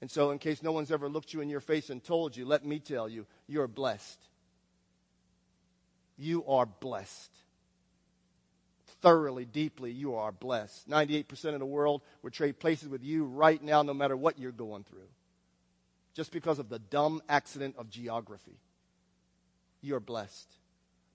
And 0.00 0.10
so, 0.10 0.30
in 0.30 0.38
case 0.38 0.62
no 0.62 0.72
one's 0.72 0.90
ever 0.90 1.08
looked 1.08 1.34
you 1.34 1.42
in 1.42 1.50
your 1.50 1.60
face 1.60 1.90
and 1.90 2.02
told 2.02 2.36
you, 2.36 2.46
let 2.46 2.64
me 2.64 2.78
tell 2.78 3.08
you, 3.08 3.26
you're 3.46 3.68
blessed. 3.68 4.18
You 6.16 6.44
are 6.46 6.66
blessed. 6.66 7.30
Thoroughly, 9.00 9.46
deeply, 9.46 9.92
you 9.92 10.16
are 10.16 10.32
blessed. 10.32 10.88
98% 10.88 11.54
of 11.54 11.60
the 11.60 11.66
world 11.66 12.02
would 12.22 12.32
trade 12.32 12.58
places 12.58 12.88
with 12.88 13.02
you 13.02 13.24
right 13.24 13.62
now, 13.62 13.82
no 13.82 13.94
matter 13.94 14.16
what 14.16 14.38
you're 14.38 14.52
going 14.52 14.84
through 14.84 15.08
just 16.14 16.32
because 16.32 16.58
of 16.58 16.68
the 16.68 16.78
dumb 16.78 17.22
accident 17.28 17.76
of 17.78 17.88
geography. 17.88 18.58
You're 19.80 20.00
blessed. 20.00 20.48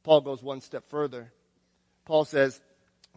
Paul 0.03 0.21
goes 0.21 0.41
one 0.41 0.61
step 0.61 0.89
further. 0.89 1.31
Paul 2.05 2.25
says, 2.25 2.59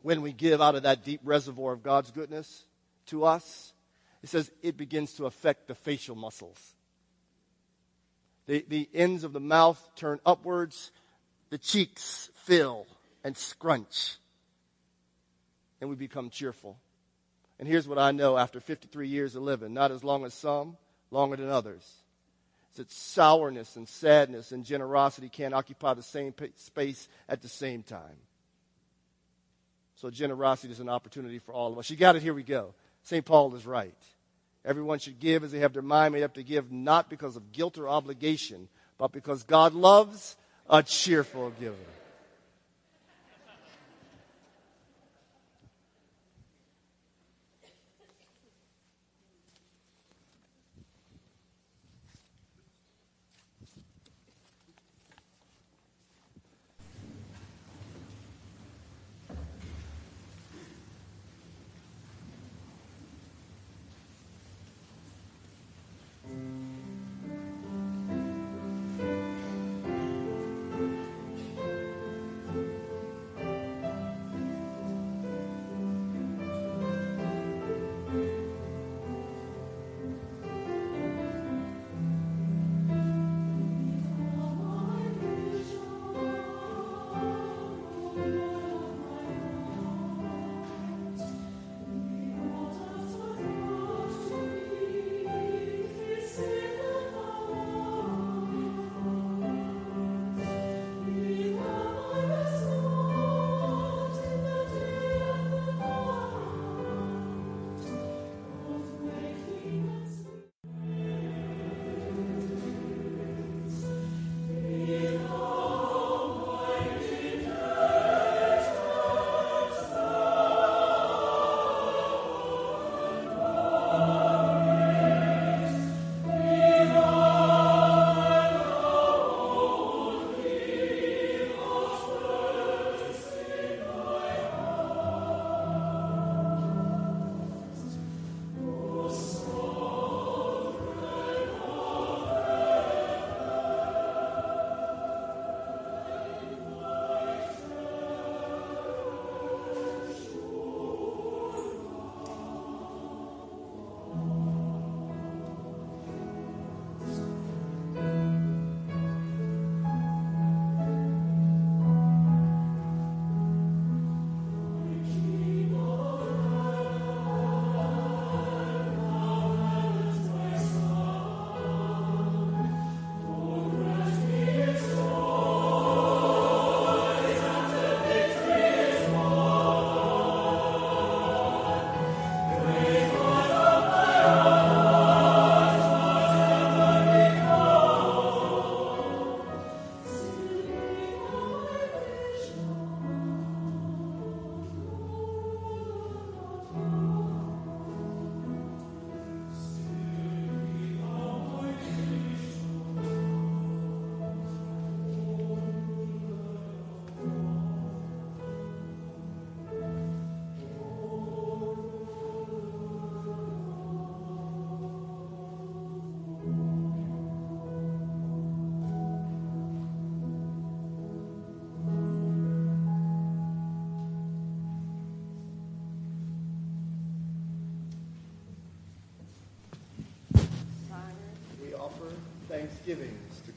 when 0.03 0.23
we 0.23 0.32
give 0.32 0.61
out 0.61 0.74
of 0.74 0.82
that 0.85 1.05
deep 1.05 1.20
reservoir 1.24 1.73
of 1.73 1.82
God's 1.82 2.11
goodness 2.11 2.65
to 3.07 3.24
us, 3.24 3.73
it 4.23 4.28
says 4.28 4.51
it 4.62 4.77
begins 4.77 5.15
to 5.15 5.27
affect 5.27 5.69
the 5.69 5.74
facial 5.74 6.16
muscles. 6.16 6.74
The, 8.47 8.65
the 8.69 8.89
ends 8.95 9.24
of 9.24 9.32
the 9.32 9.40
mouth 9.40 9.81
turn 9.95 10.20
upwards, 10.24 10.90
the 11.51 11.59
cheeks 11.59 12.31
fill 12.45 12.86
and 13.23 13.36
scrunch, 13.36 14.16
and 15.81 15.89
we 15.91 15.97
become 15.97 16.31
cheerful. 16.31 16.79
And 17.59 17.67
here's 17.67 17.89
what 17.89 17.99
I 17.99 18.13
know 18.13 18.37
after 18.37 18.61
53 18.61 19.09
years 19.09 19.35
of 19.35 19.43
living, 19.43 19.75
not 19.75 19.91
as 19.91 20.05
long 20.05 20.25
as 20.25 20.35
some, 20.35 20.77
longer 21.11 21.37
than 21.37 21.49
others. 21.49 21.85
It's 22.69 22.77
that 22.77 22.93
sourness 22.93 23.77
and 23.77 23.89
sadness 23.89 24.53
and 24.53 24.65
generosity 24.65 25.29
can't 25.29 25.55
occupy 25.55 25.95
the 25.95 26.03
same 26.03 26.35
space 26.57 27.09
at 27.29 27.43
the 27.43 27.49
same 27.49 27.83
time. 27.83 28.17
So 29.97 30.11
generosity 30.11 30.73
is 30.73 30.81
an 30.81 30.89
opportunity 30.89 31.41
for 31.41 31.53
all 31.53 31.73
of 31.73 31.79
us. 31.79 31.91
You 31.91 31.97
got 31.97 32.15
it, 32.15 32.23
here 32.23 32.35
we 32.35 32.45
go. 32.45 32.75
St. 33.03 33.25
Paul 33.25 33.55
is 33.57 33.67
right. 33.67 33.97
Everyone 34.65 34.99
should 34.99 35.19
give 35.19 35.43
as 35.43 35.51
they 35.51 35.61
have 35.61 35.73
their 35.73 35.83
mind 35.83 36.15
made 36.15 36.23
up 36.23 36.35
to 36.35 36.43
give, 36.43 36.71
not 36.71 37.11
because 37.11 37.37
of 37.37 37.53
guilt 37.53 37.79
or 37.79 37.89
obligation, 37.89 38.69
but 38.97 39.13
because 39.13 39.43
God 39.43 39.73
loves 39.73 40.37
a 40.69 40.83
cheerful 40.83 41.51
giver. 41.59 41.75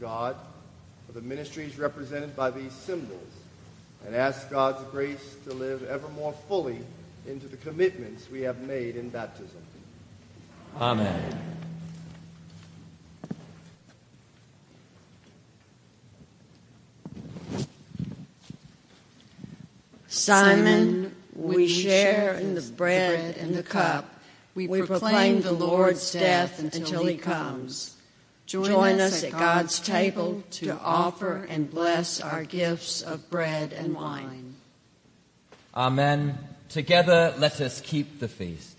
God 0.01 0.35
for 1.05 1.13
the 1.13 1.21
ministries 1.21 1.77
represented 1.77 2.35
by 2.35 2.49
these 2.49 2.73
symbols 2.73 3.31
and 4.05 4.15
ask 4.15 4.49
God's 4.49 4.83
grace 4.89 5.35
to 5.45 5.53
live 5.53 5.83
ever 5.83 6.09
more 6.09 6.33
fully 6.47 6.79
into 7.27 7.47
the 7.47 7.57
commitments 7.57 8.27
we 8.31 8.41
have 8.41 8.59
made 8.61 8.95
in 8.95 9.09
baptism. 9.09 9.61
Amen. 10.79 11.37
Simon, 20.07 21.15
we 21.35 21.67
share 21.67 22.33
in 22.35 22.55
the 22.55 22.61
bread 22.61 23.37
and 23.37 23.53
the 23.53 23.63
cup. 23.63 24.15
We 24.55 24.67
proclaim 24.67 25.41
the 25.41 25.51
Lord's 25.51 26.11
death 26.11 26.59
until 26.59 27.05
he 27.05 27.17
comes. 27.17 27.97
Join 28.51 28.99
us 28.99 29.23
at 29.23 29.31
God's 29.31 29.79
table 29.79 30.43
to 30.51 30.77
offer 30.77 31.47
and 31.49 31.71
bless 31.71 32.19
our 32.19 32.43
gifts 32.43 33.01
of 33.01 33.29
bread 33.29 33.71
and 33.71 33.95
wine. 33.95 34.55
Amen. 35.73 36.37
Together, 36.67 37.33
let 37.37 37.61
us 37.61 37.79
keep 37.79 38.19
the 38.19 38.27
feast. 38.27 38.75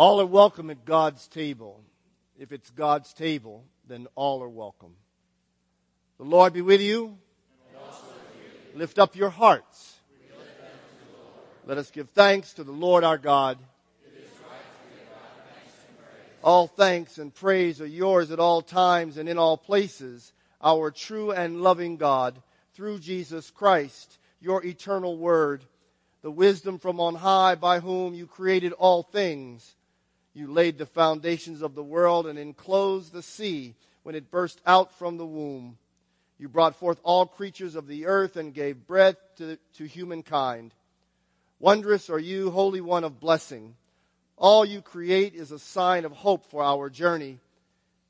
All 0.00 0.18
are 0.22 0.24
welcome 0.24 0.70
at 0.70 0.86
God's 0.86 1.28
table. 1.28 1.84
If 2.38 2.52
it's 2.52 2.70
God's 2.70 3.12
table, 3.12 3.66
then 3.86 4.06
all 4.14 4.42
are 4.42 4.48
welcome. 4.48 4.94
The 6.16 6.24
Lord 6.24 6.54
be 6.54 6.62
with 6.62 6.80
you. 6.80 7.04
With 7.04 7.18
you. 8.72 8.78
Lift 8.78 8.98
up 8.98 9.14
your 9.14 9.28
hearts. 9.28 9.98
Let 11.66 11.76
us 11.76 11.90
give 11.90 12.08
thanks 12.08 12.54
to 12.54 12.64
the 12.64 12.72
Lord 12.72 13.04
our 13.04 13.18
God. 13.18 13.58
all 16.42 16.66
thanks 16.66 17.18
and 17.18 17.34
praise 17.34 17.82
are 17.82 17.86
yours 17.86 18.30
at 18.30 18.40
all 18.40 18.62
times 18.62 19.18
and 19.18 19.28
in 19.28 19.36
all 19.36 19.58
places, 19.58 20.32
our 20.62 20.90
true 20.90 21.30
and 21.30 21.60
loving 21.60 21.98
God, 21.98 22.40
through 22.72 23.00
Jesus 23.00 23.50
Christ, 23.50 24.16
your 24.40 24.64
eternal 24.64 25.18
word, 25.18 25.62
the 26.22 26.30
wisdom 26.30 26.78
from 26.78 27.00
on 27.00 27.16
high 27.16 27.54
by 27.54 27.80
whom 27.80 28.14
you 28.14 28.26
created 28.26 28.72
all 28.72 29.02
things 29.02 29.76
you 30.32 30.52
laid 30.52 30.78
the 30.78 30.86
foundations 30.86 31.62
of 31.62 31.74
the 31.74 31.82
world 31.82 32.26
and 32.26 32.38
enclosed 32.38 33.12
the 33.12 33.22
sea 33.22 33.74
when 34.02 34.14
it 34.14 34.30
burst 34.30 34.60
out 34.66 34.92
from 34.92 35.16
the 35.16 35.26
womb. 35.26 35.76
You 36.38 36.48
brought 36.48 36.76
forth 36.76 37.00
all 37.02 37.26
creatures 37.26 37.74
of 37.74 37.86
the 37.86 38.06
earth 38.06 38.36
and 38.36 38.54
gave 38.54 38.86
breath 38.86 39.16
to, 39.36 39.58
to 39.74 39.84
humankind. 39.84 40.72
Wondrous 41.58 42.08
are 42.08 42.18
you, 42.18 42.50
Holy 42.50 42.80
One 42.80 43.04
of 43.04 43.20
blessing. 43.20 43.74
All 44.38 44.64
you 44.64 44.80
create 44.80 45.34
is 45.34 45.52
a 45.52 45.58
sign 45.58 46.06
of 46.06 46.12
hope 46.12 46.46
for 46.46 46.62
our 46.62 46.88
journey. 46.88 47.38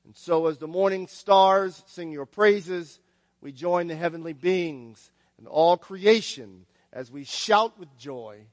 And 0.04 0.14
so, 0.14 0.46
as 0.46 0.58
the 0.58 0.68
morning 0.68 1.08
stars 1.08 1.82
sing 1.86 2.12
your 2.12 2.26
praises, 2.26 3.00
we 3.40 3.50
join 3.50 3.88
the 3.88 3.96
heavenly 3.96 4.32
beings 4.32 5.10
and 5.38 5.48
all 5.48 5.76
creation 5.76 6.66
as 6.92 7.10
we 7.10 7.24
shout 7.24 7.78
with 7.78 7.96
joy. 7.98 8.46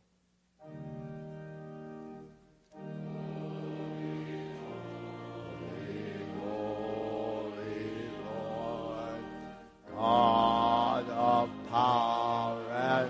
God 9.98 11.10
of 11.10 11.49
power. 11.72 12.61
and 12.72 13.10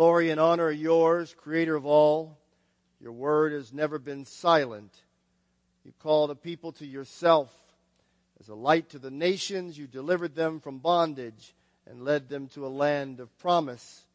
Glory 0.00 0.30
and 0.30 0.40
honor 0.40 0.64
are 0.64 0.72
yours, 0.72 1.34
creator 1.36 1.76
of 1.76 1.84
all. 1.84 2.38
Your 3.02 3.12
word 3.12 3.52
has 3.52 3.70
never 3.70 3.98
been 3.98 4.24
silent. 4.24 4.94
You 5.84 5.92
called 5.98 6.30
a 6.30 6.34
people 6.34 6.72
to 6.72 6.86
yourself. 6.86 7.54
As 8.40 8.48
a 8.48 8.54
light 8.54 8.88
to 8.88 8.98
the 8.98 9.10
nations, 9.10 9.76
you 9.76 9.86
delivered 9.86 10.34
them 10.34 10.58
from 10.58 10.78
bondage 10.78 11.54
and 11.86 12.02
led 12.02 12.30
them 12.30 12.48
to 12.54 12.66
a 12.66 12.68
land 12.68 13.20
of 13.20 13.36
promise. 13.40 14.06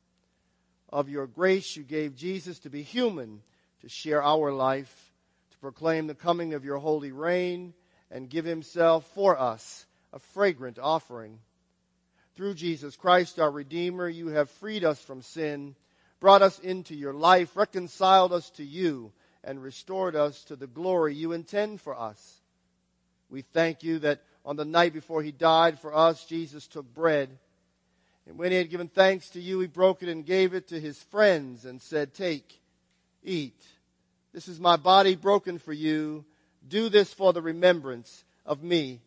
Of 0.89 1.07
your 1.07 1.27
grace, 1.27 1.75
you 1.75 1.83
gave 1.83 2.15
Jesus 2.15 2.57
to 2.61 2.71
be 2.71 2.81
human, 2.81 3.43
to 3.81 3.87
share 3.87 4.23
our 4.23 4.51
life, 4.51 5.13
to 5.51 5.57
proclaim 5.59 6.07
the 6.07 6.15
coming 6.15 6.55
of 6.55 6.65
your 6.65 6.79
holy 6.79 7.11
reign, 7.11 7.75
and 8.09 8.27
give 8.27 8.45
himself 8.45 9.05
for 9.13 9.39
us 9.39 9.85
a 10.11 10.17
fragrant 10.17 10.79
offering. 10.79 11.37
Through 12.35 12.55
Jesus 12.55 12.97
Christ, 12.97 13.39
our 13.39 13.49
Redeemer, 13.49 14.09
you 14.09 14.27
have 14.27 14.49
freed 14.49 14.83
us 14.83 14.99
from 14.99 15.21
sin, 15.21 15.75
brought 16.19 16.41
us 16.41 16.59
into 16.59 16.93
your 16.93 17.13
life, 17.13 17.55
reconciled 17.55 18.33
us 18.33 18.49
to 18.51 18.63
you, 18.63 19.13
and 19.41 19.63
restored 19.63 20.17
us 20.17 20.43
to 20.45 20.57
the 20.57 20.67
glory 20.67 21.15
you 21.15 21.31
intend 21.31 21.79
for 21.79 21.97
us. 21.97 22.41
We 23.29 23.41
thank 23.41 23.83
you 23.83 23.99
that 23.99 24.21
on 24.45 24.57
the 24.57 24.65
night 24.65 24.91
before 24.91 25.23
he 25.23 25.31
died 25.31 25.79
for 25.79 25.95
us, 25.95 26.25
Jesus 26.25 26.67
took 26.67 26.93
bread. 26.93 27.29
And 28.27 28.37
when 28.37 28.51
he 28.51 28.57
had 28.57 28.69
given 28.69 28.89
thanks 28.89 29.29
to 29.29 29.39
you, 29.39 29.59
he 29.61 29.67
broke 29.67 30.03
it 30.03 30.09
and 30.09 30.25
gave 30.25 30.53
it 30.53 30.67
to 30.69 30.79
his 30.79 31.01
friends 31.03 31.63
and 31.63 31.81
said, 31.81 32.13
Take, 32.13 32.59
eat. 33.23 33.65
This 34.33 34.49
is 34.49 34.59
my 34.59 34.75
body 34.75 35.15
broken 35.15 35.57
for 35.57 35.73
you. 35.73 36.25
Do 36.67 36.89
this 36.89 37.13
for 37.13 37.31
the 37.31 37.41
remembrance 37.41 38.25
of 38.45 38.61
me. 38.61 39.01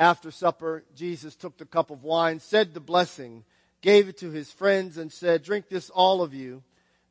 After 0.00 0.30
supper, 0.30 0.82
Jesus 0.96 1.36
took 1.36 1.58
the 1.58 1.66
cup 1.66 1.90
of 1.90 2.04
wine, 2.04 2.40
said 2.40 2.72
the 2.72 2.80
blessing, 2.80 3.44
gave 3.82 4.08
it 4.08 4.16
to 4.20 4.30
his 4.30 4.50
friends, 4.50 4.96
and 4.96 5.12
said, 5.12 5.42
Drink 5.42 5.68
this, 5.68 5.90
all 5.90 6.22
of 6.22 6.32
you. 6.32 6.62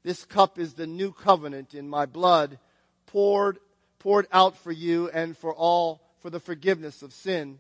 This 0.02 0.26
cup 0.26 0.58
is 0.58 0.74
the 0.74 0.88
new 0.88 1.12
covenant 1.12 1.76
in 1.76 1.88
my 1.88 2.08
blood, 2.08 2.58
poured, 3.06 3.60
poured 4.00 4.26
out 4.32 4.58
for 4.58 4.72
you 4.72 5.08
and 5.12 5.38
for 5.38 5.54
all 5.54 6.02
for 6.20 6.32
the 6.32 6.40
forgiveness 6.40 7.04
of 7.04 7.14
sin. 7.14 7.60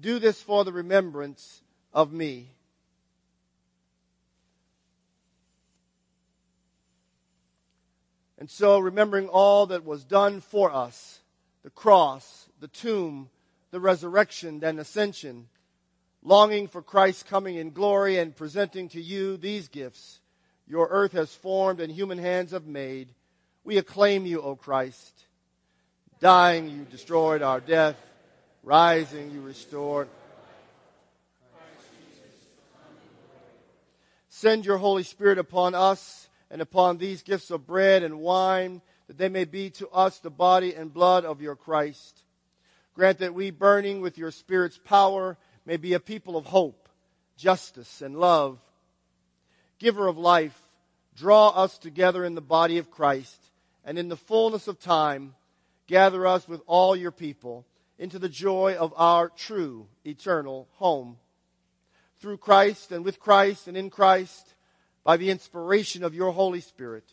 Do 0.00 0.18
this 0.18 0.42
for 0.42 0.64
the 0.64 0.72
remembrance 0.72 1.62
of 1.94 2.12
me. 2.12 2.50
And 8.38 8.50
so, 8.50 8.80
remembering 8.80 9.28
all 9.28 9.66
that 9.66 9.84
was 9.84 10.02
done 10.02 10.40
for 10.40 10.72
us 10.72 11.20
the 11.62 11.70
cross, 11.70 12.48
the 12.58 12.68
tomb, 12.68 13.30
the 13.76 13.80
resurrection 13.80 14.64
and 14.64 14.80
ascension, 14.80 15.48
longing 16.22 16.66
for 16.66 16.80
Christ's 16.80 17.22
coming 17.22 17.56
in 17.56 17.72
glory 17.72 18.16
and 18.16 18.34
presenting 18.34 18.88
to 18.88 19.02
you 19.02 19.36
these 19.36 19.68
gifts 19.68 20.20
your 20.66 20.88
earth 20.90 21.12
has 21.12 21.34
formed 21.34 21.78
and 21.78 21.92
human 21.92 22.16
hands 22.16 22.52
have 22.52 22.64
made. 22.64 23.12
We 23.64 23.76
acclaim 23.76 24.24
you, 24.24 24.40
O 24.40 24.56
Christ. 24.56 25.26
Dying, 26.20 26.70
you 26.70 26.86
destroyed 26.90 27.42
our 27.42 27.60
death. 27.60 27.96
Rising, 28.62 29.30
you 29.30 29.42
restored. 29.42 30.08
Send 34.30 34.64
your 34.64 34.78
Holy 34.78 35.02
Spirit 35.02 35.36
upon 35.36 35.74
us 35.74 36.30
and 36.50 36.62
upon 36.62 36.96
these 36.96 37.22
gifts 37.22 37.50
of 37.50 37.66
bread 37.66 38.02
and 38.02 38.20
wine, 38.20 38.80
that 39.06 39.18
they 39.18 39.28
may 39.28 39.44
be 39.44 39.68
to 39.68 39.86
us 39.90 40.18
the 40.18 40.30
body 40.30 40.74
and 40.74 40.94
blood 40.94 41.26
of 41.26 41.42
your 41.42 41.56
Christ. 41.56 42.22
Grant 42.96 43.18
that 43.18 43.34
we, 43.34 43.50
burning 43.50 44.00
with 44.00 44.16
your 44.16 44.30
Spirit's 44.30 44.80
power, 44.82 45.36
may 45.66 45.76
be 45.76 45.92
a 45.92 46.00
people 46.00 46.34
of 46.34 46.46
hope, 46.46 46.88
justice, 47.36 48.00
and 48.00 48.18
love. 48.18 48.58
Giver 49.78 50.08
of 50.08 50.16
life, 50.16 50.58
draw 51.14 51.50
us 51.50 51.76
together 51.76 52.24
in 52.24 52.34
the 52.34 52.40
body 52.40 52.78
of 52.78 52.90
Christ, 52.90 53.50
and 53.84 53.98
in 53.98 54.08
the 54.08 54.16
fullness 54.16 54.66
of 54.66 54.80
time, 54.80 55.34
gather 55.86 56.26
us 56.26 56.48
with 56.48 56.62
all 56.66 56.96
your 56.96 57.10
people 57.10 57.66
into 57.98 58.18
the 58.18 58.30
joy 58.30 58.76
of 58.78 58.94
our 58.96 59.28
true 59.28 59.88
eternal 60.06 60.66
home. 60.76 61.18
Through 62.18 62.38
Christ 62.38 62.92
and 62.92 63.04
with 63.04 63.20
Christ 63.20 63.68
and 63.68 63.76
in 63.76 63.90
Christ, 63.90 64.54
by 65.04 65.18
the 65.18 65.28
inspiration 65.28 66.02
of 66.02 66.14
your 66.14 66.32
Holy 66.32 66.62
Spirit, 66.62 67.04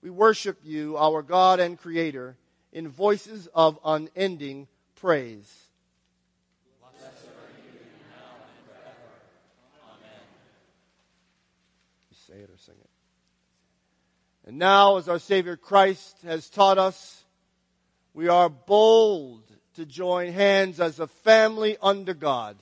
we 0.00 0.08
worship 0.08 0.60
you, 0.64 0.96
our 0.96 1.20
God 1.20 1.60
and 1.60 1.78
Creator, 1.78 2.38
in 2.72 2.88
voices 2.88 3.48
of 3.54 3.78
unending 3.84 4.66
praise. 4.96 5.66
Say 12.26 12.34
it 12.34 12.50
or 12.50 12.58
sing 12.58 12.74
it. 12.80 12.90
And 14.48 14.58
now, 14.58 14.96
as 14.96 15.08
our 15.08 15.20
Savior 15.20 15.56
Christ 15.56 16.16
has 16.24 16.50
taught 16.50 16.76
us, 16.76 17.24
we 18.14 18.26
are 18.26 18.48
bold 18.48 19.42
to 19.76 19.86
join 19.86 20.32
hands 20.32 20.80
as 20.80 20.98
a 20.98 21.06
family 21.06 21.76
under 21.80 22.14
God 22.14 22.56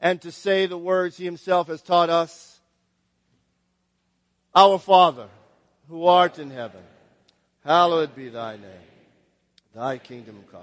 and 0.00 0.20
to 0.22 0.30
say 0.30 0.66
the 0.66 0.78
words 0.78 1.16
He 1.16 1.24
Himself 1.24 1.66
has 1.66 1.82
taught 1.82 2.10
us 2.10 2.60
Our 4.54 4.78
Father, 4.78 5.28
who 5.88 6.06
art 6.06 6.38
in 6.38 6.50
heaven, 6.50 6.82
hallowed 7.64 8.14
be 8.14 8.28
Thy 8.28 8.52
name. 8.52 8.88
Thy 9.74 9.98
kingdom 9.98 10.44
come 10.50 10.62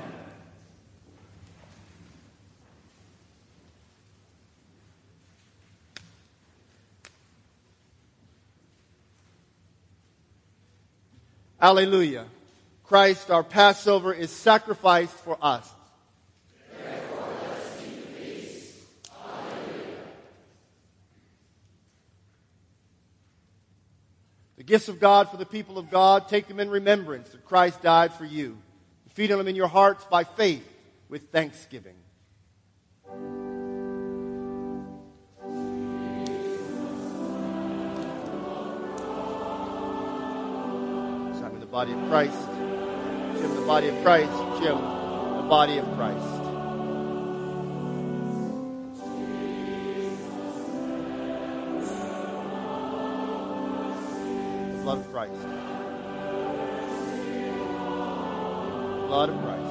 Alleluia. 11.61 12.25
Christ, 12.83 13.29
our 13.29 13.43
Passover, 13.43 14.13
is 14.13 14.31
sacrificed 14.31 15.13
for 15.13 15.37
us. 15.41 15.69
Hallelujah. 19.09 19.97
The 24.57 24.63
gifts 24.63 24.89
of 24.89 24.99
God 24.99 25.29
for 25.29 25.37
the 25.37 25.45
people 25.45 25.77
of 25.77 25.89
God, 25.89 26.27
take 26.27 26.47
them 26.47 26.59
in 26.59 26.69
remembrance 26.69 27.29
that 27.29 27.45
Christ 27.45 27.81
died 27.81 28.13
for 28.13 28.25
you. 28.25 28.57
Feed 29.13 29.27
them 29.27 29.47
in 29.47 29.55
your 29.55 29.67
hearts 29.67 30.03
by 30.05 30.23
faith 30.23 30.67
with 31.09 31.31
thanksgiving. 31.31 31.95
Body 41.71 41.93
of 41.93 41.99
Christ. 42.09 42.47
Jim, 43.39 43.55
the 43.55 43.61
body 43.65 43.87
of 43.87 44.03
Christ. 44.03 44.29
Jim, 44.61 44.75
the 44.75 45.45
body 45.47 45.77
of 45.77 45.85
Christ. 45.95 46.19
The 54.67 54.83
blood 54.83 54.97
of 54.97 55.11
Christ. 55.13 55.41
The 58.91 59.07
blood 59.07 59.29
of 59.29 59.41
Christ. 59.41 59.70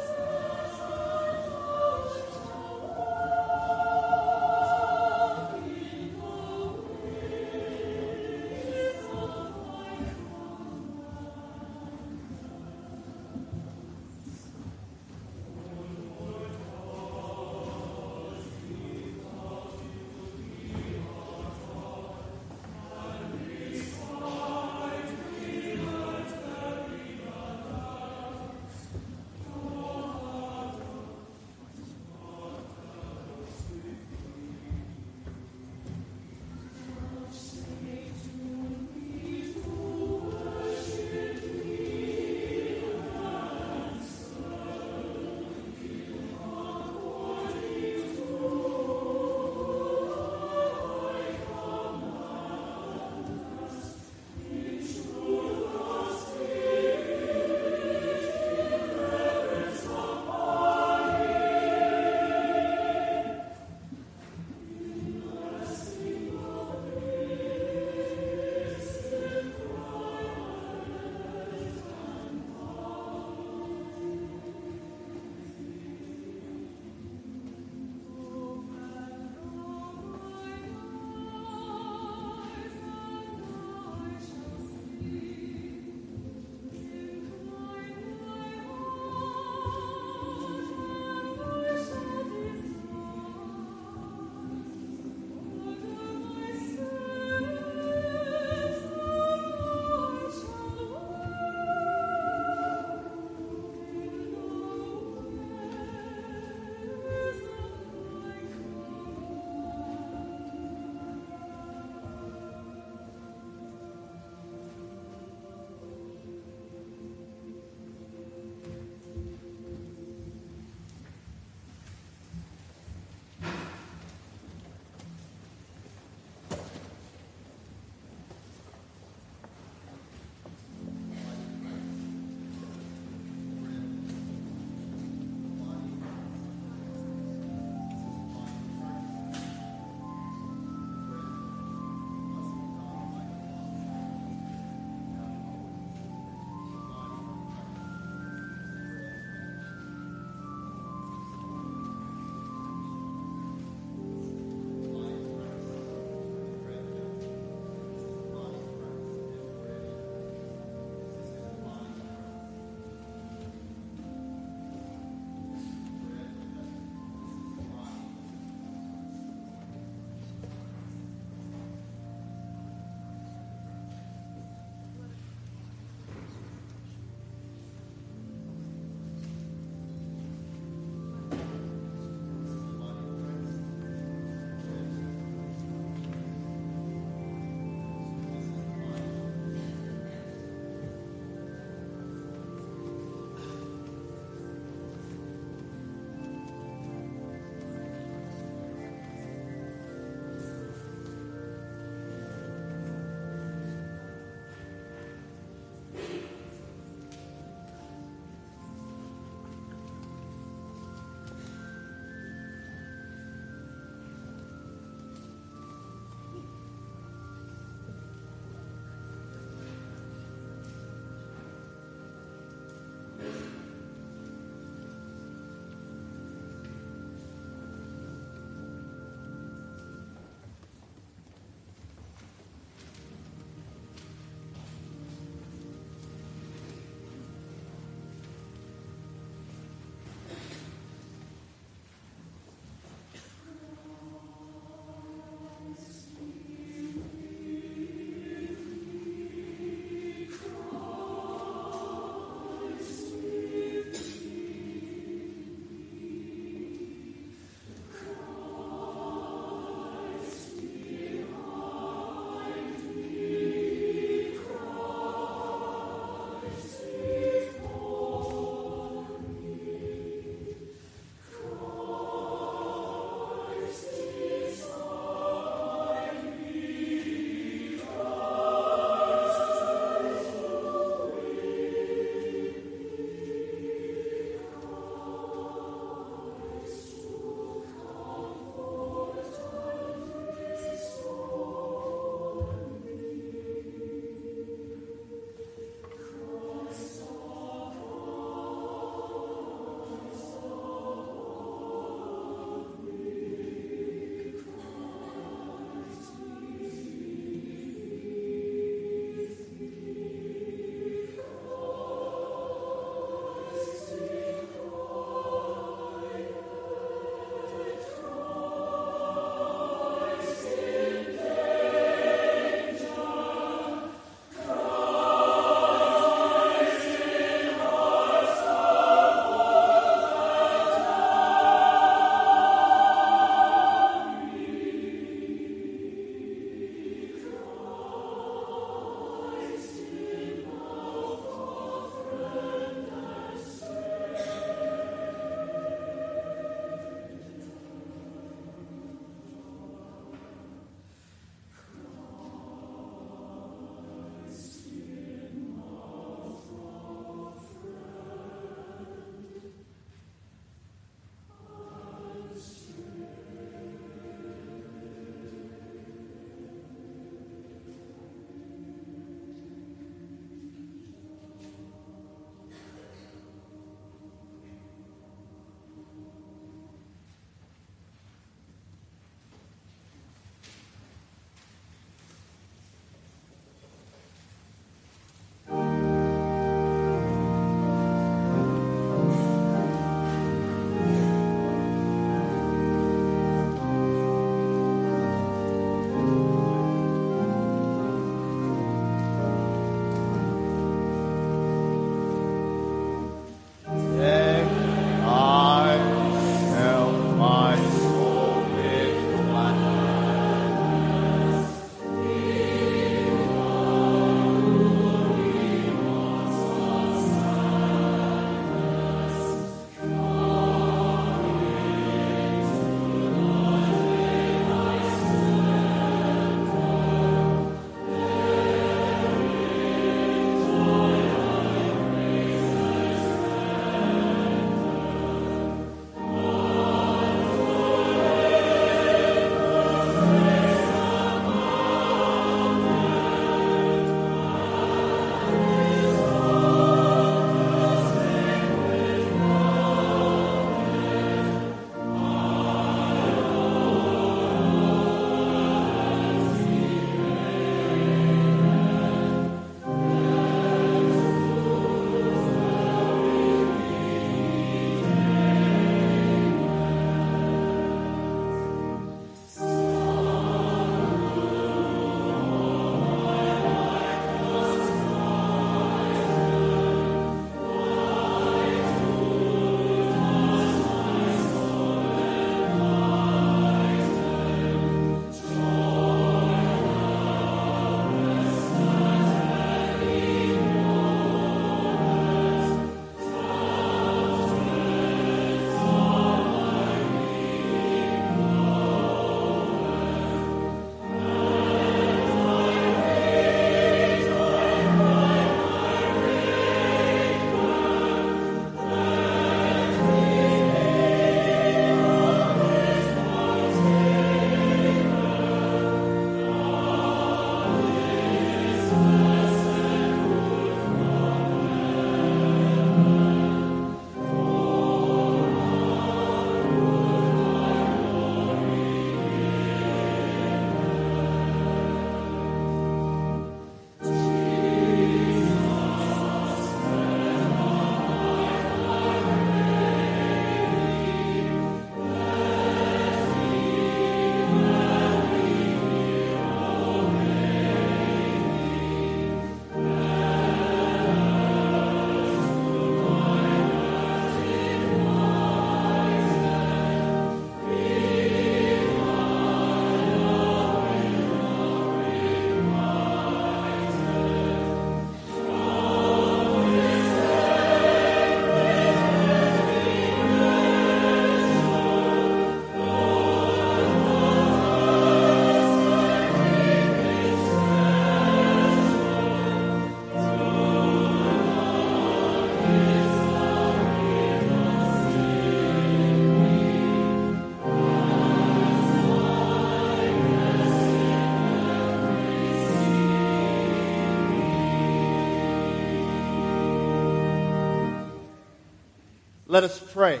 Pray. 599.72 600.00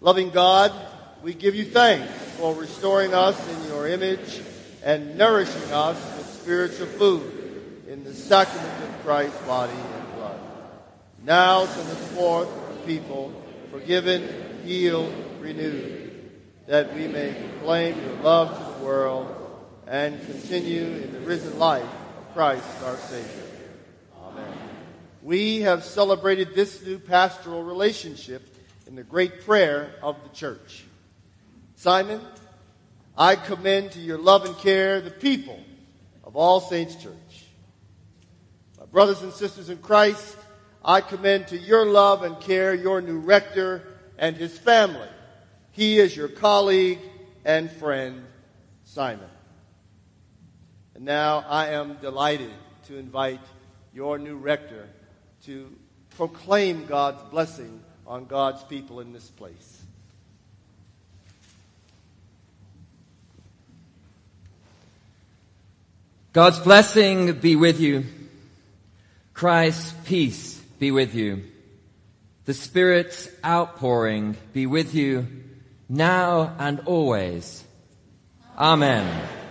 Loving 0.00 0.30
God, 0.30 0.72
we 1.22 1.34
give 1.34 1.56
you 1.56 1.64
thanks 1.64 2.12
for 2.36 2.54
restoring 2.54 3.14
us 3.14 3.36
in 3.48 3.68
your 3.68 3.88
image 3.88 4.40
and 4.84 5.18
nourishing 5.18 5.72
us 5.72 5.96
with 6.16 6.26
spiritual 6.26 6.86
food 6.86 7.84
in 7.88 8.04
the 8.04 8.14
sacrament 8.14 8.84
of 8.84 9.04
Christ's 9.04 9.40
body 9.42 9.72
and 9.72 10.14
blood. 10.14 10.40
Now 11.24 11.66
send 11.66 11.88
us 11.90 12.12
forth 12.12 12.48
people 12.86 13.32
forgiven, 13.72 14.60
healed, 14.64 15.12
renewed, 15.40 16.30
that 16.68 16.94
we 16.94 17.08
may 17.08 17.34
proclaim 17.34 18.00
your 18.04 18.14
love 18.22 18.56
to 18.56 18.78
the 18.78 18.86
world 18.86 19.34
and 19.88 20.24
continue 20.26 20.84
in 20.84 21.12
the 21.12 21.20
risen 21.20 21.58
life 21.58 21.82
of 21.82 22.34
Christ 22.34 22.66
our 22.84 22.96
Savior. 22.96 23.41
We 25.22 25.60
have 25.60 25.84
celebrated 25.84 26.52
this 26.52 26.84
new 26.84 26.98
pastoral 26.98 27.62
relationship 27.62 28.42
in 28.88 28.96
the 28.96 29.04
great 29.04 29.42
prayer 29.42 29.94
of 30.02 30.16
the 30.24 30.28
church. 30.30 30.84
Simon, 31.76 32.20
I 33.16 33.36
commend 33.36 33.92
to 33.92 34.00
your 34.00 34.18
love 34.18 34.44
and 34.44 34.58
care 34.58 35.00
the 35.00 35.12
people 35.12 35.60
of 36.24 36.34
All 36.34 36.58
Saints 36.58 36.96
Church. 36.96 37.44
My 38.80 38.86
brothers 38.86 39.22
and 39.22 39.32
sisters 39.32 39.68
in 39.70 39.78
Christ, 39.78 40.36
I 40.84 41.00
commend 41.00 41.46
to 41.48 41.56
your 41.56 41.86
love 41.86 42.24
and 42.24 42.40
care 42.40 42.74
your 42.74 43.00
new 43.00 43.18
rector 43.18 43.84
and 44.18 44.36
his 44.36 44.58
family. 44.58 45.08
He 45.70 46.00
is 46.00 46.16
your 46.16 46.26
colleague 46.26 46.98
and 47.44 47.70
friend, 47.70 48.24
Simon. 48.82 49.30
And 50.96 51.04
now 51.04 51.44
I 51.48 51.68
am 51.68 51.98
delighted 52.00 52.50
to 52.88 52.98
invite 52.98 53.40
your 53.94 54.18
new 54.18 54.36
rector 54.36 54.88
to 55.46 55.74
proclaim 56.16 56.86
God's 56.86 57.22
blessing 57.30 57.80
on 58.06 58.26
God's 58.26 58.62
people 58.64 59.00
in 59.00 59.12
this 59.12 59.28
place. 59.28 59.82
God's 66.32 66.60
blessing 66.60 67.32
be 67.40 67.56
with 67.56 67.78
you. 67.80 68.04
Christ's 69.34 69.92
peace 70.04 70.58
be 70.78 70.90
with 70.90 71.14
you. 71.14 71.44
The 72.44 72.54
Spirit's 72.54 73.28
outpouring 73.44 74.36
be 74.52 74.66
with 74.66 74.94
you 74.94 75.26
now 75.88 76.54
and 76.58 76.80
always. 76.86 77.62
Amen. 78.56 79.41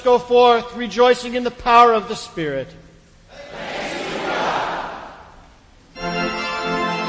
Go 0.00 0.18
forth 0.18 0.74
rejoicing 0.74 1.34
in 1.34 1.44
the 1.44 1.50
power 1.50 1.92
of 1.92 2.08
the 2.08 2.16
Spirit. 2.16 2.68